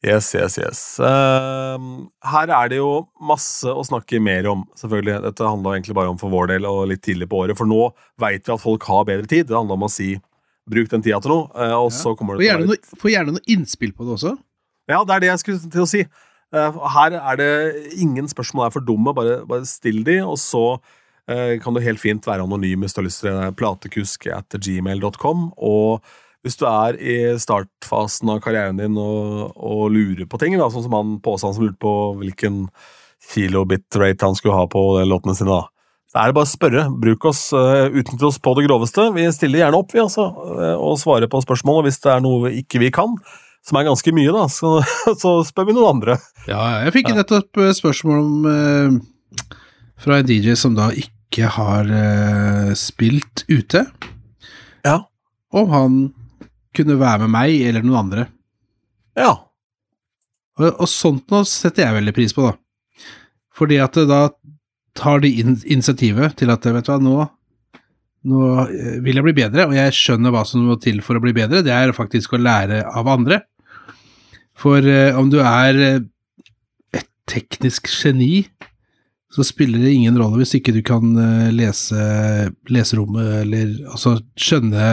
Yes, 0.00 0.30
yes, 0.32 0.56
yes. 0.56 0.80
Uh, 0.96 1.76
her 2.32 2.50
er 2.56 2.70
det 2.72 2.78
jo 2.80 2.88
masse 3.28 3.68
å 3.68 3.82
snakke 3.84 4.16
mer 4.24 4.48
om, 4.48 4.64
selvfølgelig. 4.80 5.18
Dette 5.28 5.44
handler 5.44 5.76
egentlig 5.76 5.96
bare 6.00 6.10
om 6.14 6.18
for 6.18 6.32
vår 6.32 6.54
del 6.54 6.66
og 6.70 6.86
litt 6.88 7.02
tidlig 7.04 7.28
på 7.30 7.42
året, 7.44 7.58
for 7.58 7.68
nå 7.68 7.90
veit 8.22 8.48
vi 8.48 8.54
at 8.56 8.62
folk 8.64 8.86
har 8.88 9.04
bedre 9.10 9.28
tid. 9.28 9.50
Det 9.50 9.58
handler 9.58 9.76
om 9.76 9.84
å 9.84 9.92
si 9.92 10.14
bruk 10.70 10.88
den 10.92 11.04
tida 11.04 11.18
til 11.20 11.34
noe, 11.34 11.50
eh, 11.58 11.74
og 11.76 11.90
så 11.92 12.14
kommer 12.16 12.38
det 12.38 12.46
til 12.48 12.62
å 12.64 12.70
være 12.72 12.96
få 13.02 13.10
gjerne 13.12 13.34
noe 13.36 13.44
innspill 13.52 13.92
på 13.92 14.06
det 14.08 14.16
også. 14.16 14.32
Ja, 14.90 15.02
det 15.06 15.16
er 15.16 15.24
det 15.24 15.30
jeg 15.32 15.42
skulle 15.44 15.72
til 15.72 15.84
å 15.84 15.90
si. 15.90 16.04
Eh, 16.54 16.80
Her 16.94 17.18
er 17.20 17.38
det 17.38 17.50
ingen 18.02 18.30
spørsmål 18.30 18.66
er 18.66 18.74
for 18.74 18.86
dumme, 18.86 19.14
bare, 19.16 19.40
bare 19.48 19.68
still 19.68 20.02
de, 20.06 20.18
og 20.26 20.38
så 20.42 20.64
eh, 21.30 21.58
kan 21.62 21.76
du 21.76 21.82
helt 21.84 22.02
fint 22.02 22.26
være 22.26 22.46
anonym 22.46 22.82
hvis 22.84 22.96
du 22.96 23.02
har 23.02 23.08
lyst 23.08 23.24
til 23.24 23.30
det. 23.30 23.52
Platekusk 23.60 24.26
at 24.34 24.58
gmail.com. 24.58 25.50
Og 25.56 26.00
hvis 26.44 26.56
du 26.56 26.64
er 26.68 26.96
i 26.96 27.18
startfasen 27.40 28.32
av 28.32 28.40
karrieren 28.44 28.80
din 28.80 28.96
og, 28.98 29.52
og 29.56 29.90
lurer 29.92 30.26
på 30.30 30.40
ting, 30.40 30.56
da, 30.58 30.70
sånn 30.72 30.86
som 30.86 30.96
han 30.96 31.18
påstanden 31.22 31.58
som 31.58 31.68
lurte 31.68 31.82
på 31.84 31.96
hvilken 32.22 32.64
kilobit-rate 33.30 34.24
han 34.24 34.38
skulle 34.38 34.56
ha 34.56 34.64
på 34.70 34.82
låtene 35.04 35.36
sine, 35.36 35.52
da. 35.52 35.68
Da 36.10 36.24
er 36.24 36.32
det 36.32 36.38
bare 36.40 36.48
å 36.48 36.50
spørre. 36.50 36.86
Bruk 37.02 37.28
oss, 37.30 37.44
uh, 37.54 37.86
Utnytt 37.86 38.24
oss 38.26 38.40
på 38.42 38.54
det 38.58 38.64
groveste. 38.66 39.04
Vi 39.14 39.28
stiller 39.34 39.62
gjerne 39.62 39.78
opp, 39.78 39.92
vi, 39.94 40.00
altså, 40.02 40.26
eh, 40.56 40.74
og 40.74 40.98
svarer 40.98 41.30
på 41.30 41.42
spørsmål. 41.44 41.82
Og 41.82 41.86
hvis 41.86 42.00
det 42.02 42.10
er 42.10 42.24
noe 42.24 42.50
ikke 42.58 42.80
vi 42.82 42.88
kan, 42.94 43.14
som 43.66 43.76
er 43.80 43.86
ganske 43.88 44.12
mye, 44.16 44.32
da, 44.34 44.46
så, 44.52 44.78
så 45.22 45.34
spør 45.46 45.68
vi 45.70 45.76
noen 45.76 45.90
andre. 45.96 46.16
Ja, 46.48 46.60
jeg 46.86 46.94
fikk 46.96 47.10
nettopp 47.16 47.60
eh, 47.60 47.72
spørsmål 47.76 48.22
om 48.22 48.48
eh, 48.50 49.56
fra 50.00 50.20
en 50.20 50.28
DJ 50.30 50.54
som 50.58 50.76
da 50.78 50.88
ikke 50.96 51.50
har 51.58 51.90
eh, 51.94 52.72
spilt 52.78 53.44
ute, 53.50 53.84
Ja. 54.86 54.96
om 55.52 55.68
han 55.74 55.98
kunne 56.76 56.96
være 57.00 57.26
med 57.26 57.34
meg 57.34 57.60
eller 57.68 57.84
noen 57.84 58.00
andre. 58.04 58.24
Ja. 59.18 59.34
Og, 60.60 60.68
og 60.70 60.88
sånt 60.90 61.28
nå 61.32 61.42
setter 61.48 61.84
jeg 61.86 61.98
veldig 62.00 62.14
pris 62.16 62.34
på, 62.36 62.48
da. 62.48 62.56
Fordi 63.60 63.76
at 63.82 63.98
da 64.08 64.22
tar 64.96 65.20
de 65.22 65.28
in 65.42 65.58
initiativet 65.68 66.38
til 66.40 66.50
at 66.52 66.64
vet 66.66 66.86
du 66.88 66.92
hva, 66.94 66.98
nå, 67.02 67.16
nå 68.28 68.40
eh, 68.68 68.98
vil 69.04 69.16
jeg 69.20 69.24
bli 69.24 69.32
bedre, 69.38 69.66
og 69.70 69.74
jeg 69.76 69.94
skjønner 69.96 70.34
hva 70.34 70.42
som 70.48 70.66
må 70.68 70.76
til 70.82 71.00
for 71.04 71.16
å 71.16 71.22
bli 71.24 71.32
bedre. 71.36 71.62
Det 71.64 71.72
er 71.72 71.92
faktisk 71.96 72.34
å 72.36 72.40
lære 72.42 72.82
av 72.86 73.08
andre. 73.08 73.40
For 74.60 74.84
eh, 74.84 75.16
om 75.16 75.30
du 75.32 75.38
er 75.40 75.78
eh, 75.86 76.00
et 77.00 77.08
teknisk 77.30 77.88
geni, 77.88 78.44
så 79.30 79.44
spiller 79.46 79.78
det 79.78 79.92
ingen 79.94 80.16
rolle 80.18 80.40
hvis 80.42 80.56
ikke 80.58 80.72
du 80.74 80.80
kan 80.82 81.12
lese 81.54 81.94
leserommet, 82.66 83.44
eller 83.44 83.76
altså 83.92 84.16
skjønne 84.34 84.86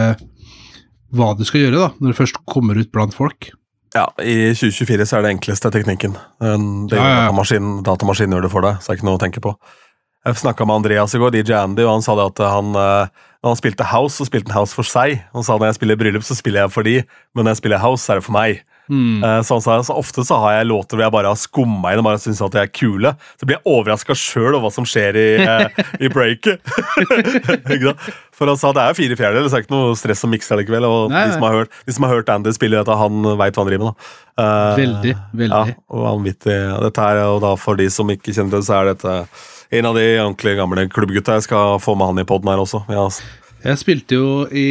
hva 1.18 1.32
du 1.34 1.42
skal 1.48 1.64
gjøre, 1.64 1.80
da, 1.80 1.88
når 1.98 2.12
du 2.14 2.18
først 2.20 2.38
kommer 2.46 2.78
ut 2.78 2.90
blant 2.94 3.16
folk. 3.16 3.48
ja. 3.96 4.04
I 4.22 4.52
2024 4.54 5.06
så 5.10 5.18
er 5.18 5.24
det 5.26 5.32
enkleste 5.34 5.70
teknikken. 5.74 6.14
Den- 6.38 6.86
Ja, 6.92 6.96
ja, 6.96 7.08
ja. 7.08 7.20
Datamaskinen, 7.26 7.82
datamaskinen 7.82 8.36
gjør 8.36 8.46
det 8.46 8.52
for 8.52 8.62
deg, 8.62 8.78
så 8.78 8.86
det 8.86 8.94
er 8.94 8.98
ikke 9.00 9.08
noe 9.08 9.18
å 9.18 9.22
tenke 9.24 9.42
på. 9.42 9.54
Jeg 10.28 10.42
snakka 10.42 10.66
med 10.68 10.82
Andreas 10.82 11.14
i 11.16 11.18
går, 11.22 11.32
DJ 11.32 11.56
Andy, 11.56 11.86
og 11.86 11.94
han 11.96 12.02
sa 12.04 12.12
det 12.18 12.26
at 12.34 12.40
han 12.52 12.74
eh, 12.76 13.28
når 13.38 13.54
han 13.54 13.60
spilte 13.60 13.86
House, 13.86 14.18
så 14.18 14.26
spilte 14.28 14.50
han 14.50 14.60
House 14.60 14.76
for 14.76 14.84
seg. 14.84 15.22
Han 15.32 15.46
sa 15.46 15.54
når 15.56 15.70
jeg 15.70 15.78
spiller 15.78 15.96
bryllup, 16.00 16.24
så 16.26 16.34
spiller 16.36 16.66
jeg 16.66 16.74
for 16.74 16.84
de, 16.84 16.98
men 17.32 17.46
når 17.46 17.54
jeg 17.54 17.62
spiller 17.62 17.80
House, 17.80 18.02
så 18.04 18.12
er 18.12 18.20
det 18.20 18.26
for 18.26 18.36
meg. 18.36 18.60
Mm. 18.88 19.20
Så 19.44 19.58
han 19.58 19.62
sa, 19.62 19.74
så 19.84 19.96
Ofte 20.00 20.24
så 20.24 20.38
har 20.40 20.54
jeg 20.56 20.68
låter 20.70 20.96
hvor 20.96 21.04
jeg 21.04 21.12
bare 21.12 21.28
har 21.28 21.36
skumma 21.36 21.90
inn 21.92 22.00
og 22.00 22.06
bare 22.06 22.20
syns 22.22 22.40
at 22.44 22.54
de 22.54 22.60
er 22.62 22.70
kule. 22.72 23.12
Så 23.36 23.48
blir 23.48 23.58
jeg 23.58 23.68
overraska 23.68 24.16
sjøl 24.16 24.54
over 24.54 24.64
hva 24.64 24.70
som 24.72 24.86
skjer 24.88 25.18
i, 25.20 25.26
eh, 25.44 25.82
i 26.00 26.10
breaket. 26.12 26.64
For 28.38 28.48
han 28.48 28.58
sa 28.58 28.72
det 28.72 28.86
er 28.86 28.96
fire 28.96 29.18
fjerdedeler, 29.18 29.50
så 29.50 29.58
det 29.58 29.60
er 29.60 29.66
ikke 29.66 29.76
noe 29.76 29.98
stress 29.98 30.24
å 30.24 30.30
mikse 30.32 30.58
likevel. 30.58 30.88
Og 30.88 31.12
Nei, 31.12 31.26
de, 31.28 31.36
som 31.36 31.46
har 31.46 31.60
hørt, 31.60 31.78
de 31.84 31.94
som 31.94 32.06
har 32.06 32.16
hørt 32.16 32.32
Andy 32.32 32.54
spille 32.56 32.80
dette, 32.80 32.96
han 33.02 33.28
veit 33.38 33.54
hva 33.54 33.64
han 33.64 33.70
driver 33.70 33.90
med. 33.90 34.08
Veldig, 34.78 35.14
veldig. 35.44 35.54
Ja, 35.74 35.78
og 35.92 36.04
vanvittig. 36.06 36.58
Dette 36.88 37.12
er, 37.12 37.22
og 37.28 37.40
da 37.44 37.54
For 37.60 37.78
de 37.78 37.88
som 37.92 38.10
ikke 38.14 38.34
kjenner 38.34 38.58
det, 38.58 38.66
så 38.66 38.80
er 38.80 38.92
dette 38.92 39.20
en 39.70 39.84
av 39.88 39.94
de 39.98 40.04
ordentlig 40.22 40.54
gamle 40.58 40.86
klubbgutta. 40.92 41.34
Jeg 41.38 41.46
skal 41.48 41.78
få 41.82 41.94
med 41.98 42.10
han 42.12 42.22
i 42.22 42.26
poden 42.28 42.48
her 42.52 42.62
også. 42.62 42.82
Ja. 42.92 43.08
Jeg 43.66 43.80
spilte 43.80 44.16
jo 44.18 44.28
i 44.54 44.66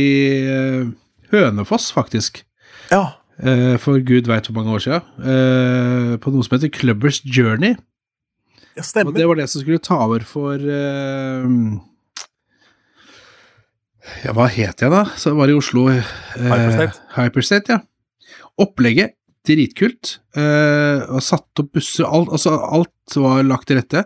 eh, 0.48 0.88
Hønefoss, 1.34 1.90
faktisk. 1.94 2.44
ja. 2.92 3.04
eh, 3.44 3.76
for 3.84 4.00
gud 4.02 4.30
veit 4.32 4.48
hvor 4.48 4.56
mange 4.58 4.74
år 4.78 4.84
siden. 4.86 5.04
eh, 5.22 6.16
på 6.24 6.32
noe 6.34 6.46
som 6.48 6.56
heter 6.58 6.72
Clubbers 6.74 7.20
Journey. 7.26 7.76
ja 8.78 8.84
stemmer. 8.88 9.12
Og 9.12 9.20
det 9.20 9.28
var 9.28 9.36
det 9.42 9.50
som 9.52 9.62
skulle 9.62 9.84
ta 9.84 10.00
over 10.08 10.24
for 10.26 10.58
Ja, 14.24 14.32
hva 14.32 14.48
het 14.48 14.80
jeg 14.82 14.92
da? 14.94 15.04
Så 15.20 15.34
det 15.34 15.38
var 15.42 15.52
i 15.52 15.58
Oslo. 15.58 15.90
eh, 15.92 16.04
Hyperstate. 16.40 17.02
Hyperstate, 17.18 17.76
ja. 17.76 17.80
Opplegget, 18.58 19.14
dritkult. 19.46 20.20
Eh, 20.38 21.04
og 21.12 21.20
satt 21.22 21.60
opp 21.60 21.74
busser, 21.76 22.08
alt, 22.08 22.32
altså 22.32 22.56
alt 22.56 23.18
var 23.20 23.44
lagt 23.44 23.68
til 23.68 23.78
rette. 23.82 24.06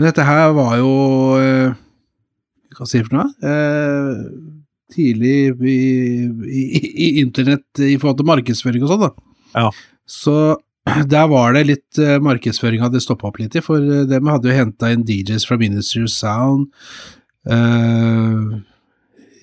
Men 0.00 0.08
dette 0.08 0.24
her 0.24 0.54
var 0.56 0.78
jo 0.80 0.92
eh, 1.36 1.74
Hva 2.72 2.86
skal 2.88 3.02
jeg 3.02 3.06
for 3.10 3.18
noe? 3.18 3.26
Eh, 3.44 4.22
tidlig 4.90 5.34
i, 5.60 5.74
i, 6.48 6.62
i 6.88 7.08
internett 7.20 7.82
i 7.84 7.98
forhold 8.00 8.16
til 8.22 8.28
markedsføring 8.30 8.86
og 8.86 8.94
sånn, 8.94 9.04
da. 9.04 9.10
Ja. 9.60 9.68
Så 10.08 10.34
der 11.12 11.28
var 11.30 11.54
det 11.54 11.66
litt 11.68 12.00
uh, 12.00 12.16
markedsføring 12.24 12.82
hadde 12.82 13.02
stoppa 13.04 13.28
opp 13.28 13.38
litt 13.38 13.54
i, 13.54 13.62
for 13.62 13.78
uh, 13.78 14.02
dem 14.08 14.32
hadde 14.32 14.50
jo 14.50 14.56
henta 14.56 14.90
inn 14.90 15.04
DJs 15.06 15.46
fra 15.46 15.60
Ministry 15.60 16.02
of 16.08 16.10
Sound. 16.10 16.72
Uh, 17.46 18.58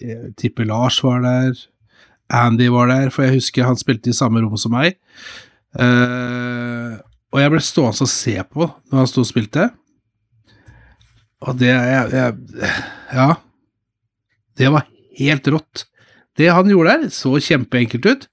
jeg 0.01 0.33
tipper 0.41 0.67
Lars 0.67 0.99
var 1.05 1.23
der. 1.23 1.55
Andy 2.33 2.67
var 2.73 2.91
der, 2.91 3.13
for 3.13 3.23
jeg 3.23 3.37
husker 3.37 3.69
han 3.69 3.79
spilte 3.79 4.11
i 4.11 4.17
samme 4.17 4.43
rom 4.43 4.59
som 4.59 4.75
meg. 4.75 4.99
Uh, 5.77 6.99
og 7.31 7.39
jeg 7.39 7.53
ble 7.53 7.63
stående 7.63 8.03
og 8.03 8.11
se 8.11 8.35
på 8.51 8.65
når 8.65 9.05
han 9.05 9.13
sto 9.13 9.23
og 9.23 9.31
spilte. 9.31 9.69
Og 11.45 11.59
det 11.59 11.69
jeg, 11.69 12.07
jeg, 12.13 12.71
Ja. 13.13 13.27
Det 14.57 14.71
var 14.73 14.87
helt 15.19 15.47
rått. 15.53 15.83
Det 16.37 16.47
han 16.53 16.69
gjorde 16.69 16.95
der, 16.95 17.11
så 17.13 17.35
kjempeenkelt 17.41 18.07
ut. 18.09 18.25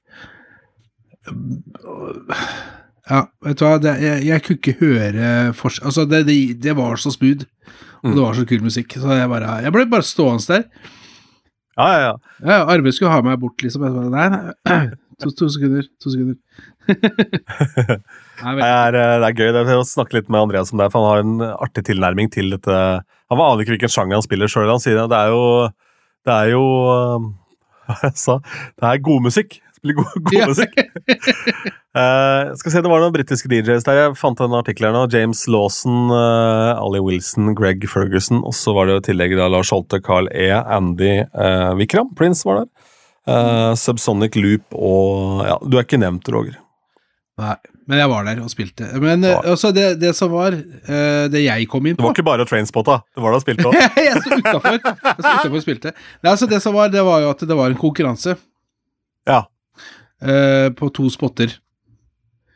Ja, 3.05 3.20
vet 3.44 3.61
du 3.61 3.64
hva, 3.66 3.76
det, 3.80 3.94
jeg, 4.00 4.24
jeg 4.30 4.44
kunne 4.44 4.61
ikke 4.61 4.74
høre 4.80 5.28
forskjell 5.57 5.88
Altså, 5.90 6.05
det, 6.09 6.22
det, 6.28 6.36
det 6.64 6.74
var 6.76 6.96
så 7.00 7.12
smooth, 7.12 7.44
og 8.05 8.12
det 8.16 8.22
var 8.24 8.36
så 8.36 8.44
kul 8.48 8.64
musikk, 8.64 8.96
så 9.00 9.12
jeg 9.16 9.28
bare 9.32 9.59
Jeg 9.64 9.72
ble 9.76 9.84
bare 9.92 10.05
stående 10.09 10.44
der. 10.48 10.64
Ja, 11.76 11.86
ja, 11.90 12.00
ja. 12.07 12.12
Ja, 12.44 12.59
Arve 12.70 12.92
skulle 12.94 13.12
ha 13.12 13.20
meg 13.24 13.40
bort, 13.42 13.61
liksom. 13.64 13.84
Jeg 13.84 13.96
bare, 13.96 14.12
nei, 14.12 14.28
nei. 14.32 14.84
To, 15.22 15.30
to 15.30 15.46
sekunder. 15.46 15.84
To 16.02 16.11
sekunder. 16.11 16.38
Det 18.41 18.66
er, 18.66 18.97
eh, 18.99 19.16
det 19.22 19.28
er 19.28 19.37
gøy 19.39 19.53
det 19.55 19.62
er 19.64 19.78
å 19.78 19.87
snakke 19.87 20.18
litt 20.18 20.30
med 20.32 20.47
Andreas 20.47 20.72
om 20.74 20.80
det, 20.82 20.91
for 20.93 21.05
han 21.05 21.11
har 21.11 21.22
en 21.24 21.59
artig 21.64 21.85
tilnærming 21.87 22.30
til 22.35 22.51
dette. 22.57 22.78
Han 23.30 23.41
aner 23.41 23.62
ikke 23.62 23.76
hvilken 23.76 23.93
sjanger 23.95 24.18
han 24.18 24.26
spiller 24.26 24.51
sjøl. 24.51 24.70
Han 24.72 24.82
sier 24.82 24.99
det. 25.01 25.18
Er 25.18 25.30
jo 25.35 25.45
Det 26.24 26.32
er 26.35 26.51
jo 26.55 26.64
eh, 26.91 27.28
Hva 27.89 27.97
jeg 28.09 28.16
sa 28.16 28.39
Det 28.80 28.89
er 28.91 29.03
god 29.07 29.24
musikk. 29.28 29.59
Spiller 29.76 29.99
god, 29.99 30.14
god 30.30 30.47
musikk. 30.55 30.76
uh, 31.95 32.55
skal 32.57 32.72
se, 32.72 32.80
Det 32.85 32.91
var 32.91 33.03
noen 33.03 33.12
britiske 33.14 33.51
DJs 33.53 33.85
der. 33.85 33.99
Jeg 34.01 34.16
fant 34.16 34.41
en 34.41 34.57
artikkel 34.57 34.89
her 34.89 34.95
nå. 34.97 35.05
James 35.12 35.45
Lawson, 35.53 36.09
uh, 36.12 36.72
Ali 36.80 37.03
Wilson, 37.05 37.53
Greg 37.59 37.85
Ferguson. 37.91 38.41
Og 38.49 38.57
så 38.57 38.72
var 38.76 38.89
det 38.89 38.97
jo 38.97 39.03
i 39.03 39.07
tillegg 39.11 39.37
da 39.39 39.51
Lars 39.53 39.72
Holte, 39.74 40.01
Carl 40.05 40.30
E, 40.32 40.49
Andy 40.57 41.18
uh, 41.37 41.74
Vikram. 41.78 42.14
Prince 42.16 42.49
var 42.49 42.62
der. 42.64 42.91
Uh, 43.28 43.72
Subsonic 43.80 44.35
Loop 44.37 44.74
og 44.76 45.45
Ja, 45.49 45.55
du 45.64 45.78
er 45.78 45.87
ikke 45.87 46.01
nevnt, 46.01 46.28
Roger. 46.32 46.59
nei. 47.41 47.57
Men 47.89 48.01
jeg 48.01 48.09
var 48.09 48.24
der 48.24 48.39
og 48.41 48.49
spilte. 48.53 48.87
Men 49.01 49.24
Ja. 49.26 49.35
eh, 49.43 49.51
altså, 49.53 49.70
det, 49.76 50.01
det 50.01 50.14
som 50.16 50.30
var 50.32 50.55
eh, 50.57 51.24
Det 51.28 51.43
jeg 51.45 51.66
kom 51.68 51.85
inn 51.87 51.97
på 51.99 52.01
Det 52.01 52.07
var 52.07 52.14
ikke 52.16 52.26
bare 52.30 52.47
Trainspotta. 52.49 53.01
Det 53.14 53.24
var 53.24 53.35
da 53.35 53.41
spilte 53.43 53.66
òg. 53.68 53.74
jeg 54.09 54.22
sto 54.22 54.39
utafor. 54.41 54.78
Og 55.51 55.59
spilte. 55.64 55.93
Nei, 56.22 56.30
altså, 56.32 56.49
det 56.49 56.62
som 56.64 56.76
var, 56.76 56.89
det 56.93 57.05
var 57.05 57.20
jo 57.26 57.32
at 57.35 57.45
det 57.45 57.59
var 57.59 57.70
en 57.74 57.80
konkurranse 57.80 58.37
Ja. 59.28 59.43
Uh, 60.24 60.70
på 60.72 60.89
to 60.97 61.11
spotter. 61.12 61.53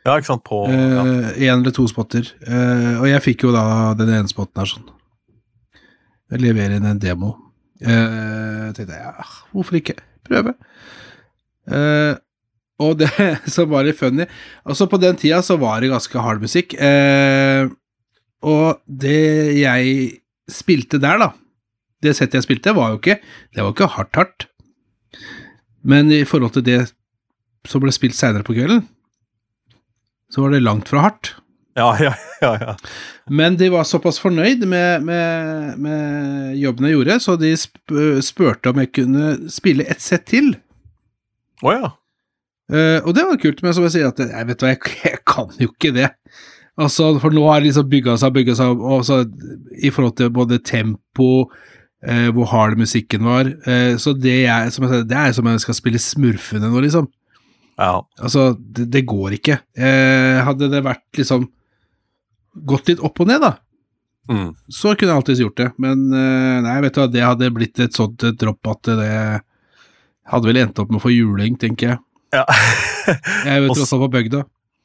Ja, 0.07 0.15
ikke 0.17 0.29
sant, 0.31 0.41
på 0.47 0.63
ja. 0.71 1.03
Én 1.37 1.59
eller 1.59 1.73
to 1.75 1.85
spotter. 1.91 2.25
Uh, 2.47 3.01
og 3.03 3.05
jeg 3.11 3.21
fikk 3.21 3.43
jo 3.45 3.51
da 3.53 3.93
den 3.99 4.09
ene 4.15 4.31
spotten 4.31 4.63
her 4.63 4.69
sånn. 4.71 4.87
Jeg 6.31 6.41
leverer 6.41 6.77
inn 6.79 6.87
en 6.89 7.01
demo. 7.01 7.35
Uh, 7.83 8.71
tenkte 8.73 8.95
jeg, 8.95 9.03
ja, 9.05 9.27
hvorfor 9.53 9.77
ikke 9.77 9.99
prøve? 10.25 10.55
Eh, 11.69 12.15
og 12.79 12.97
det 13.01 13.09
som 13.53 13.69
var 13.71 13.83
litt 13.87 13.99
funny 13.99 14.25
Altså, 14.63 14.87
på 14.87 14.99
den 15.01 15.17
tida 15.19 15.41
så 15.45 15.57
var 15.59 15.81
det 15.81 15.91
ganske 15.91 16.23
hard 16.23 16.43
musikk. 16.43 16.75
eh, 16.79 17.67
og 18.39 18.79
det 18.87 19.57
jeg 19.59 20.21
spilte 20.49 20.99
der, 21.03 21.19
da 21.19 21.29
Det 22.01 22.15
settet 22.15 22.39
jeg 22.39 22.47
spilte, 22.47 22.75
var 22.77 22.93
jo 22.93 23.01
ikke 23.01 23.17
Det 23.51 23.59
var 23.63 23.73
ikke 23.73 23.89
hardt, 23.97 24.15
hardt. 24.15 24.47
Men 25.83 26.11
i 26.11 26.23
forhold 26.27 26.55
til 26.55 26.63
det 26.63 26.79
som 27.67 27.83
ble 27.83 27.91
spilt 27.91 28.15
seinere 28.15 28.43
på 28.47 28.55
kvelden, 28.55 28.85
så 30.31 30.41
var 30.43 30.53
det 30.53 30.61
langt 30.63 30.87
fra 30.89 31.01
hardt. 31.03 31.33
Ja, 31.77 31.91
ja, 32.01 32.13
ja, 32.41 32.51
ja. 32.61 32.73
Men 33.29 33.55
de 33.59 33.69
var 33.71 33.83
såpass 33.87 34.19
fornøyd 34.19 34.63
med, 34.67 35.03
med, 35.05 35.77
med 35.79 36.57
jobben 36.59 36.87
jeg 36.87 36.95
gjorde, 36.97 37.17
så 37.23 37.35
de 37.39 37.51
sp 37.59 37.93
spurte 38.25 38.71
om 38.71 38.79
jeg 38.81 38.91
kunne 38.95 39.35
spille 39.51 39.85
et 39.87 40.03
sett 40.03 40.25
til. 40.31 40.53
Å 41.63 41.75
ja. 41.75 41.91
Eh, 42.69 42.99
og 43.01 43.13
det 43.17 43.25
var 43.25 43.39
kult, 43.41 43.63
men 43.65 43.73
som 43.73 43.85
jeg 43.87 43.95
sier, 43.97 44.11
at 44.11 44.19
jeg 44.21 44.47
vet 44.51 44.63
hva, 44.63 44.71
jeg, 44.75 44.93
jeg 45.09 45.21
kan 45.27 45.49
jo 45.59 45.71
ikke 45.71 45.93
det. 45.95 46.09
Altså, 46.79 47.11
For 47.19 47.33
nå 47.35 47.41
har 47.49 47.59
det 47.59 47.71
liksom 47.71 47.89
bygga 47.91 48.13
seg 48.21 48.31
og 48.31 48.37
bygga 48.37 48.55
seg 48.55 48.83
opp, 48.93 49.39
i 49.83 49.89
forhold 49.91 50.15
til 50.19 50.29
både 50.35 50.59
tempo, 50.63 51.29
eh, 52.07 52.29
hvor 52.35 52.47
hard 52.53 52.77
musikken 52.79 53.25
var. 53.27 53.49
Eh, 53.67 53.95
så 53.99 54.13
det, 54.15 54.37
jeg, 54.45 54.71
som 54.75 54.85
jeg, 54.85 54.93
sier, 54.93 55.07
det 55.09 55.17
er 55.19 55.33
som 55.35 55.47
om 55.49 55.55
jeg 55.57 55.65
skal 55.65 55.79
spille 55.79 55.99
Smurfene 56.03 56.69
nå, 56.71 56.83
liksom. 56.85 57.09
ja. 57.81 57.95
Altså, 58.21 58.53
det, 58.59 58.87
det 58.93 59.03
går 59.09 59.35
ikke. 59.39 59.59
Eh, 59.75 60.39
hadde 60.47 60.69
det 60.71 60.85
vært 60.87 61.03
liksom 61.19 61.49
gått 62.69 62.89
litt 62.93 63.01
opp 63.05 63.19
og 63.25 63.27
ned, 63.33 63.43
da, 63.47 63.55
Mm. 64.29 64.51
så 64.69 64.91
kunne 64.93 65.09
jeg 65.09 65.17
alltids 65.17 65.39
gjort 65.41 65.55
det. 65.57 65.67
Men 65.81 66.03
eh, 66.13 66.57
nei, 66.61 66.75
vet 66.85 66.93
du 66.93 66.99
hva, 67.01 67.07
det 67.09 67.23
hadde 67.25 67.47
blitt 67.55 67.79
et 67.81 67.95
sånt 67.97 68.21
eh, 68.27 68.35
dropp 68.37 68.67
at 68.69 68.89
det 68.99 69.07
hadde 70.29 70.45
vel 70.45 70.59
endt 70.61 70.77
opp 70.83 70.91
med 70.93 70.99
å 70.99 71.01
få 71.01 71.09
juling, 71.09 71.55
tenker 71.57 71.87
jeg. 71.95 71.97
Ja. 72.35 72.45
Jeg 73.45 73.51
er 73.55 73.61
jo 73.63 73.73
tross 73.73 73.93
alt 73.95 74.03
på 74.05 74.09
bygda. 74.17 74.41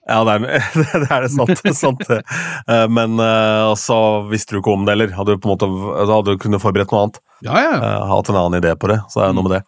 ja, 0.08 0.18
det 0.28 0.34
er 0.34 0.44
det, 0.44 1.10
er 1.16 1.24
det 1.26 1.30
sant. 1.32 1.62
sant. 1.78 2.04
Eh, 2.10 2.86
Men 2.88 3.18
uh, 3.20 3.72
så 3.80 3.98
visste 4.30 4.54
du 4.56 4.60
ikke 4.62 4.72
om 4.74 4.84
det, 4.88 4.94
eller? 4.96 5.12
Hadde 5.16 5.34
du 5.36 5.42
på 5.42 5.48
en 5.50 5.54
måte, 5.56 5.68
hadde 6.08 6.34
du 6.34 6.40
kunnet 6.42 6.62
forberedt 6.62 6.92
noe 6.94 7.06
annet? 7.06 7.20
Ja, 7.44 7.58
ja. 7.60 7.74
Eh, 7.80 8.06
hatt 8.12 8.30
en 8.32 8.38
annen 8.40 8.60
idé 8.62 8.72
på 8.80 8.88
det, 8.92 8.98
så 9.12 9.24
er 9.24 9.32
det 9.32 9.38
noe 9.40 9.48
med 9.48 9.56
det. 9.58 9.62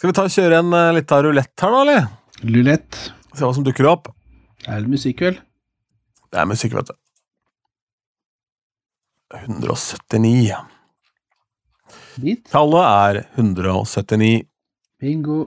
Skal 0.00 0.10
vi 0.12 0.16
ta 0.16 0.24
og 0.28 0.32
kjøre 0.32 0.62
en 0.64 0.76
lita 0.96 1.20
rulett 1.26 1.64
her, 1.64 1.74
da, 1.76 1.80
eller? 1.84 2.08
Lulett. 2.48 3.00
Se 3.36 3.44
hva 3.44 3.52
som 3.56 3.64
dukker 3.66 3.88
opp. 3.90 4.08
Er 4.68 4.80
det 4.84 4.88
musikk, 4.92 5.20
vel? 5.26 5.36
Det 6.32 6.40
er 6.40 6.48
musikk, 6.48 6.72
vet 6.78 6.88
du. 6.92 6.96
179. 9.36 10.56
Beat. 12.20 12.42
Tallet 12.50 12.86
er 12.86 13.20
179. 13.38 14.42
Bingo. 15.00 15.38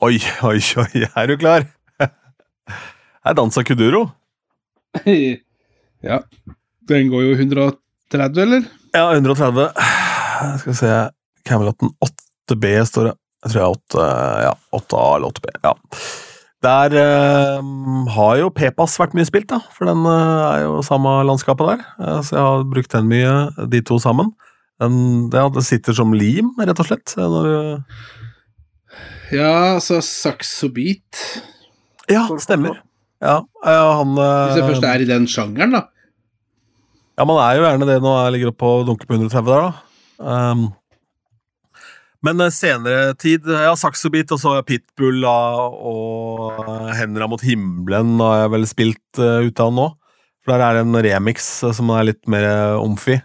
Oi, 0.00 0.16
oi, 0.48 0.58
oi, 0.80 1.02
er 1.04 1.28
du 1.28 1.36
klar? 1.40 1.66
Jeg 2.00 3.36
dansa 3.36 3.62
kuduro? 3.68 4.06
ja. 6.08 6.20
Den 6.88 7.10
går 7.12 7.26
jo 7.26 7.34
130, 7.36 8.40
eller? 8.46 8.64
Ja, 8.96 9.10
130. 9.12 9.66
Skal 10.62 10.72
vi 10.72 10.78
se 10.78 10.94
Cameloten 11.46 11.92
8B 12.04 12.72
står 12.88 13.10
det. 13.10 13.14
Jeg 13.44 13.52
tror 13.52 13.60
jeg 13.60 13.68
er 13.68 13.76
8, 13.76 14.08
ja, 14.46 14.54
8A 14.80 15.04
eller 15.18 15.34
8B. 15.34 15.52
Ja. 15.64 15.74
Der 16.60 16.96
eh, 17.00 17.68
har 18.16 18.34
jo 18.40 18.50
Pepas 18.52 18.98
vært 19.00 19.14
mye 19.16 19.24
spilt, 19.28 19.46
da, 19.52 19.60
for 19.72 19.88
den 19.88 20.02
eh, 20.08 20.40
er 20.50 20.64
jo 20.66 20.80
samme 20.84 21.12
landskapet 21.28 21.70
der. 21.74 21.84
Eh, 22.00 22.18
så 22.26 22.36
jeg 22.36 22.44
har 22.48 22.66
brukt 22.72 22.92
den 22.96 23.08
mye, 23.08 23.30
de 23.72 23.80
to 23.88 23.96
sammen. 24.02 24.32
Den, 24.80 24.98
det, 25.32 25.44
det 25.56 25.64
sitter 25.68 25.96
som 25.96 26.12
lim, 26.16 26.50
rett 26.60 26.80
og 26.84 26.88
slett. 26.88 27.14
Når, 27.20 27.48
du- 27.48 28.28
Ja, 29.30 29.78
så 29.82 30.00
saxo 30.02 30.70
beat. 30.74 31.20
ja, 32.10 32.26
stemmer. 32.42 32.80
Ja, 33.20 33.42
han 33.62 34.16
Hvis 34.16 34.56
jeg 34.56 34.64
eh, 34.64 34.70
først 34.72 34.86
er 34.88 35.02
i 35.04 35.08
den 35.08 35.26
sjangeren, 35.30 35.76
da. 35.76 35.86
Ja, 37.20 37.26
man 37.28 37.36
er 37.36 37.58
jo 37.58 37.64
gjerne 37.66 37.86
det 37.88 37.98
når 38.00 38.14
jeg 38.16 38.34
ligger 38.34 38.52
oppe 38.54 38.68
og 38.68 38.86
dunker 38.88 39.08
på 39.08 39.18
130 39.18 39.50
der, 39.50 39.66
da. 39.66 39.86
Um, 40.20 40.68
Men 42.24 42.40
eh, 42.44 42.52
senere 42.52 43.14
tid 43.16 43.46
Ja, 43.48 43.72
Saxo 43.78 44.10
Beat 44.12 44.32
og 44.34 44.40
så 44.42 44.58
Pitbull 44.68 45.22
da, 45.24 45.36
og 45.64 46.60
eh, 46.92 47.26
mot 47.28 47.44
himmelen 47.44 48.18
har 48.20 48.42
jeg 48.42 48.52
vel 48.56 48.66
spilt 48.68 49.20
uh, 49.20 49.44
ut 49.44 49.60
av 49.60 49.72
nå. 49.76 49.86
For 50.40 50.54
der 50.54 50.64
er 50.64 50.78
det 50.78 50.86
en 50.86 51.02
remix 51.04 51.50
eh, 51.64 51.76
som 51.76 51.92
er 51.92 52.08
litt 52.08 52.24
mer 52.24 52.48
omfi. 52.80 53.20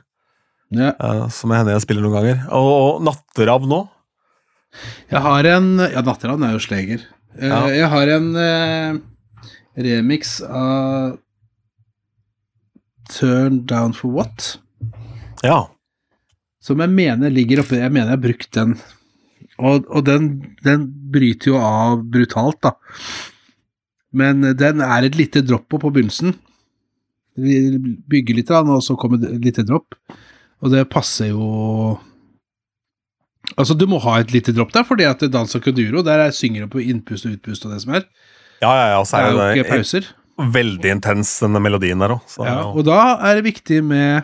Ja. 0.75 0.91
Uh, 0.99 1.25
som 1.31 1.55
hender 1.55 1.75
jeg 1.75 1.85
spiller 1.87 2.03
noen 2.03 2.17
ganger. 2.19 2.45
Og, 2.51 2.71
og 2.75 3.03
Natteravn 3.07 3.71
nå. 3.71 3.81
Jeg 5.11 5.21
har 5.21 5.47
en 5.55 5.67
Ja, 5.79 6.01
Natteravn 6.05 6.43
er 6.47 6.55
jo 6.57 6.63
sleger. 6.63 7.05
Eh, 7.37 7.49
Ja. 7.49 7.61
Jeg 7.69 7.89
har 7.91 8.07
en 8.15 8.27
eh, 8.35 8.97
remix 9.77 10.37
av 10.47 11.17
Turn 13.11 13.65
Down 13.69 13.93
for 13.93 14.09
What, 14.15 14.57
Ja. 15.43 15.67
som 16.61 16.79
jeg 16.81 16.89
mener 16.89 17.29
ligger 17.29 17.59
oppe 17.61 17.77
Jeg 17.77 17.91
mener 17.91 18.09
jeg 18.09 18.17
har 18.17 18.23
brukt 18.23 18.51
den. 18.57 18.75
Og, 19.59 19.85
og 19.89 20.05
den, 20.05 20.55
den 20.65 20.87
bryter 21.11 21.51
jo 21.53 21.59
av 21.61 22.01
brutalt, 22.11 22.57
da. 22.65 22.73
Men 24.11 24.41
den 24.57 24.81
er 24.81 25.03
et 25.05 25.15
lite 25.15 25.43
dropp 25.45 25.67
på 25.69 25.79
på 25.79 25.91
begynnelsen. 25.93 26.33
Vi 27.37 27.77
bygger 28.09 28.35
litt, 28.35 28.49
og 28.51 28.81
så 28.83 28.95
kommer 28.99 29.19
det 29.21 29.33
et 29.35 29.45
lite 29.45 29.63
dropp. 29.67 29.95
Og 30.63 30.71
det 30.71 30.85
passer 30.89 31.29
jo 31.33 31.99
Altså, 33.57 33.73
du 33.77 33.85
må 33.87 33.99
ha 34.03 34.17
et 34.21 34.31
lite 34.33 34.53
dropp 34.55 34.71
der, 34.75 34.83
fordi 34.87 35.05
at 35.07 35.23
dans 35.31 35.55
og 35.57 35.61
kuduro, 35.63 36.01
der 36.03 36.25
er, 36.27 36.31
synger 36.35 36.65
du 36.65 36.71
på 36.75 36.81
innpust 36.83 37.25
og 37.29 37.35
utpust 37.37 37.65
og 37.65 37.71
det 37.75 37.81
som 37.85 37.93
er. 37.97 38.05
Ja, 38.63 38.71
ja, 38.73 38.85
ja. 38.95 39.01
Så 39.05 39.17
Det 39.17 39.23
er 39.23 39.27
er 39.27 39.31
jo 39.31 39.39
det 39.41 39.57
ikke 39.65 39.71
pauser. 39.77 40.07
veldig 40.57 40.91
intens, 40.97 41.39
denne 41.43 41.59
melodien 41.63 41.99
der 42.03 42.15
òg. 42.17 42.37
Ja, 42.43 42.57
og 42.67 42.85
da 42.87 42.99
er 43.29 43.35
det 43.39 43.43
viktig 43.51 43.81
med 43.83 44.23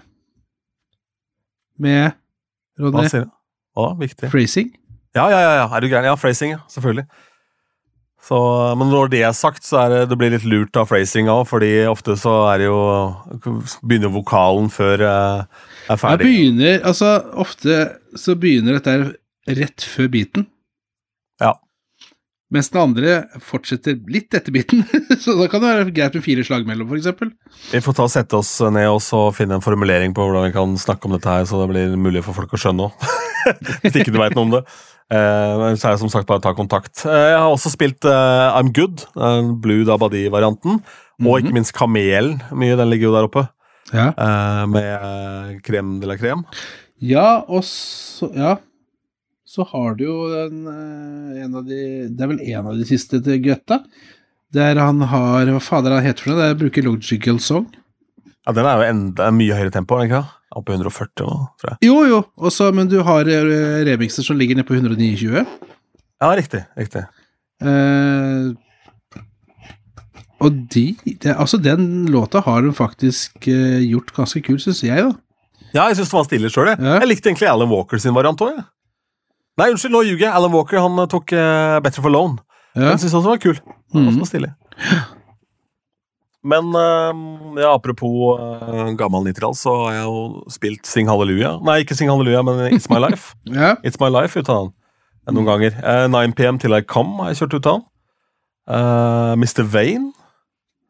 Med 1.82 2.12
Hva 2.78 3.08
sier 3.10 3.26
du? 3.26 3.32
Hva 3.76 3.90
da? 3.92 3.98
Viktig? 4.04 4.30
phrasing. 4.32 4.72
Ja, 5.16 5.26
ja, 5.32 5.40
ja, 5.42 5.52
ja. 5.62 5.68
Er 5.76 5.82
du 5.84 5.88
gæren? 5.92 6.06
Ja, 6.08 6.16
phrasing, 6.16 6.52
ja. 6.56 6.60
Selvfølgelig. 6.72 7.06
Så, 8.22 8.38
men 8.78 8.92
når 8.94 9.10
det 9.10 9.24
er 9.26 9.32
sagt, 9.34 9.64
så 9.66 9.80
er 9.82 9.90
det, 9.90 10.02
det 10.12 10.18
blir 10.22 10.30
litt 10.36 10.44
lurt 10.46 10.78
av 10.78 10.86
phrasing 10.92 11.28
òg, 11.32 11.48
fordi 11.50 11.72
ofte 11.90 12.14
så 12.22 12.36
er 12.52 12.62
det 12.62 12.68
jo 12.70 12.78
Begynner 13.82 14.12
vokalen 14.14 14.70
før 14.70 15.02
eh, 15.08 15.66
er 15.90 15.98
Jeg 15.98 16.22
begynner 16.22 16.88
Altså, 16.88 17.16
ofte 17.34 17.82
så 18.18 18.36
begynner 18.40 18.80
dette 18.80 18.96
rett 19.58 19.86
før 19.88 20.10
biten. 20.14 20.46
Ja. 21.42 21.56
Mens 22.52 22.68
den 22.70 22.82
andre 22.82 23.14
fortsetter 23.40 23.96
litt 24.12 24.36
etter 24.36 24.54
biten. 24.54 24.84
så 25.24 25.38
da 25.40 25.48
kan 25.50 25.64
det 25.64 25.72
være 25.72 25.94
greit 25.96 26.18
med 26.18 26.26
fire 26.26 26.44
slag 26.46 26.68
mellom, 26.68 26.92
eksempel. 26.98 27.32
Vi 27.72 27.82
får 27.84 27.98
ta 27.98 28.06
og 28.06 28.14
sette 28.14 28.38
oss 28.38 28.54
ned 28.76 28.90
og 28.92 29.00
så 29.04 29.30
finne 29.36 29.58
en 29.58 29.64
formulering 29.64 30.16
på 30.16 30.26
hvordan 30.28 30.50
vi 30.50 30.56
kan 30.56 30.76
snakke 30.80 31.08
om 31.08 31.16
dette 31.16 31.32
her, 31.32 31.48
så 31.48 31.64
det 31.64 31.70
blir 31.72 31.96
mulig 31.96 32.26
for 32.28 32.38
folk 32.38 32.52
å 32.54 32.60
skjønne 32.62 32.90
òg. 32.90 33.12
Hvis 33.82 33.96
ikke 33.96 34.14
du 34.14 34.20
veit 34.22 34.36
noe 34.36 34.50
om 34.50 34.58
det. 34.60 34.66
Eh, 35.12 35.64
så 35.76 35.90
er 35.90 35.96
det 35.96 36.02
som 36.04 36.12
sagt 36.12 36.28
bare 36.28 36.44
å 36.44 36.44
ta 36.44 36.54
kontakt. 36.56 37.06
Eh, 37.08 37.30
jeg 37.34 37.40
har 37.40 37.50
også 37.50 37.72
spilt 37.74 38.08
eh, 38.08 38.60
I'm 38.60 38.74
Good, 38.76 39.08
den 39.16 39.56
Blue 39.64 39.88
Dabadi-varianten. 39.88 40.84
Og 41.22 41.40
ikke 41.40 41.56
minst 41.56 41.76
Kamelen. 41.78 42.40
Mye, 42.58 42.78
den 42.80 42.90
ligger 42.92 43.10
jo 43.10 43.16
der 43.16 43.28
oppe. 43.28 43.46
Ja. 43.94 44.10
eh, 44.16 44.66
med 44.72 45.62
krem 45.64 46.00
de 46.02 46.08
la 46.08 46.16
crème. 46.20 46.44
Ja, 47.02 47.44
og 47.48 47.64
så 47.68 48.32
Ja. 48.36 48.58
Så 49.52 49.66
har 49.68 49.96
du 50.00 50.06
jo 50.06 50.18
den 50.32 50.62
eh, 50.72 51.44
en 51.44 51.56
av 51.60 51.66
de 51.68 52.08
Det 52.08 52.22
er 52.24 52.28
vel 52.32 52.40
en 52.54 52.68
av 52.72 52.78
de 52.80 52.86
siste 52.88 53.20
til 53.24 53.42
Grøtta. 53.44 53.82
Der 54.54 54.76
han 54.80 55.02
har 55.02 55.46
Hva 55.46 55.60
fader 55.60 55.92
han 55.92 56.04
heter 56.06 56.24
for 56.24 56.32
noe? 56.32 56.40
Det 56.40 56.50
er 56.52 56.60
bruker 56.62 56.84
Logical 56.88 57.40
Song. 57.40 57.68
Ja, 58.48 58.54
Den 58.54 58.66
er 58.66 58.80
jo 58.80 58.88
enda 58.90 59.28
mye 59.36 59.54
høyere 59.58 59.72
tempo, 59.76 59.96
er 60.00 60.08
den 60.08 60.12
ikke? 60.12 60.24
Oppe 60.56 60.72
i 60.74 60.76
140 60.76 61.28
nå, 61.28 61.36
tror 61.62 61.70
jeg. 61.70 61.78
Jo, 61.88 61.98
jo, 62.10 62.24
også, 62.38 62.72
men 62.76 62.88
du 62.92 62.98
har 63.04 63.28
eh, 63.28 63.84
remixer 63.88 64.24
som 64.26 64.36
ligger 64.40 64.56
nede 64.58 64.68
på 64.68 64.74
129. 64.76 65.46
Ja, 66.22 66.32
riktig. 66.36 66.64
riktig. 66.78 67.04
Eh, 67.62 68.52
og 70.42 70.58
de 70.74 70.84
det, 71.06 71.36
Altså, 71.38 71.58
den 71.62 72.08
låta 72.12 72.42
har 72.46 72.62
hun 72.66 72.74
faktisk 72.78 73.48
uh, 73.48 73.80
gjort 73.86 74.12
ganske 74.18 74.42
kul, 74.46 74.58
syns 74.64 74.82
jeg, 74.84 75.06
da. 75.06 75.14
Ja, 75.72 75.86
jeg 75.88 76.02
syns 76.02 76.10
det 76.12 76.18
var 76.18 76.26
stilig 76.28 76.52
sjøl, 76.52 76.68
jeg. 76.74 76.82
Ja. 76.84 76.98
Jeg 77.00 77.08
likte 77.14 77.30
egentlig 77.32 77.48
Alan 77.52 77.70
Walker 77.72 78.02
sin 78.02 78.14
variant 78.18 78.42
òg, 78.44 78.58
jeg. 78.58 78.66
Nei, 79.62 79.70
unnskyld, 79.72 79.94
nå 79.94 80.02
ljuger 80.08 80.26
jeg. 80.28 80.34
Alan 80.36 80.52
Walker 80.56 80.80
han 80.84 81.00
eh, 81.04 81.08
tok 81.12 81.32
uh, 81.38 81.80
Better 81.86 82.02
for 82.04 82.12
Loan. 82.12 82.38
Ja. 82.76 82.90
Den 82.94 83.00
syns 83.02 83.12
jeg 83.14 83.20
også 83.22 83.34
var 83.36 83.42
kul. 83.44 83.58
Den 83.62 84.06
var 84.06 84.12
Mhm. 84.12 84.22
også 84.24 84.32
stilig. 84.34 84.52
Men 86.44 86.72
uh, 86.74 87.14
ja, 87.62 87.70
apropos 87.76 88.40
gammel 88.98 89.28
90-tall, 89.30 89.54
så 89.60 89.74
har 89.84 89.94
jeg 90.00 90.06
jo 90.08 90.22
spilt 90.50 90.88
Sing 90.90 91.10
Halleluja. 91.12 91.52
Nei, 91.68 91.82
ikke 91.84 91.94
Sing 92.00 92.10
Halleluja, 92.10 92.42
men 92.48 92.64
It's 92.74 92.90
My 92.90 92.98
Life. 93.04 93.36
ja. 93.46 93.76
It's 93.86 94.00
My 94.02 94.10
Life 94.10 94.40
ut 94.42 94.50
av 94.50 94.72
eh, 94.72 95.34
noen 95.36 95.46
ganger. 95.52 95.78
Eh, 95.84 96.08
9 96.10 96.34
PM 96.40 96.58
Till 96.64 96.74
I 96.74 96.82
Come 96.82 97.22
har 97.22 97.30
jeg 97.36 97.44
kjørt 97.44 97.60
ut 97.60 97.68
den. 97.70 97.84
Eh, 98.74 99.34
Mr. 99.38 99.64
Vane. 99.70 100.10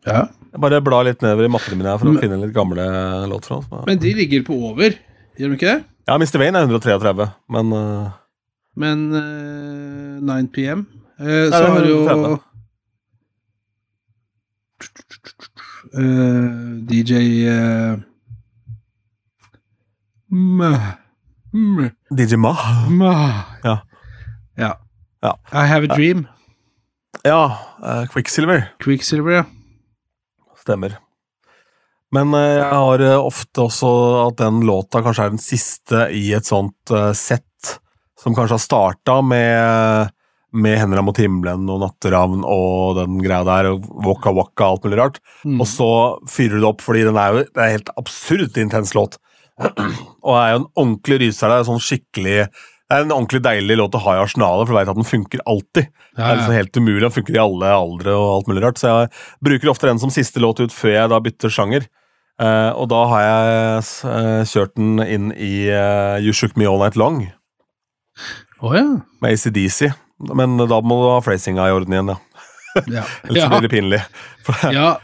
Ja. 0.05 0.27
Jeg 0.51 0.59
bare 0.61 0.81
blar 0.83 1.05
litt 1.07 1.21
nedover 1.23 1.45
i 1.47 1.51
mappene 1.53 1.77
mine 1.79 1.89
her 1.93 1.97
for 2.01 2.07
å 2.09 2.13
Men- 2.13 2.21
finne 2.21 2.39
litt 2.41 2.53
gamle 2.55 2.85
låter. 3.31 3.61
fra. 3.67 3.83
Men 3.87 3.97
de 3.99 4.13
ligger 4.13 4.43
på 4.43 4.57
over, 4.71 4.97
gjør 5.39 5.49
de 5.53 5.55
ikke 5.59 5.69
det? 5.75 5.83
Ja, 6.07 6.15
Mr. 6.17 6.37
Wayne 6.41 6.57
er 6.59 6.65
133, 6.67 7.29
men 7.49 7.71
uh, 7.73 8.11
Men 8.75 9.13
uh, 9.13 10.19
9 10.21 10.47
PM 10.51 10.87
uh, 11.19 11.25
Nei, 11.25 11.49
Så 11.51 11.67
har 11.67 11.79
du 11.85 11.89
jo 11.89 12.01
130. 12.07 12.39
eh, 15.93 16.49
DJ 16.87 17.13
uh, 17.49 17.97
DJ 22.11 22.35
Ma. 22.37 22.55
Ja. 23.63 23.77
ja. 24.57 24.77
Ja. 25.21 25.35
I 25.53 25.65
Have 25.67 25.83
a 25.91 25.95
Dream. 25.95 26.27
Ja, 27.23 27.57
Uh, 27.81 28.05
Quicksilver. 28.13 28.67
Quicksilver, 28.79 29.31
ja. 29.31 29.43
Stemmer. 30.61 30.97
Men 32.15 32.33
eh, 32.35 32.57
jeg 32.59 32.71
har 32.71 33.03
eh, 33.05 33.17
ofte 33.19 33.65
også 33.65 33.91
at 34.27 34.39
den 34.41 34.63
låta 34.67 35.01
kanskje 35.03 35.27
er 35.27 35.35
den 35.35 35.43
siste 35.43 36.07
i 36.15 36.25
et 36.37 36.47
sånt 36.47 36.91
eh, 36.93 37.11
sett 37.17 37.77
som 38.21 38.35
kanskje 38.37 38.57
har 38.57 38.61
starta 38.61 39.15
med, 39.25 40.11
med 40.53 40.77
'Hender 40.77 41.01
mot 41.01 41.17
himmelen' 41.17 41.69
og 41.71 41.79
'Natteravn' 41.81 42.43
og 42.45 42.99
den 42.99 43.17
greia 43.23 43.41
der, 43.47 43.71
og 43.71 43.87
'Waka 44.05 44.33
Waka' 44.35 44.67
og 44.67 44.75
alt 44.75 44.85
mulig 44.85 44.99
rart. 44.99 45.17
Mm. 45.45 45.57
Og 45.63 45.67
så 45.67 45.89
fyrer 46.29 46.59
du 46.59 46.59
det 46.59 46.69
opp, 46.69 46.83
fordi 46.85 47.07
den 47.07 47.17
er 47.17 47.31
jo 47.31 47.45
det 47.47 47.57
er 47.57 47.65
en 47.65 47.77
helt 47.79 47.93
absurd 47.97 48.59
intens 48.61 48.93
låt. 48.93 49.17
og 50.27 50.35
er 50.35 50.51
jo 50.51 50.59
en 50.61 50.69
ordentlig 50.75 51.21
ryser. 51.23 51.49
Det 51.49 51.57
er 51.57 51.69
sånn 51.71 51.87
skikkelig 51.87 52.37
det 52.91 52.97
er 52.99 53.05
en 53.05 53.13
ordentlig 53.15 53.39
deilig 53.45 53.77
låt 53.79 53.95
å 53.95 54.01
ha 54.03 54.17
i 54.17 54.21
arsenalet, 54.25 54.67
for 54.67 54.73
du 54.75 54.77
vet 54.81 54.89
at 54.91 54.97
den 54.99 55.07
funker 55.07 55.41
alltid. 55.47 55.87
Det 56.11 56.19
Ja, 56.19 56.27
er 56.33 56.39
liksom 56.41 56.57
helt 56.57 56.77
umulig, 56.81 57.01
den 57.05 57.13
funker 57.15 57.37
i 57.37 57.39
alle 57.39 57.69
aldre 57.71 58.15
og 58.19 58.27
alt 58.35 58.49
mulig 58.51 58.63
rart. 58.65 58.81
Så 58.81 58.89
jeg 58.91 59.11
bruker 59.47 59.71
ofte 59.71 59.87
den 59.87 60.01
som 60.01 60.11
siste 60.11 60.43
låt 60.43 60.59
ut 60.59 60.73
før 60.75 60.91
jeg 60.97 61.11
da 61.13 61.19
bytter 61.23 61.53
sjanger. 61.55 61.87
Uh, 62.41 62.71
og 62.75 62.89
da 62.91 62.99
har 63.11 63.21
jeg 63.23 63.85
uh, 64.09 64.43
kjørt 64.49 64.75
den 64.75 64.99
inn 65.05 65.31
i 65.37 65.69
uh, 65.71 66.17
You 66.19 66.33
Shook 66.35 66.55
Me 66.59 66.65
All 66.67 66.79
Night 66.81 66.97
Long 66.99 67.21
Oh, 68.61 68.73
ja. 68.75 68.83
med 69.21 69.33
ACDC. 69.37 69.91
Men 70.35 70.57
da 70.59 70.81
må 70.85 70.97
du 71.01 71.07
ha 71.13 71.21
phrasinga 71.25 71.69
i 71.69 71.73
orden 71.73 71.95
igjen, 71.95 72.11
ja. 72.13 72.17
Ja. 72.99 73.03
Ellers 73.27 73.47
blir 73.51 73.65
det 73.65 73.71
pinlig. 73.73 74.01
Ja. 74.73 74.97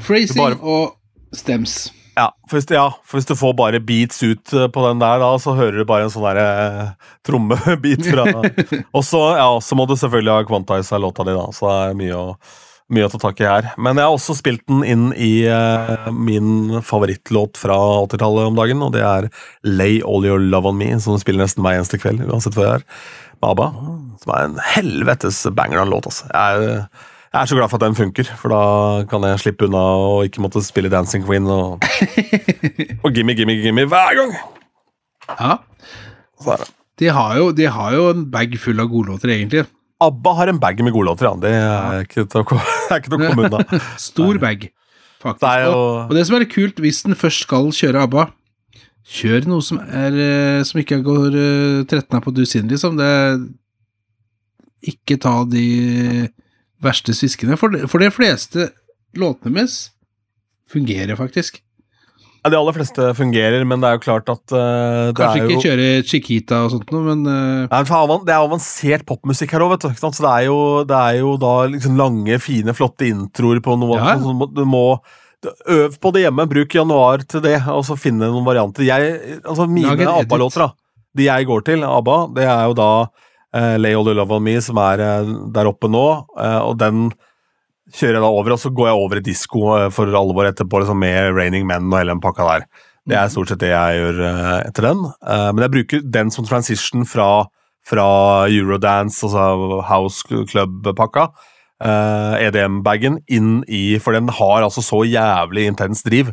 Phrasing 0.00 0.40
Bare- 0.40 0.60
og 0.62 0.94
stems. 1.36 1.90
Ja, 2.14 2.28
for 2.48 2.58
hvis, 2.58 2.68
ja, 2.70 2.86
for 3.02 3.18
hvis 3.18 3.26
du 3.28 3.34
får 3.38 3.54
bare 3.58 3.80
beats 3.82 4.22
ut 4.22 4.52
eh, 4.54 4.68
på 4.70 4.84
den 4.86 5.00
der, 5.02 5.18
da, 5.22 5.32
så 5.42 5.56
hører 5.58 5.80
du 5.80 5.86
bare 5.88 6.06
en 6.06 6.12
sånn 6.12 6.26
der 6.28 6.40
eh, 6.42 7.08
trommebit 7.26 8.06
fra 8.06 8.26
Og 8.96 9.02
så 9.06 9.22
ja, 9.38 9.48
så 9.64 9.78
må 9.78 9.88
du 9.90 9.96
selvfølgelig 9.98 10.36
ha 10.36 10.44
quantiza 10.46 11.00
låta 11.02 11.26
di, 11.26 11.34
da, 11.34 11.48
så 11.54 11.66
det 11.70 11.80
er 11.88 11.98
mye 11.98 12.20
å, 12.20 12.36
mye 12.94 13.08
å 13.08 13.10
ta 13.10 13.20
tak 13.24 13.42
i 13.42 13.48
her. 13.48 13.70
Men 13.74 13.98
jeg 13.98 14.06
har 14.06 14.14
også 14.14 14.36
spilt 14.38 14.62
den 14.70 14.84
inn 14.86 15.08
i 15.16 15.32
uh, 15.50 16.10
min 16.14 16.78
favorittlåt 16.86 17.58
fra 17.58 17.78
80-tallet 18.04 18.52
om 18.52 18.60
dagen, 18.60 18.84
og 18.86 18.94
det 18.94 19.02
er 19.08 19.30
Lay 19.66 19.98
All 20.04 20.26
Your 20.28 20.42
Love 20.42 20.70
On 20.70 20.78
Me, 20.78 20.92
som 21.02 21.18
spiller 21.18 21.46
nesten 21.46 21.64
hver 21.66 21.80
eneste 21.80 21.98
kveld, 22.02 22.22
uansett 22.28 22.54
hvor 22.54 22.68
jeg 22.68 22.82
er, 22.82 22.86
med 23.40 23.50
ABBA. 23.50 23.68
Som 24.22 24.36
er 24.36 24.46
en 24.46 24.62
helvetes 24.76 25.42
banger 25.56 25.80
av 25.80 25.88
en 25.88 25.96
låt, 25.96 26.10
altså. 26.12 26.30
Jeg 26.30 26.70
er, 26.70 27.10
jeg 27.34 27.42
er 27.42 27.50
så 27.50 27.56
glad 27.58 27.70
for 27.70 27.80
at 27.80 27.88
den 27.88 27.96
funker, 27.98 28.28
for 28.38 28.52
da 28.52 29.06
kan 29.10 29.24
jeg 29.26 29.40
slippe 29.42 29.66
unna 29.66 29.80
og 29.98 30.28
ikke 30.28 30.42
måtte 30.44 30.60
spille 30.62 30.90
Dancing 30.92 31.24
Queen 31.26 31.48
og, 31.50 31.82
og 33.04 33.08
Gimme, 33.16 33.34
Gimme, 33.34 33.56
Gimme 33.58 33.88
hver 33.90 34.12
gang! 34.20 34.36
Ja. 35.34 35.56
De 37.00 37.08
har, 37.10 37.32
jo, 37.40 37.48
de 37.50 37.66
har 37.66 37.96
jo 37.96 38.04
en 38.12 38.22
bag 38.30 38.54
full 38.62 38.78
av 38.78 38.86
godlåter, 38.92 39.32
egentlig. 39.34 39.64
ABBA 40.04 40.34
har 40.38 40.52
en 40.52 40.60
bag 40.62 40.78
med 40.86 40.94
godlåter, 40.94 41.26
ja. 41.26 41.34
Det 41.42 41.50
er 41.58 41.98
ikke 42.06 42.26
til 42.30 42.44
å, 42.44 42.46
komme 42.46 43.48
unna. 43.48 43.64
Stor 44.08 44.38
bag, 44.38 44.68
faktisk. 45.24 45.42
Det 45.42 45.56
jo 45.64 45.74
og, 45.80 46.14
det 46.14 46.24
som 46.28 46.38
er 46.38 46.46
kult, 46.54 46.78
hvis 46.86 47.02
den 47.08 47.18
først 47.18 47.48
skal 47.48 47.72
kjøre 47.74 48.06
ABBA, 48.06 48.28
kjør 49.18 49.50
noe 49.50 49.66
som, 49.72 49.82
er, 49.82 50.20
eh, 50.28 50.62
som 50.70 50.78
ikke 50.84 51.02
går 51.02 51.34
13 51.90 52.14
av 52.14 52.22
på 52.22 52.36
dusin, 52.36 52.70
liksom. 52.70 52.94
Det 53.02 53.10
Ikke 54.94 55.18
ta 55.18 55.40
de 55.50 55.66
verste 56.84 57.14
sviskene. 57.16 57.58
For, 57.60 57.74
de- 57.74 57.88
for 57.90 58.02
de 58.04 58.10
fleste 58.14 58.70
låtene 59.18 59.60
deres 59.62 59.78
fungerer 60.70 61.16
faktisk. 61.18 61.60
Ja, 62.44 62.50
De 62.52 62.58
aller 62.58 62.74
fleste 62.76 63.06
fungerer, 63.16 63.62
men 63.64 63.80
det 63.80 63.88
er 63.88 63.96
jo 63.96 64.02
klart 64.04 64.28
at 64.28 64.52
uh, 64.52 65.08
det 65.08 65.16
Kanskje 65.16 65.40
er 65.40 65.46
ikke 65.46 65.54
jo 65.54 65.62
kjøre 65.64 65.86
Chiquita 66.04 66.58
og 66.66 66.74
sånt 66.74 66.90
noe, 66.92 67.04
men 67.06 67.22
uh... 67.24 67.64
Nei, 67.72 67.82
for 67.88 68.20
Det 68.26 68.34
er 68.34 68.42
avansert 68.44 69.06
popmusikk 69.08 69.54
her 69.56 69.64
òg, 69.64 69.72
vet 69.74 69.86
du. 69.86 70.02
Så 70.04 70.12
det 70.20 70.32
er 70.32 70.46
jo, 70.50 70.58
det 70.88 70.98
er 70.98 71.20
jo 71.22 71.34
da 71.40 71.54
liksom 71.72 71.96
lange, 71.96 72.36
fine, 72.44 72.76
flotte 72.76 73.08
introer 73.08 73.62
på 73.64 73.78
noe. 73.80 73.96
Ja. 73.96 74.16
Så 74.20 74.50
du 74.52 74.64
må 74.68 74.86
Øv 75.68 75.98
på 76.00 76.08
det 76.16 76.22
hjemme. 76.24 76.46
Bruk 76.48 76.72
januar 76.72 77.20
til 77.28 77.42
det, 77.44 77.58
og 77.68 77.82
så 77.84 77.98
finne 78.00 78.30
noen 78.32 78.46
varianter. 78.46 78.86
Jeg, 78.86 79.40
altså 79.42 79.66
Mine. 79.68 79.92
ABBA-låter, 79.92 80.64
da. 80.64 80.70
De 81.14 81.26
jeg 81.28 81.46
går 81.46 81.64
til, 81.66 81.84
ABBA, 81.84 82.14
det 82.38 82.46
er 82.48 82.62
jo 82.70 82.76
da 82.78 82.88
eh, 83.54 83.76
Lay 83.78 83.94
All 83.94 84.08
You 84.08 84.16
Love 84.18 84.36
On 84.36 84.44
Me, 84.44 84.56
som 84.62 84.78
er 84.82 85.02
eh, 85.02 85.30
der 85.54 85.70
oppe 85.70 85.90
nå, 85.90 86.04
eh, 86.40 86.60
og 86.64 86.78
den 86.80 87.08
kjører 87.94 88.18
jeg 88.18 88.24
da 88.24 88.30
over, 88.32 88.54
og 88.54 88.60
så 88.62 88.72
går 88.74 88.90
jeg 88.90 89.02
over 89.04 89.20
i 89.20 89.24
disko 89.24 89.62
for 89.94 90.16
alvor 90.18 90.48
etterpå, 90.48 90.80
liksom 90.80 90.98
med 91.04 91.34
Raining 91.36 91.66
Men 91.68 91.90
og 91.92 91.98
hele 92.00 92.14
den 92.14 92.22
pakka 92.24 92.46
der. 92.48 92.64
Det 93.04 93.18
er 93.20 93.28
stort 93.30 93.52
sett 93.52 93.60
det 93.60 93.68
jeg 93.68 93.98
gjør 94.00 94.20
etter 94.64 94.86
den. 94.88 95.02
Men 95.20 95.60
jeg 95.60 95.72
bruker 95.74 96.06
den 96.16 96.30
som 96.32 96.46
transition 96.48 97.04
fra, 97.04 97.44
fra 97.84 98.06
Eurodance, 98.48 99.20
altså 99.28 99.82
House 99.84 100.24
Club-pakka, 100.48 101.26
EDM-bagen, 102.40 103.20
inn 103.28 103.58
i 103.68 104.00
For 104.00 104.16
den 104.16 104.32
har 104.32 104.64
altså 104.64 104.82
så 104.82 105.02
jævlig 105.04 105.68
intens 105.68 106.00
driv, 106.08 106.32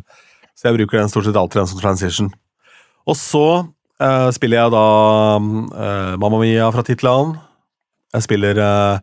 så 0.56 0.70
jeg 0.70 0.80
bruker 0.80 1.02
den 1.02 1.12
stort 1.12 1.28
sett 1.28 1.36
alltid 1.36 1.60
den 1.60 1.70
som 1.74 1.84
transition. 1.84 2.32
Og 3.04 3.20
så 3.20 3.46
eh, 4.00 4.28
spiller 4.36 4.62
jeg 4.62 4.72
da 4.74 4.84
uh, 5.40 6.14
Mamma 6.20 6.40
Mia 6.42 6.70
fra 6.74 6.84
Titlan. 6.86 7.34
Jeg 8.12 8.26
spiller 8.26 8.60
uh, 8.60 8.98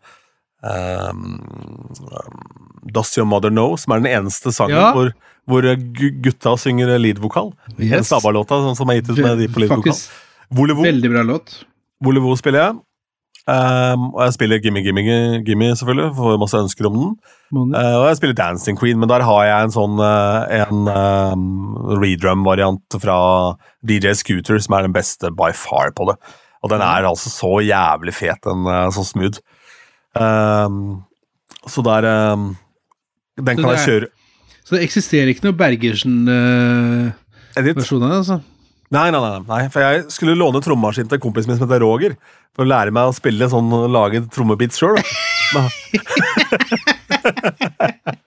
um, 0.63 1.39
Does 2.89 3.13
Your 3.17 3.27
Mother 3.29 3.53
Know, 3.53 3.75
som 3.77 3.93
er 3.93 4.03
den 4.03 4.11
eneste 4.11 4.53
sangen 4.55 4.77
Ja. 4.77 4.91
hvor, 4.95 5.11
hvor 5.49 5.65
gutta 6.25 6.55
synger 6.57 6.97
leadvokal. 6.97 7.53
Den 7.77 7.93
yes. 7.93 8.09
Stabba-låta 8.09 8.61
sånn 8.65 8.77
som 8.77 8.89
er 8.89 9.01
gitt 9.01 9.11
ut 9.13 9.23
med 9.23 9.41
de 9.41 9.49
på 9.51 9.65
leadvokal. 9.65 9.97
Volevo, 10.49 10.85
veldig 10.85 11.11
bra 11.13 11.25
låt. 11.25 11.59
Volevo 12.01 12.33
spiller 12.39 12.63
jeg. 12.63 12.77
Um, 13.49 14.11
og 14.13 14.19
jeg 14.27 14.33
spiller 14.35 14.59
Gimme 14.61 14.81
Gimme 14.85 15.01
Gimme, 15.47 15.71
selvfølgelig, 15.79 16.11
får 16.17 16.35
masse 16.41 16.59
ønsker 16.59 16.85
om 16.89 16.95
den. 16.97 17.11
Eh, 17.73 17.95
og 17.97 18.03
jeg 18.09 18.17
spiller 18.19 18.35
Dancing 18.37 18.77
Queen, 18.77 18.99
men 19.01 19.09
der 19.09 19.23
har 19.25 19.41
jeg 19.47 19.59
en 19.65 19.73
sånn 19.73 19.95
uh, 19.97 20.45
en 20.53 20.89
um, 20.91 21.73
redrum-variant 22.03 22.97
fra 23.01 23.17
DJ 23.81 24.13
Scooter, 24.19 24.59
som 24.61 24.75
er 24.77 24.85
den 24.85 24.93
beste 24.93 25.31
by 25.33 25.49
far 25.57 25.89
på 25.97 26.03
det. 26.11 26.17
Og 26.61 26.67
den 26.73 26.81
er 26.83 27.07
altså 27.09 27.29
så 27.33 27.53
jævlig 27.63 28.13
fet, 28.13 28.39
den 28.45 28.67
er 28.69 28.91
så 28.93 29.03
smooth. 29.07 29.39
Um, 30.13 31.01
så 31.65 31.81
der 31.85 32.01
Den 32.05 32.55
Så 33.37 33.43
kan 33.55 33.69
er, 33.69 33.75
jeg 33.77 33.85
kjøre 33.85 34.07
Så 34.65 34.75
det 34.75 34.83
eksisterer 34.83 35.27
ikke 35.29 35.45
noe 35.47 35.59
Bergersen-versjon 35.59 38.03
av 38.03 38.09
det, 38.09 38.17
altså? 38.21 38.37
Nei, 38.89 39.07
nei, 39.13 39.19
nei, 39.21 39.41
nei, 39.45 39.63
for 39.69 39.85
jeg 39.85 40.05
skulle 40.09 40.33
låne 40.37 40.61
trommemaskin 40.65 41.09
til 41.11 41.19
kompisen 41.21 41.51
min 41.51 41.59
som 41.59 41.67
heter 41.67 41.83
Roger, 41.83 42.15
for 42.57 42.65
å 42.65 42.69
lære 42.71 42.93
meg 42.95 43.11
å 43.11 43.13
spille 43.13 43.45
sånn, 43.51 43.69
lage 43.93 44.23
trommebeat 44.33 44.73
sjøl. 44.77 44.97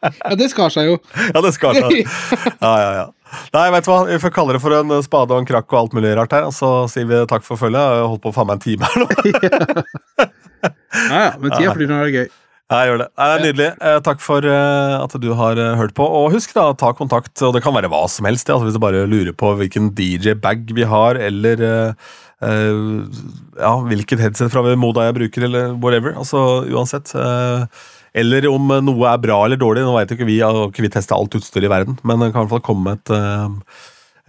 Ja, 0.03 0.35
det 0.37 0.49
skar 0.51 0.73
seg 0.73 0.89
jo. 0.89 0.97
Ja, 1.33 1.41
det 1.45 1.53
skar 1.55 1.77
seg. 1.77 1.93
Ja, 2.61 2.73
ja, 2.83 2.91
ja. 2.99 3.05
Nei, 3.55 3.65
vet 3.73 3.87
du 3.87 3.91
hva, 3.93 4.01
vi 4.09 4.19
får 4.21 4.33
kalle 4.35 4.57
det 4.57 4.61
for 4.65 4.75
en 4.77 4.93
spade 5.05 5.33
og 5.33 5.41
en 5.41 5.49
krakk 5.49 5.71
og 5.73 5.79
alt 5.79 5.95
mulig 5.97 6.11
rart 6.19 6.35
her, 6.35 6.49
og 6.49 6.55
så 6.57 6.71
sier 6.91 7.07
vi 7.09 7.21
takk 7.31 7.47
for 7.47 7.61
følget. 7.61 7.81
Jeg 7.81 8.03
har 8.03 8.11
holdt 8.11 8.25
på 8.27 8.33
faen 8.35 8.51
meg 8.51 8.59
en 8.59 8.65
time 8.67 8.91
her 8.91 9.03
nå. 9.03 9.07
Ja, 10.63 11.17
ja, 11.25 11.31
men 11.41 11.51
tida 11.57 11.73
flyr 11.75 11.89
når 11.91 12.03
det 12.03 12.03
er 12.05 12.13
gøy. 12.19 12.29
Jeg 12.73 12.89
gjør 12.89 13.01
det. 13.03 13.09
Det 13.13 13.29
er 13.29 13.43
Nydelig. 13.45 13.69
Eh, 13.85 13.99
takk 14.07 14.23
for 14.25 14.49
eh, 14.49 14.97
at 14.97 15.17
du 15.21 15.31
har 15.37 15.61
eh, 15.61 15.77
hørt 15.77 15.95
på. 15.99 16.07
Og 16.07 16.33
husk, 16.33 16.55
da, 16.57 16.71
ta 16.79 16.93
kontakt. 16.97 17.35
Og 17.45 17.55
det 17.57 17.63
kan 17.65 17.77
være 17.77 17.91
hva 17.93 18.03
som 18.09 18.29
helst. 18.29 18.49
Altså, 18.49 18.69
hvis 18.69 18.79
du 18.79 18.83
bare 18.83 19.05
lurer 19.11 19.37
på 19.37 19.55
hvilken 19.61 19.93
DJ-bag 19.99 20.73
vi 20.77 20.87
har, 20.89 21.21
eller 21.21 21.67
eh, 21.69 22.13
ja, 23.61 23.75
hvilket 23.87 24.23
headset 24.25 24.53
fra 24.55 24.65
Moda 24.75 25.09
jeg 25.09 25.19
bruker, 25.21 25.49
eller 25.49 25.75
whatever. 25.77 26.17
Altså 26.19 26.65
uansett. 26.73 27.13
Uh, 27.15 27.69
eller 28.13 28.45
om 28.51 28.69
noe 28.85 29.09
er 29.09 29.21
bra 29.23 29.39
eller 29.47 29.61
dårlig. 29.61 29.85
Nå 29.87 29.95
vet 29.97 30.13
jo 30.13 30.19
ikke 30.19 30.29
vi, 30.29 30.41
har 30.45 30.67
ikke 30.67 30.85
vi 30.85 30.93
testa 30.93 31.17
alt 31.17 31.37
utstyret 31.39 31.69
i 31.69 31.73
verden, 31.73 31.99
men 32.05 32.21
det 32.21 32.33
kan 32.33 32.43
i 32.43 32.45
hvert 32.45 32.57
fall 32.57 32.67
komme 32.67 32.97
et 32.99 33.13
eh, 33.17 33.79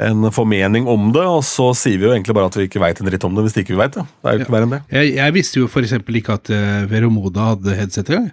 en 0.02 0.26
formening 0.34 0.88
om 0.89 1.12
det, 1.14 1.22
og 1.22 1.44
så 1.46 1.68
sier 1.78 2.00
vi 2.02 2.08
jo 2.08 2.14
egentlig 2.16 2.34
bare 2.34 2.48
at 2.50 2.56
vi 2.58 2.66
ikke 2.68 2.82
veit 2.82 2.98
en 3.00 3.06
dritt 3.10 3.24
om 3.28 3.36
det 3.38 3.44
hvis 3.46 3.58
ikke 3.62 3.76
vi 3.76 3.82
veit 3.84 3.94
det. 3.94 4.04
Det 4.24 4.30
er 4.32 4.38
jo 4.39 4.41
ikke 4.46 4.54
verre 4.56 4.66
enn 4.68 4.74
det. 4.74 4.80
Jeg, 4.96 5.12
jeg 5.20 5.34
visste 5.36 5.60
jo 5.62 5.68
for 5.70 5.86
eksempel 5.86 6.18
ikke 6.18 6.34
at 6.39 6.50
uh, 6.50 6.86
Veromoda 6.89 7.52
hadde 7.54 7.76
headset 7.78 8.10
engang. 8.10 8.32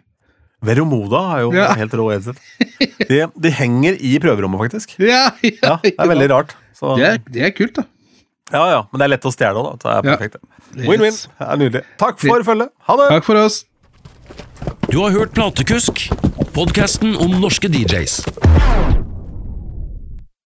Veromoda 0.65 1.21
er 1.37 1.43
jo 1.45 1.53
Ja. 1.57 1.69
helt 1.77 1.93
rå 1.97 2.07
headset. 2.13 2.41
De, 3.09 3.21
de 3.37 3.51
henger 3.57 3.97
i 4.01 4.15
prøverommet, 4.21 4.61
faktisk. 4.61 4.97
Ja, 5.05 5.31
ja, 5.45 5.53
Ja, 5.63 5.77
Det 5.85 5.95
er 5.99 6.09
veldig 6.15 6.31
rart. 6.33 6.57
Så, 6.77 6.97
Det 6.97 7.07
er, 7.11 7.19
det 7.29 7.43
er 7.49 7.51
kult, 7.57 7.77
da. 7.77 7.85
ja, 8.53 8.65
ja, 8.73 8.81
Men 8.93 9.01
det 9.01 9.05
er 9.09 9.13
lett 9.17 9.29
å 9.29 9.33
stjele 9.37 9.61
òg, 9.61 9.69
da. 9.69 9.77
Så 9.81 9.89
det 9.89 9.97
er 9.97 10.17
perfekt. 10.17 10.41
Win-win. 10.81 11.13
Yes. 11.13 11.27
Det 11.37 11.49
er 11.49 11.61
Nydelig. 11.61 11.85
Takk 12.01 12.21
for 12.25 12.45
følget. 12.47 12.73
Ha 12.89 12.97
det! 13.03 13.09
Takk 13.13 13.25
for 13.29 13.41
oss. 13.45 13.65
Du 14.91 14.99
har 15.05 15.13
hørt 15.15 15.33
Platekusk, 15.37 16.09
podkasten 16.57 17.17
om 17.21 17.37
norske 17.41 17.69
DJs. 17.73 18.21